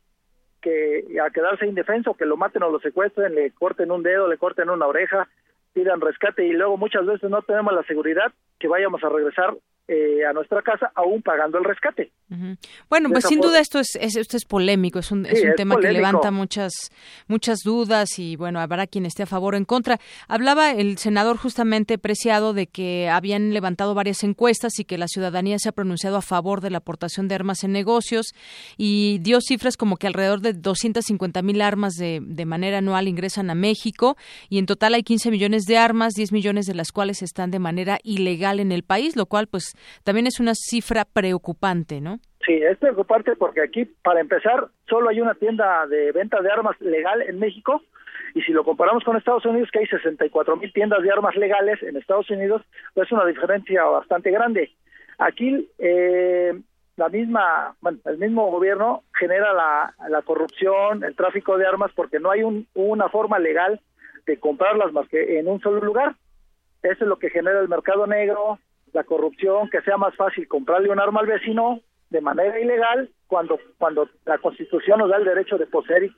[0.67, 4.37] que a quedarse indefenso, que lo maten o lo secuestren, le corten un dedo, le
[4.37, 5.29] corten una oreja,
[5.73, 9.55] pidan rescate y luego muchas veces no tenemos la seguridad que vayamos a regresar
[9.89, 12.11] eh, a nuestra casa aún pagando el rescate.
[12.91, 15.93] Bueno, pues sin duda esto es, esto es polémico, es un, es un tema que
[15.93, 16.73] levanta muchas
[17.29, 20.01] muchas dudas y bueno, habrá quien esté a favor o en contra.
[20.27, 25.61] Hablaba el senador justamente preciado de que habían levantado varias encuestas y que la ciudadanía
[25.61, 28.35] se ha pronunciado a favor de la aportación de armas en negocios
[28.77, 33.51] y dio cifras como que alrededor de 250 mil armas de, de manera anual ingresan
[33.51, 34.17] a México
[34.49, 37.61] y en total hay 15 millones de armas, 10 millones de las cuales están de
[37.61, 42.19] manera ilegal en el país, lo cual pues también es una cifra preocupante, ¿no?
[42.45, 46.81] Sí, es preocupante porque aquí, para empezar, solo hay una tienda de venta de armas
[46.81, 47.83] legal en México
[48.35, 51.83] y si lo comparamos con Estados Unidos, que hay 64 mil tiendas de armas legales
[51.83, 52.63] en Estados Unidos,
[52.95, 54.71] pues es una diferencia bastante grande.
[55.19, 56.53] Aquí eh,
[56.97, 62.21] la misma, bueno, el mismo gobierno genera la, la corrupción, el tráfico de armas, porque
[62.21, 63.81] no hay un, una forma legal
[64.27, 66.17] de comprarlas más que en un solo lugar.
[66.83, 68.59] Eso es lo que genera el mercado negro,
[68.93, 71.81] la corrupción, que sea más fácil comprarle un arma al vecino
[72.11, 76.11] de manera ilegal cuando cuando la Constitución nos da el derecho de poseer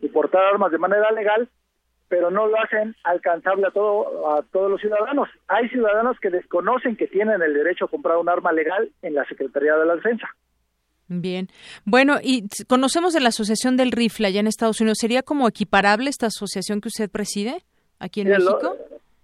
[0.00, 1.48] y, portar armas de manera legal,
[2.08, 5.28] pero no lo hacen alcanzable a todo a todos los ciudadanos.
[5.48, 9.24] Hay ciudadanos que desconocen que tienen el derecho a comprar un arma legal en la
[9.26, 10.28] Secretaría de la Defensa.
[11.08, 11.48] Bien.
[11.84, 14.98] Bueno, y conocemos de la Asociación del Rifle allá en Estados Unidos.
[15.00, 17.64] ¿Sería como equiparable esta asociación que usted preside
[18.00, 18.76] aquí en México?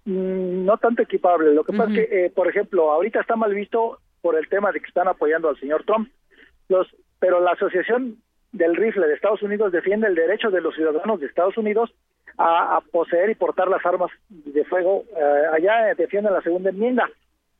[0.05, 1.53] No tanto equipable.
[1.53, 4.71] Lo que pasa es que, eh, por ejemplo, ahorita está mal visto por el tema
[4.71, 6.09] de que están apoyando al señor Trump.
[6.69, 6.87] Los,
[7.19, 8.17] pero la Asociación
[8.51, 11.93] del Rifle de Estados Unidos defiende el derecho de los ciudadanos de Estados Unidos
[12.37, 15.03] a, poseer y portar las armas de fuego.
[15.15, 17.09] Eh, allá defienden la segunda enmienda.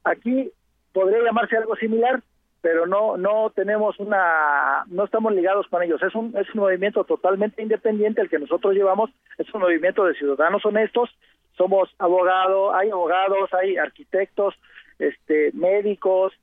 [0.03, 0.51] Aquí
[0.93, 2.21] podría llamarse algo similar,
[2.61, 7.03] pero no no tenemos una no estamos ligados con ellos es un es un movimiento
[7.03, 11.09] totalmente independiente el que nosotros llevamos es un movimiento de ciudadanos honestos
[11.57, 14.55] somos abogados hay abogados hay arquitectos
[14.99, 16.33] este médicos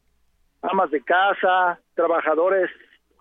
[0.62, 2.70] amas de casa trabajadores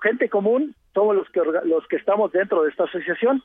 [0.02, 3.44] gente común somos los que los que estamos dentro de esta asociación.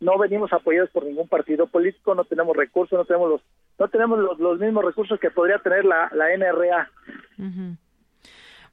[0.00, 3.40] No venimos apoyados por ningún partido político no tenemos recursos no tenemos los
[3.78, 6.90] no tenemos los, los mismos recursos que podría tener la la NRA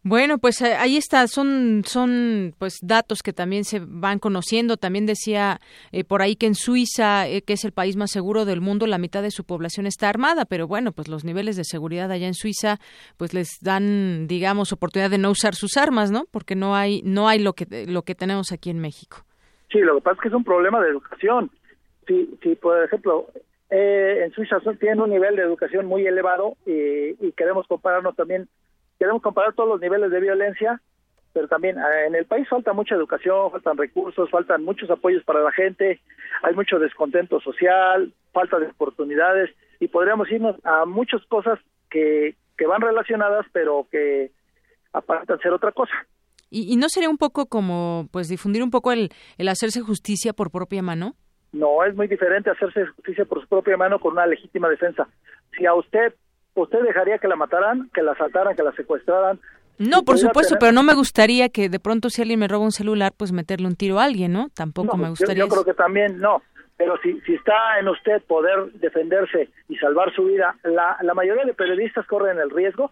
[0.03, 4.77] bueno, pues eh, ahí está, son, son pues datos que también se van conociendo.
[4.77, 5.59] También decía
[5.91, 8.87] eh, por ahí que en Suiza, eh, que es el país más seguro del mundo,
[8.87, 12.25] la mitad de su población está armada, pero bueno, pues los niveles de seguridad allá
[12.25, 12.77] en Suiza,
[13.17, 16.25] pues les dan, digamos, oportunidad de no usar sus armas, ¿no?
[16.31, 19.17] Porque no hay, no hay lo que lo que tenemos aquí en México.
[19.71, 21.51] Sí, lo que pasa es que es un problema de educación.
[22.07, 23.27] Si, si por ejemplo,
[23.69, 28.49] en Suiza tienen un nivel de educación muy elevado y queremos compararnos también
[29.01, 30.79] queremos comparar todos los niveles de violencia,
[31.33, 35.41] pero también eh, en el país falta mucha educación, faltan recursos, faltan muchos apoyos para
[35.41, 35.99] la gente,
[36.43, 39.49] hay mucho descontento social, falta de oportunidades
[39.79, 41.57] y podríamos irnos a muchas cosas
[41.89, 44.29] que, que van relacionadas, pero que
[44.93, 45.93] aparentan ser otra cosa.
[46.51, 49.09] ¿Y, no sería un poco como, pues, difundir un poco el,
[49.39, 51.15] el hacerse justicia por propia mano?
[51.53, 55.07] No, es muy diferente hacerse justicia por su propia mano con una legítima defensa.
[55.57, 56.13] Si a usted
[56.55, 59.39] ¿usted dejaría que la mataran, que la asaltaran, que la secuestraran?
[59.77, 62.71] No, por supuesto, pero no me gustaría que de pronto si alguien me roba un
[62.71, 64.49] celular, pues meterle un tiro a alguien, ¿no?
[64.53, 65.35] Tampoco me gustaría.
[65.35, 66.43] Yo, yo creo que también no,
[66.77, 71.45] pero si, si está en usted poder defenderse y salvar su vida, la, la mayoría
[71.45, 72.91] de periodistas corren el riesgo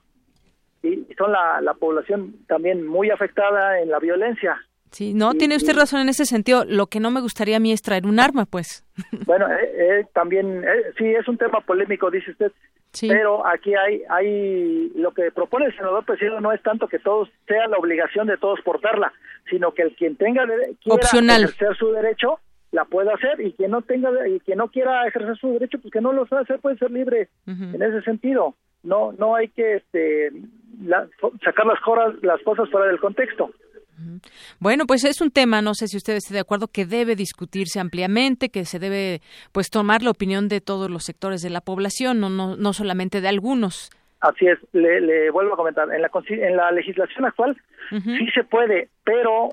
[0.81, 4.57] y son la, la población también muy afectada en la violencia.
[4.91, 6.65] Sí, no, tiene usted razón en ese sentido.
[6.65, 8.83] Lo que no me gustaría a mí es traer un arma, pues.
[9.25, 12.51] Bueno, eh, eh, también, eh, sí, es un tema polémico, dice usted,
[13.01, 17.29] pero aquí hay, hay, lo que propone el senador presidente no es tanto que todos,
[17.47, 19.13] sea la obligación de todos portarla,
[19.49, 20.45] sino que el quien tenga,
[20.79, 22.39] quiera ejercer su derecho,
[22.71, 25.91] la pueda hacer, y quien no tenga, y quien no quiera ejercer su derecho, pues
[25.91, 28.55] que no lo sabe hacer, puede ser libre, en ese sentido.
[28.81, 30.31] No, no hay que, este,
[31.43, 33.51] sacar las, las cosas fuera del contexto.
[34.59, 37.79] Bueno, pues es un tema, no sé si usted esté de acuerdo, que debe discutirse
[37.79, 39.21] ampliamente, que se debe
[39.51, 43.21] pues tomar la opinión de todos los sectores de la población, no, no, no solamente
[43.21, 43.89] de algunos.
[44.21, 47.55] Así es, le, vuelvo a comentar, en la, en la legislación actual
[47.89, 49.49] sí se puede, pero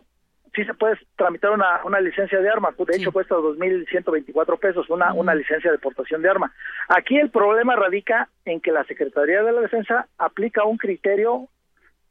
[0.54, 5.12] sí se puede tramitar una, una licencia de arma, de hecho cuesta 2.124 pesos una,
[5.12, 6.52] una licencia de portación de arma.
[6.88, 11.48] Aquí el problema radica en que la Secretaría de la Defensa aplica un criterio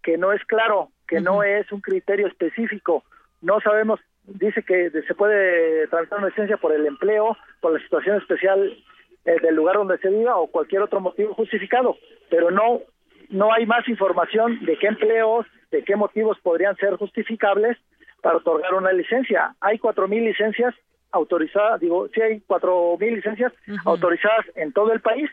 [0.01, 3.03] que no es claro, que no es un criterio específico.
[3.41, 8.17] No sabemos, dice que se puede tramitar una licencia por el empleo, por la situación
[8.17, 8.77] especial
[9.25, 11.97] eh, del lugar donde se viva o cualquier otro motivo justificado,
[12.29, 12.81] pero no
[13.29, 17.75] no hay más información de qué empleos, de qué motivos podrían ser justificables
[18.21, 19.55] para otorgar una licencia.
[19.61, 20.75] Hay cuatro mil licencias
[21.11, 23.51] autorizadas, digo, sí hay cuatro mil licencias
[23.85, 25.29] autorizadas en todo el país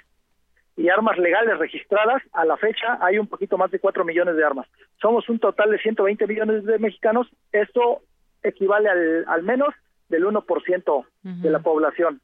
[0.77, 2.23] y armas legales registradas.
[2.33, 4.67] A la fecha hay un poquito más de cuatro millones de armas.
[5.01, 7.29] Somos un total de 120 millones de mexicanos.
[7.53, 8.03] Esto
[8.43, 9.75] equivale al, al menos
[10.09, 12.21] del 1% de la población.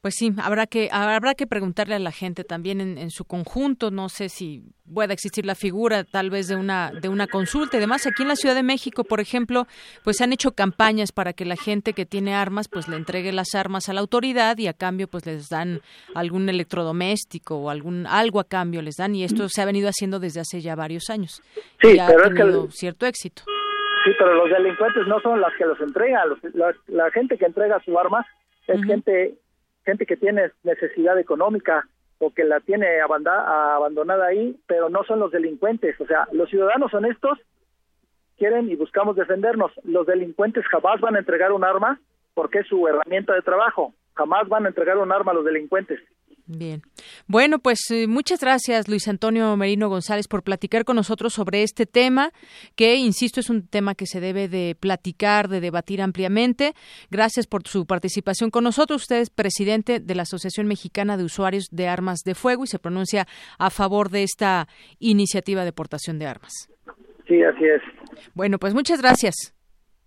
[0.00, 3.90] Pues sí, habrá que habrá que preguntarle a la gente también en, su conjunto.
[3.90, 4.62] No sé si
[4.92, 7.76] pueda existir la figura tal vez de una de una consulta.
[7.76, 9.66] Y además aquí en la Ciudad de México, por ejemplo,
[10.04, 13.32] pues se han hecho campañas para que la gente que tiene armas pues le entregue
[13.32, 15.80] las armas a la autoridad y a cambio pues les dan
[16.14, 20.20] algún electrodoméstico o algún algo a cambio les dan y esto se ha venido haciendo
[20.20, 21.42] desde hace ya varios años.
[21.82, 23.42] Sí, pero es que cierto éxito.
[24.04, 26.28] Sí, pero los delincuentes no son las que los entregan.
[26.54, 28.24] la, la, gente que entrega su arma
[28.68, 29.36] es gente
[29.88, 31.88] gente que tiene necesidad económica
[32.18, 35.98] o que la tiene abandonada ahí, pero no son los delincuentes.
[35.98, 37.38] O sea, los ciudadanos honestos
[38.36, 39.72] quieren y buscamos defendernos.
[39.84, 41.98] Los delincuentes jamás van a entregar un arma
[42.34, 43.94] porque es su herramienta de trabajo.
[44.12, 46.00] Jamás van a entregar un arma a los delincuentes.
[46.50, 46.80] Bien.
[47.26, 51.84] Bueno, pues eh, muchas gracias, Luis Antonio Merino González, por platicar con nosotros sobre este
[51.84, 52.32] tema,
[52.74, 56.72] que, insisto, es un tema que se debe de platicar, de debatir ampliamente.
[57.10, 59.02] Gracias por su participación con nosotros.
[59.02, 62.78] Usted es presidente de la Asociación Mexicana de Usuarios de Armas de Fuego y se
[62.78, 63.26] pronuncia
[63.58, 64.68] a favor de esta
[65.00, 66.52] iniciativa de portación de armas.
[67.26, 67.82] Sí, así es.
[68.32, 69.57] Bueno, pues muchas gracias.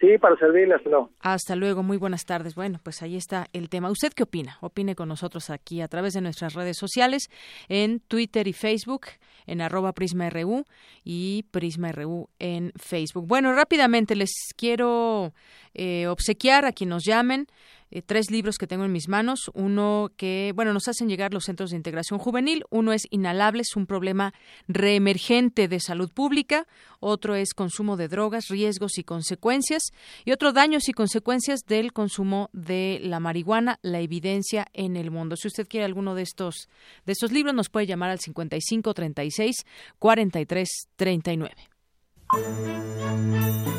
[0.01, 1.11] Sí, para servirle, hasta luego.
[1.19, 2.55] Hasta luego, muy buenas tardes.
[2.55, 3.91] Bueno, pues ahí está el tema.
[3.91, 4.57] ¿Usted qué opina?
[4.59, 7.29] Opine con nosotros aquí a través de nuestras redes sociales,
[7.69, 9.05] en Twitter y Facebook,
[9.45, 10.65] en arroba PrismaRU
[11.03, 13.27] y PrismaRU en Facebook.
[13.27, 15.33] Bueno, rápidamente les quiero
[15.75, 17.45] eh, obsequiar a quien nos llamen
[17.91, 19.51] eh, tres libros que tengo en mis manos.
[19.53, 22.63] Uno que, bueno, nos hacen llegar los centros de integración juvenil.
[22.69, 24.33] Uno es Inhalables, un problema
[24.67, 26.67] reemergente de salud pública.
[26.99, 29.91] Otro es Consumo de drogas, riesgos y consecuencias.
[30.25, 35.35] Y otro, Daños y consecuencias del consumo de la marihuana, la evidencia en el mundo.
[35.35, 36.69] Si usted quiere alguno de estos,
[37.05, 39.65] de estos libros, nos puede llamar al 55 36
[39.99, 41.55] 43 39.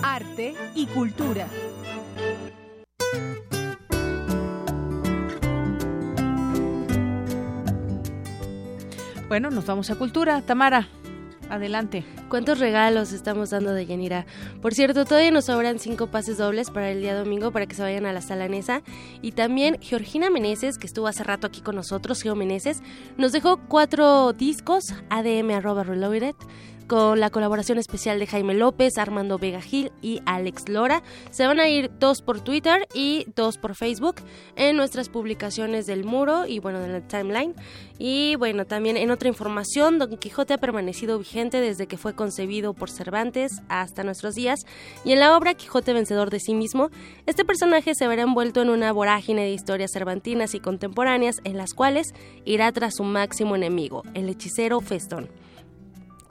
[0.02, 1.48] Arte y cultura.
[9.32, 10.42] Bueno, nos vamos a cultura.
[10.42, 10.88] Tamara,
[11.48, 12.04] adelante.
[12.28, 14.26] ¿Cuántos regalos estamos dando de Yanira?
[14.60, 17.80] Por cierto, todavía nos sobran cinco pases dobles para el día domingo para que se
[17.80, 18.82] vayan a la sala Nesa.
[19.22, 22.82] Y también Georgina Meneses, que estuvo hace rato aquí con nosotros, Geo Meneses,
[23.16, 26.34] nos dejó cuatro discos, ADM Reloaded
[26.86, 31.02] con la colaboración especial de Jaime López, Armando Vega Gil y Alex Lora.
[31.30, 34.16] Se van a ir dos por Twitter y dos por Facebook
[34.56, 37.54] en nuestras publicaciones del muro y bueno, de la timeline.
[37.98, 42.74] Y bueno, también en otra información, Don Quijote ha permanecido vigente desde que fue concebido
[42.74, 44.60] por Cervantes hasta nuestros días.
[45.04, 46.90] Y en la obra Quijote vencedor de sí mismo,
[47.26, 51.74] este personaje se verá envuelto en una vorágine de historias cervantinas y contemporáneas en las
[51.74, 52.14] cuales
[52.44, 55.41] irá tras su máximo enemigo, el hechicero Festón.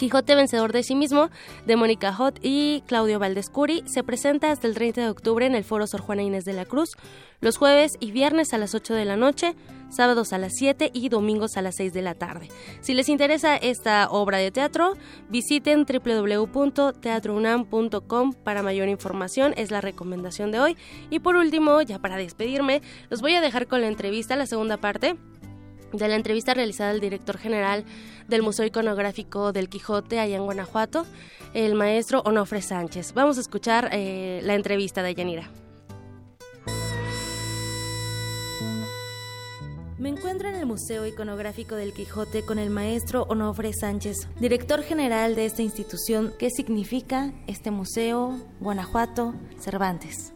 [0.01, 1.29] Quijote vencedor de sí mismo,
[1.67, 5.63] de Mónica Hot y Claudio Valdescuri, se presenta hasta el 30 de octubre en el
[5.63, 6.93] Foro Sor Juana Inés de la Cruz,
[7.39, 9.53] los jueves y viernes a las 8 de la noche,
[9.91, 12.47] sábados a las 7 y domingos a las 6 de la tarde.
[12.81, 14.97] Si les interesa esta obra de teatro,
[15.29, 20.77] visiten www.teatrounam.com para mayor información, es la recomendación de hoy.
[21.11, 24.77] Y por último, ya para despedirme, los voy a dejar con la entrevista, la segunda
[24.77, 25.15] parte
[25.91, 27.85] de la entrevista realizada al director general
[28.27, 31.05] del Museo Iconográfico del Quijote allá en Guanajuato,
[31.53, 33.13] el maestro Onofre Sánchez.
[33.13, 35.49] Vamos a escuchar eh, la entrevista de Yanira.
[40.01, 45.35] Me encuentro en el Museo Iconográfico del Quijote con el maestro Onofre Sánchez, director general
[45.35, 46.33] de esta institución.
[46.39, 50.33] ¿Qué significa este museo, Guanajuato, Cervantes?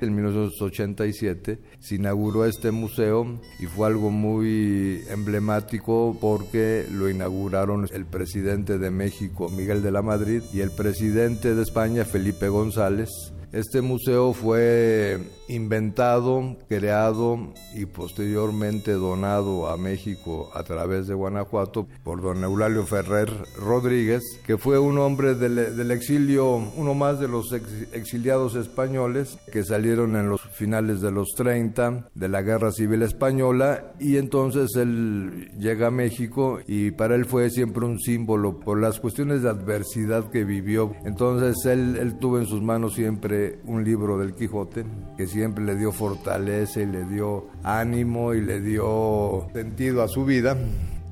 [0.00, 8.04] En 1987 se inauguró este museo y fue algo muy emblemático porque lo inauguraron el
[8.04, 13.32] presidente de México, Miguel de la Madrid, y el presidente de España, Felipe González.
[13.52, 15.18] Este museo fue
[15.48, 23.30] inventado, creado y posteriormente donado a México a través de Guanajuato por don Eulalio Ferrer
[23.58, 30.16] Rodríguez, que fue un hombre del, exilio, uno más de los exiliados españoles que salieron
[30.16, 35.88] en los finales de los 30 de la Guerra Civil Española y entonces él llega
[35.88, 40.44] a México y para él fue siempre un símbolo por las cuestiones de adversidad que
[40.44, 40.94] vivió.
[41.04, 44.84] Entonces él, él tuvo en sus manos siempre un libro del Quijote
[45.16, 50.24] que siempre le dio fortaleza y le dio ánimo y le dio sentido a su
[50.24, 50.56] vida.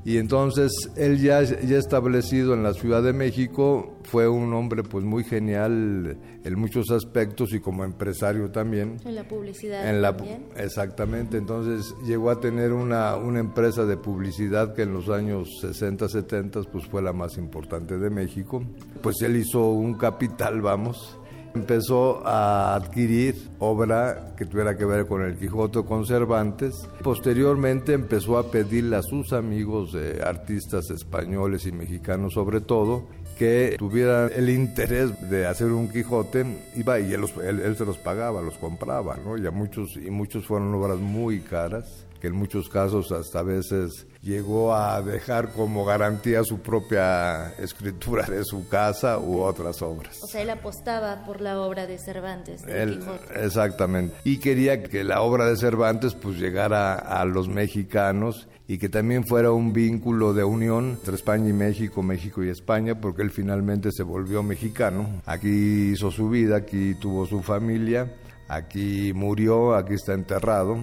[0.03, 5.03] Y entonces él ya, ya establecido en la Ciudad de México fue un hombre pues
[5.03, 8.97] muy genial en muchos aspectos y como empresario también.
[9.03, 10.15] En la publicidad en la,
[10.57, 16.07] Exactamente, entonces llegó a tener una, una empresa de publicidad que en los años 60,
[16.07, 18.63] 70 pues fue la más importante de México.
[19.01, 21.17] Pues él hizo un capital, vamos,
[21.55, 26.87] empezó a adquirir obra que tuviera que ver con el Quijote con Cervantes.
[27.01, 33.07] Posteriormente empezó a pedirle a sus amigos, artistas españoles y mexicanos sobre todo,
[33.37, 36.45] que tuvieran el interés de hacer un Quijote,
[36.75, 39.37] iba y él, él, se los pagaba, los compraba, ¿no?
[39.37, 44.07] Y, muchos, y muchos fueron obras muy caras, que en muchos casos hasta a veces
[44.21, 50.19] llegó a dejar como garantía su propia escritura de su casa u otras obras.
[50.23, 52.63] O sea, él apostaba por la obra de Cervantes.
[52.63, 52.99] De
[53.35, 54.15] exactamente.
[54.23, 59.25] Y quería que la obra de Cervantes pues llegara a los mexicanos y que también
[59.25, 63.91] fuera un vínculo de unión entre España y México, México y España, porque él finalmente
[63.91, 65.21] se volvió mexicano.
[65.25, 68.11] Aquí hizo su vida, aquí tuvo su familia,
[68.47, 70.79] aquí murió, aquí está enterrado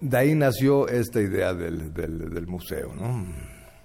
[0.00, 3.26] de ahí nació esta idea del, del, museo, ¿no?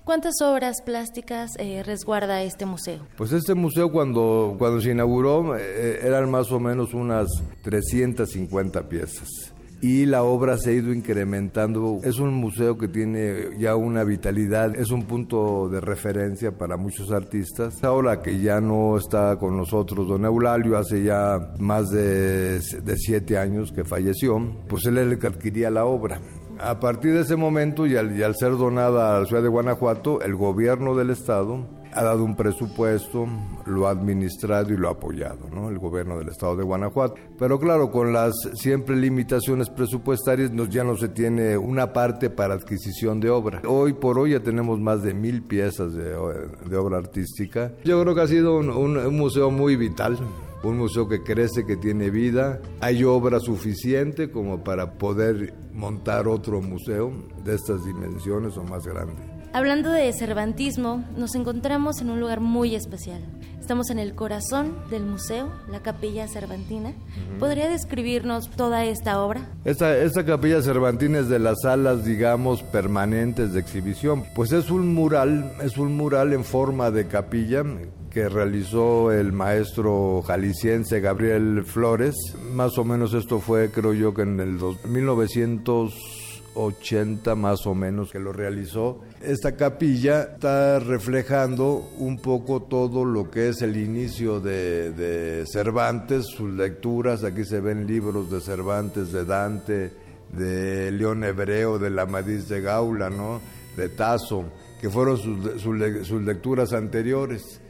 [0.03, 3.05] ¿Cuántas obras plásticas eh, resguarda este museo?
[3.17, 7.27] Pues este museo cuando, cuando se inauguró eh, eran más o menos unas
[7.61, 9.50] 350 piezas
[9.81, 11.99] y la obra se ha ido incrementando.
[12.03, 17.11] Es un museo que tiene ya una vitalidad, es un punto de referencia para muchos
[17.11, 17.83] artistas.
[17.83, 23.37] Ahora que ya no está con nosotros don Eulalio, hace ya más de, de siete
[23.37, 26.21] años que falleció, pues él que adquiría la obra.
[26.59, 29.49] A partir de ese momento y al, y al ser donada a la ciudad de
[29.49, 33.27] Guanajuato, el gobierno del estado ha dado un presupuesto,
[33.65, 35.69] lo ha administrado y lo ha apoyado, ¿no?
[35.69, 37.15] El gobierno del estado de Guanajuato.
[37.37, 43.19] Pero claro, con las siempre limitaciones presupuestarias, ya no se tiene una parte para adquisición
[43.19, 43.61] de obra.
[43.67, 47.73] Hoy por hoy ya tenemos más de mil piezas de, obra artística.
[47.83, 50.17] Yo creo que ha sido un museo muy vital
[50.63, 52.61] un museo que crece, que tiene vida.
[52.81, 57.11] Hay obra suficiente como para poder montar otro museo
[57.43, 59.30] de estas dimensiones o más grande.
[59.53, 63.21] Hablando de Cervantismo, nos encontramos en un lugar muy especial.
[63.59, 66.93] Estamos en el corazón del museo, la Capilla Cervantina.
[67.37, 69.41] ¿Podría describirnos toda esta obra?
[69.65, 74.23] Esta, esta Capilla Cervantina es de las salas, digamos, permanentes de exhibición.
[74.35, 77.65] Pues es un mural, es un mural en forma de capilla
[78.09, 82.15] que realizó el maestro jalisciense Gabriel Flores.
[82.53, 86.20] Más o menos esto fue, creo yo, que en el 1900
[86.55, 88.99] 80 más o menos que lo realizó.
[89.21, 96.51] Esta capilla está reflejando un poco todo lo que es el inicio de, Cervantes, sus
[96.51, 99.91] lecturas, aquí se ven libros de Cervantes, de Dante,
[100.33, 103.41] de León Hebreo, de la Amadís de Gaula, ¿no?
[103.77, 104.43] de Tasso,
[104.81, 107.60] que fueron sus lecturas anteriores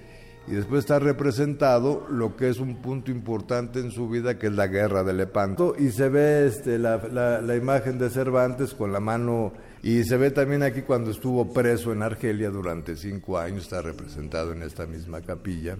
[0.47, 4.53] y después está representado lo que es un punto importante en su vida, que es
[4.53, 5.75] la guerra de Lepanto.
[5.77, 6.97] Y se ve este, la,
[7.41, 9.53] la, imagen de Cervantes con la mano,
[9.83, 14.51] y se ve también aquí cuando estuvo preso en Argelia durante cinco años, está representado
[14.51, 15.77] en esta misma capilla.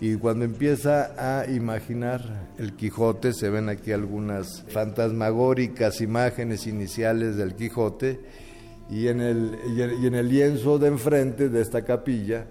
[0.00, 7.54] Y cuando empieza a imaginar el Quijote, se ven aquí algunas fantasmagóricas imágenes iniciales del
[7.54, 8.20] Quijote,
[8.90, 9.56] y en el,
[10.02, 12.46] y en el lienzo de enfrente de esta capilla,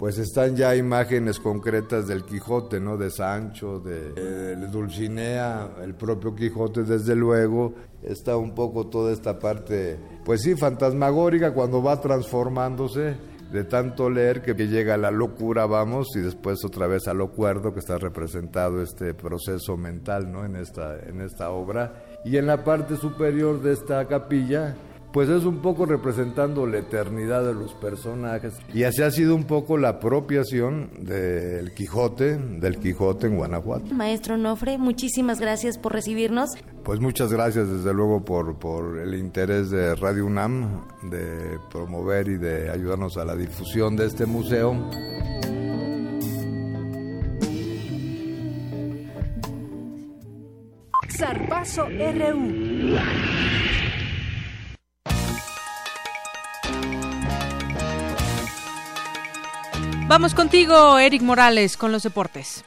[0.00, 2.96] pues están ya imágenes concretas del Quijote, ¿no?
[2.96, 7.74] De Sancho, de, Dulcinea, el propio Quijote, desde luego.
[8.02, 13.14] Está un poco toda esta parte, pues sí, fantasmagórica cuando va transformándose
[13.52, 17.74] de tanto leer que llega a la locura, vamos, y después otra vez al acuerdo
[17.74, 20.46] que está representado este proceso mental, ¿no?
[20.46, 21.92] En esta, en esta obra.
[22.24, 24.76] Y en la parte superior de esta capilla,
[25.12, 28.54] pues es un poco representando la eternidad de los personajes.
[28.72, 33.94] Y así ha sido un poco la apropiación del Quijote, del Quijote en Guanajuato.
[33.94, 36.50] Maestro Nofre, muchísimas gracias por recibirnos.
[36.84, 42.36] Pues muchas gracias desde luego por, por el interés de Radio UNAM de promover y
[42.36, 44.74] de ayudarnos a la difusión de este museo.
[51.18, 53.69] Zarpazo RU.
[60.10, 62.64] Vamos contigo, Eric Morales, con los deportes.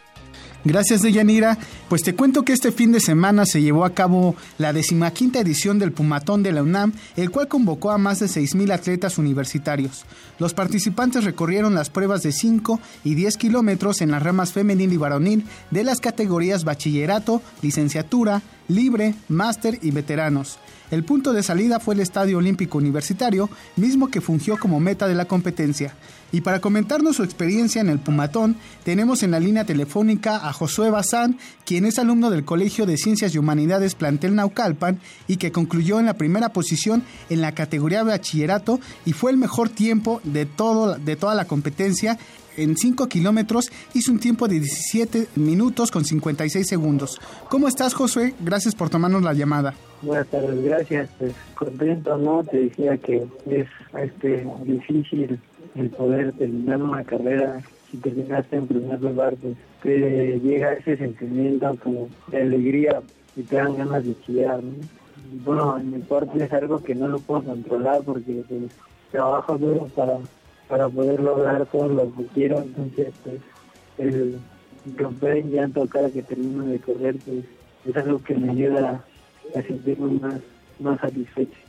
[0.64, 1.57] Gracias, Deyanira.
[1.90, 5.78] Pues te cuento que este fin de semana se llevó a cabo la decimaquinta edición
[5.78, 10.06] del Pumatón de la UNAM, el cual convocó a más de 6.000 atletas universitarios.
[10.40, 14.98] Los participantes recorrieron las pruebas de 5 y 10 kilómetros en las ramas femenil y
[14.98, 20.60] varonil de las categorías bachillerato, licenciatura, libre, máster y veteranos.
[20.91, 25.15] El punto de salida fue el Estadio Olímpico Universitario, mismo que fungió como meta de
[25.15, 25.94] la competencia.
[26.34, 30.89] Y para comentarnos su experiencia en el Pumatón, tenemos en la línea telefónica a Josué
[30.89, 35.99] Bazán, quien es alumno del Colegio de Ciencias y Humanidades Plantel Naucalpan y que concluyó
[35.99, 40.95] en la primera posición en la categoría bachillerato y fue el mejor tiempo de, todo,
[40.95, 42.18] de toda la competencia
[42.57, 47.19] en 5 kilómetros hizo un tiempo de 17 minutos con 56 segundos.
[47.49, 48.34] ¿Cómo estás, Josué?
[48.39, 49.73] Gracias por tomarnos la llamada.
[50.01, 51.10] Buenas tardes, gracias.
[51.18, 52.43] Pues contento, ¿no?
[52.43, 55.39] Te decía que es este difícil
[55.75, 57.63] el poder terminar una carrera
[57.93, 63.01] si terminaste en primer lugar, pues te llega ese sentimiento como de alegría
[63.35, 64.73] y te dan ganas de chillar, ¿no?
[65.45, 68.71] Bueno, en mi parte es algo que no lo puedo controlar porque pues,
[69.11, 70.17] trabajo duro para,
[70.67, 73.39] para poder lograr todo lo que quiero, entonces pues
[73.99, 74.39] el
[74.97, 77.45] romper en llanto cada que termino de correr pues
[77.85, 79.05] es algo que me ayuda
[79.55, 80.41] a sentirme más,
[80.79, 81.62] más satisfecho.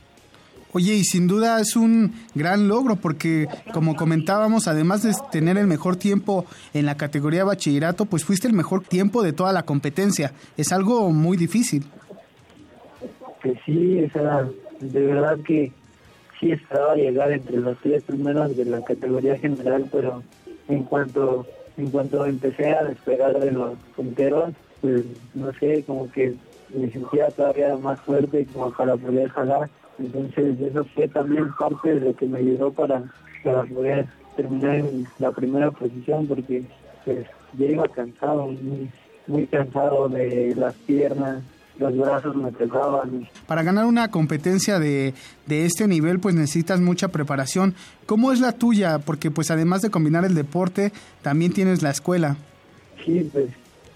[0.75, 5.67] Oye, y sin duda es un gran logro porque, como comentábamos, además de tener el
[5.67, 10.33] mejor tiempo en la categoría bachillerato, pues fuiste el mejor tiempo de toda la competencia.
[10.57, 11.85] Es algo muy difícil.
[13.41, 14.49] Que sí, esa,
[14.81, 15.71] de verdad que
[16.41, 20.23] sí esperaba llegar entre los tres primeros de la categoría general, pero
[20.67, 21.47] en cuanto
[21.77, 26.35] en cuanto empecé a despegar de los punteros, pues no sé, como que
[26.75, 29.69] me sentía todavía más fuerte como para poder jalar
[29.99, 33.03] entonces eso fue también parte de lo que me ayudó para,
[33.43, 34.05] para poder
[34.35, 36.63] terminar en la primera posición porque
[37.05, 37.25] pues
[37.57, 38.89] ya iba cansado, muy,
[39.27, 41.41] muy cansado de las piernas,
[41.79, 43.27] los brazos me pesaban.
[43.47, 45.13] Para ganar una competencia de,
[45.45, 47.75] de este nivel pues necesitas mucha preparación.
[48.05, 48.99] ¿Cómo es la tuya?
[48.99, 50.91] Porque pues además de combinar el deporte,
[51.21, 52.37] también tienes la escuela.
[53.05, 53.47] Sí, pues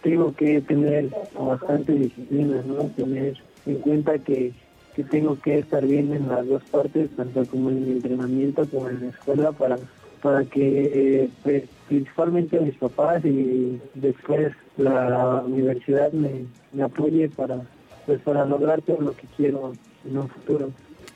[0.04, 2.86] tengo que tener bastante disciplina, ¿no?
[2.96, 4.54] Tener en cuenta que
[5.00, 8.90] que tengo que estar bien en las dos partes, tanto como en mi entrenamiento como
[8.90, 9.78] en la escuela, para,
[10.22, 16.44] para que eh, pues, principalmente mis papás y después la universidad me,
[16.74, 17.62] me apoye para,
[18.06, 19.72] pues, para lograr todo lo que quiero
[20.04, 20.70] en un futuro.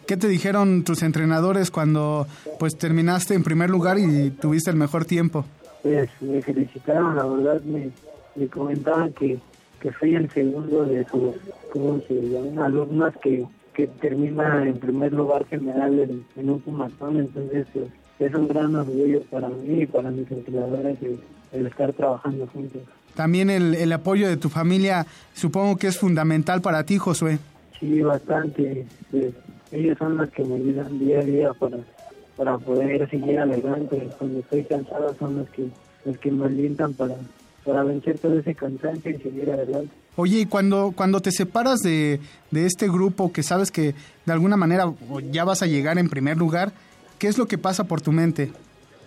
[0.08, 2.26] ¿Qué te dijeron tus entrenadores cuando
[2.60, 5.44] pues terminaste en primer lugar y tuviste el mejor tiempo?
[5.82, 7.90] Pues me felicitaron, la verdad me,
[8.36, 9.40] me comentaban que,
[9.82, 11.36] que fui el segundo de sus
[11.74, 12.60] ¿cómo se llaman?
[12.60, 17.86] alumnas que que termina en primer lugar general en, un fumatón, entonces pues,
[18.20, 20.98] es un gran orgullo para mí y para mis entrenadores
[21.52, 22.82] el, estar trabajando juntos.
[23.16, 27.40] También el, el apoyo de tu familia supongo que es fundamental para ti, Josué.
[27.80, 28.86] Sí, bastante.
[29.12, 29.34] Pues,
[29.72, 31.78] ellos son los que me ayudan día a día para,
[32.38, 34.08] para poder seguir adelante.
[34.18, 35.68] Cuando estoy cansado son los que,
[36.06, 37.16] los que me alientan para,
[37.66, 39.90] para vencer todo ese cansancio y seguir adelante.
[40.16, 42.20] Oye, y cuando, cuando te separas de,
[42.52, 43.96] de este grupo que sabes que
[44.26, 44.94] de alguna manera
[45.32, 46.72] ya vas a llegar en primer lugar,
[47.18, 48.52] ¿qué es lo que pasa por tu mente?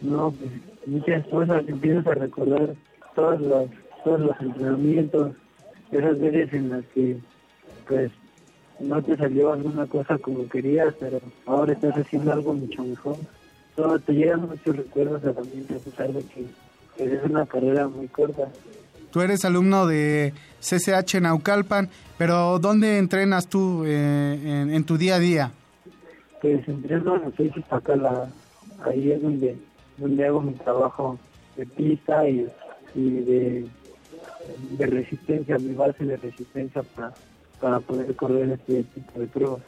[0.01, 0.51] No, pues
[0.87, 2.75] muchas cosas, empiezas a recordar
[3.15, 3.71] todos los,
[4.05, 5.33] todos los entrenamientos,
[5.91, 7.17] esas veces en las que
[7.87, 8.11] pues
[8.81, 13.17] no te salió alguna cosa como querías, pero ahora estás haciendo algo mucho mejor.
[13.75, 16.47] Todo te llegan muchos recuerdos a la mente a pesar de que
[16.97, 18.49] pues, es una carrera muy corta.
[19.11, 25.19] Tú eres alumno de CCH Naucalpan, pero ¿dónde entrenas tú eh, en, tu día a
[25.19, 25.53] día?
[26.43, 28.29] Pues entreno en la
[28.85, 29.57] ahí es donde,
[29.97, 31.19] donde hago mi trabajo
[31.57, 32.47] de pista y,
[32.95, 33.67] de,
[34.71, 37.15] de, resistencia, mi base de resistencia para,
[37.61, 39.63] para poder correr este tipo de pruebas.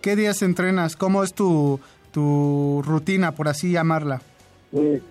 [0.00, 0.96] ¿Qué días entrenas?
[0.96, 1.80] ¿Cómo es tu,
[2.10, 4.20] tu rutina, por así llamarla?
[4.70, 5.02] Pues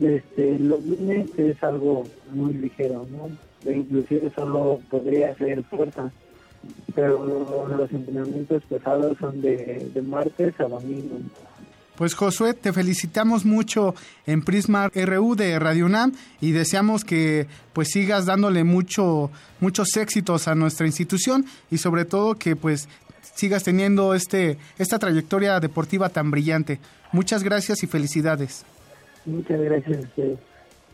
[0.00, 3.30] este, los lunes es algo muy ligero, ¿no?
[3.68, 6.12] E inclusive solo podría hacer fuerza,
[6.94, 11.18] pero los entrenamientos pesados son de, de martes a domingo.
[11.96, 13.94] Pues Josué, te felicitamos mucho
[14.26, 19.30] en Prisma RU de Radio UNAM y deseamos que pues sigas dándole mucho
[19.60, 22.88] muchos éxitos a nuestra institución y sobre todo que pues
[23.36, 26.80] sigas teniendo este esta trayectoria deportiva tan brillante.
[27.12, 28.64] Muchas gracias y felicidades.
[29.24, 30.38] Muchas gracias a ustedes.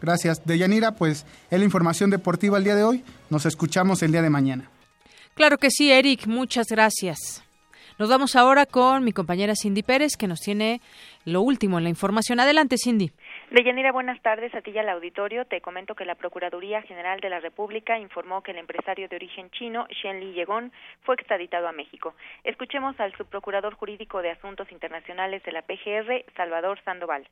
[0.00, 0.46] Gracias.
[0.46, 3.04] Deyanira, pues es la información deportiva el día de hoy.
[3.28, 4.70] Nos escuchamos el día de mañana.
[5.34, 7.44] Claro que sí, Eric, muchas gracias.
[7.98, 10.80] Nos vamos ahora con mi compañera Cindy Pérez, que nos tiene
[11.26, 12.40] lo último en la información.
[12.40, 13.10] Adelante, Cindy.
[13.50, 14.54] Deyanira, buenas tardes.
[14.54, 15.44] A ti y al auditorio.
[15.44, 19.50] Te comento que la Procuraduría General de la República informó que el empresario de origen
[19.50, 22.14] chino, Shen Li Yegon, fue extraditado a México.
[22.42, 27.28] Escuchemos al subprocurador jurídico de Asuntos Internacionales de la PGR, Salvador Sandoval.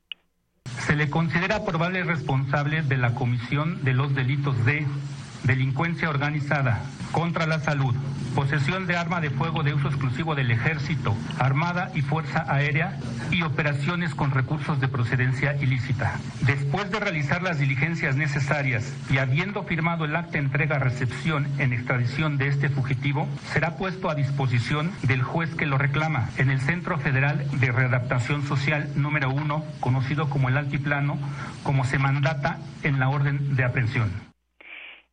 [0.87, 4.87] Se le considera probable responsable de la comisión de los delitos de
[5.45, 6.83] delincuencia organizada,
[7.13, 7.95] contra la salud,
[8.35, 12.99] posesión de arma de fuego de uso exclusivo del ejército, armada y fuerza aérea
[13.31, 16.21] y operaciones con recursos de procedencia ilícita.
[16.43, 22.49] Después de realizar las diligencias necesarias y habiendo firmado el acta entrega-recepción en extradición de
[22.49, 27.45] este fugitivo, será puesto a disposición del juez que lo reclama en el Centro Federal
[27.59, 31.19] de Readaptación Social número uno, conocido como el Altiplano,
[31.63, 34.28] como se mandata en la orden de aprehensión.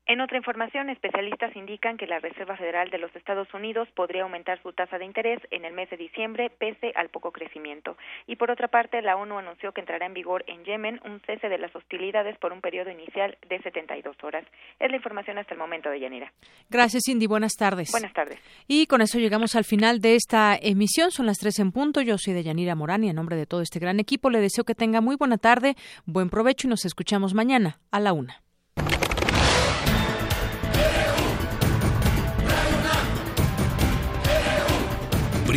[0.08, 4.62] En otra información, especialistas indican que la Reserva Federal de los Estados Unidos podría aumentar
[4.62, 7.98] su tasa de interés en el mes de diciembre pese al poco crecimiento.
[8.28, 11.50] Y por otra parte, la ONU anunció que entrará en vigor en Yemen un cese
[11.50, 14.46] de las hostilidades por un periodo inicial de 72 horas.
[14.80, 16.32] Es la información hasta el momento de Yanira.
[16.70, 17.26] Gracias, Cindy.
[17.26, 17.90] Buenas tardes.
[17.90, 18.40] Buenas tardes.
[18.68, 21.10] Y con eso llegamos al final de esta emisión.
[21.10, 22.02] Son las tres en punto.
[22.02, 24.66] Yo soy de Yanira Morán y en nombre de todo este gran equipo le deseo
[24.66, 25.74] que tenga muy buena tarde,
[26.06, 28.45] buen provecho y nos escuchamos mañana a la una.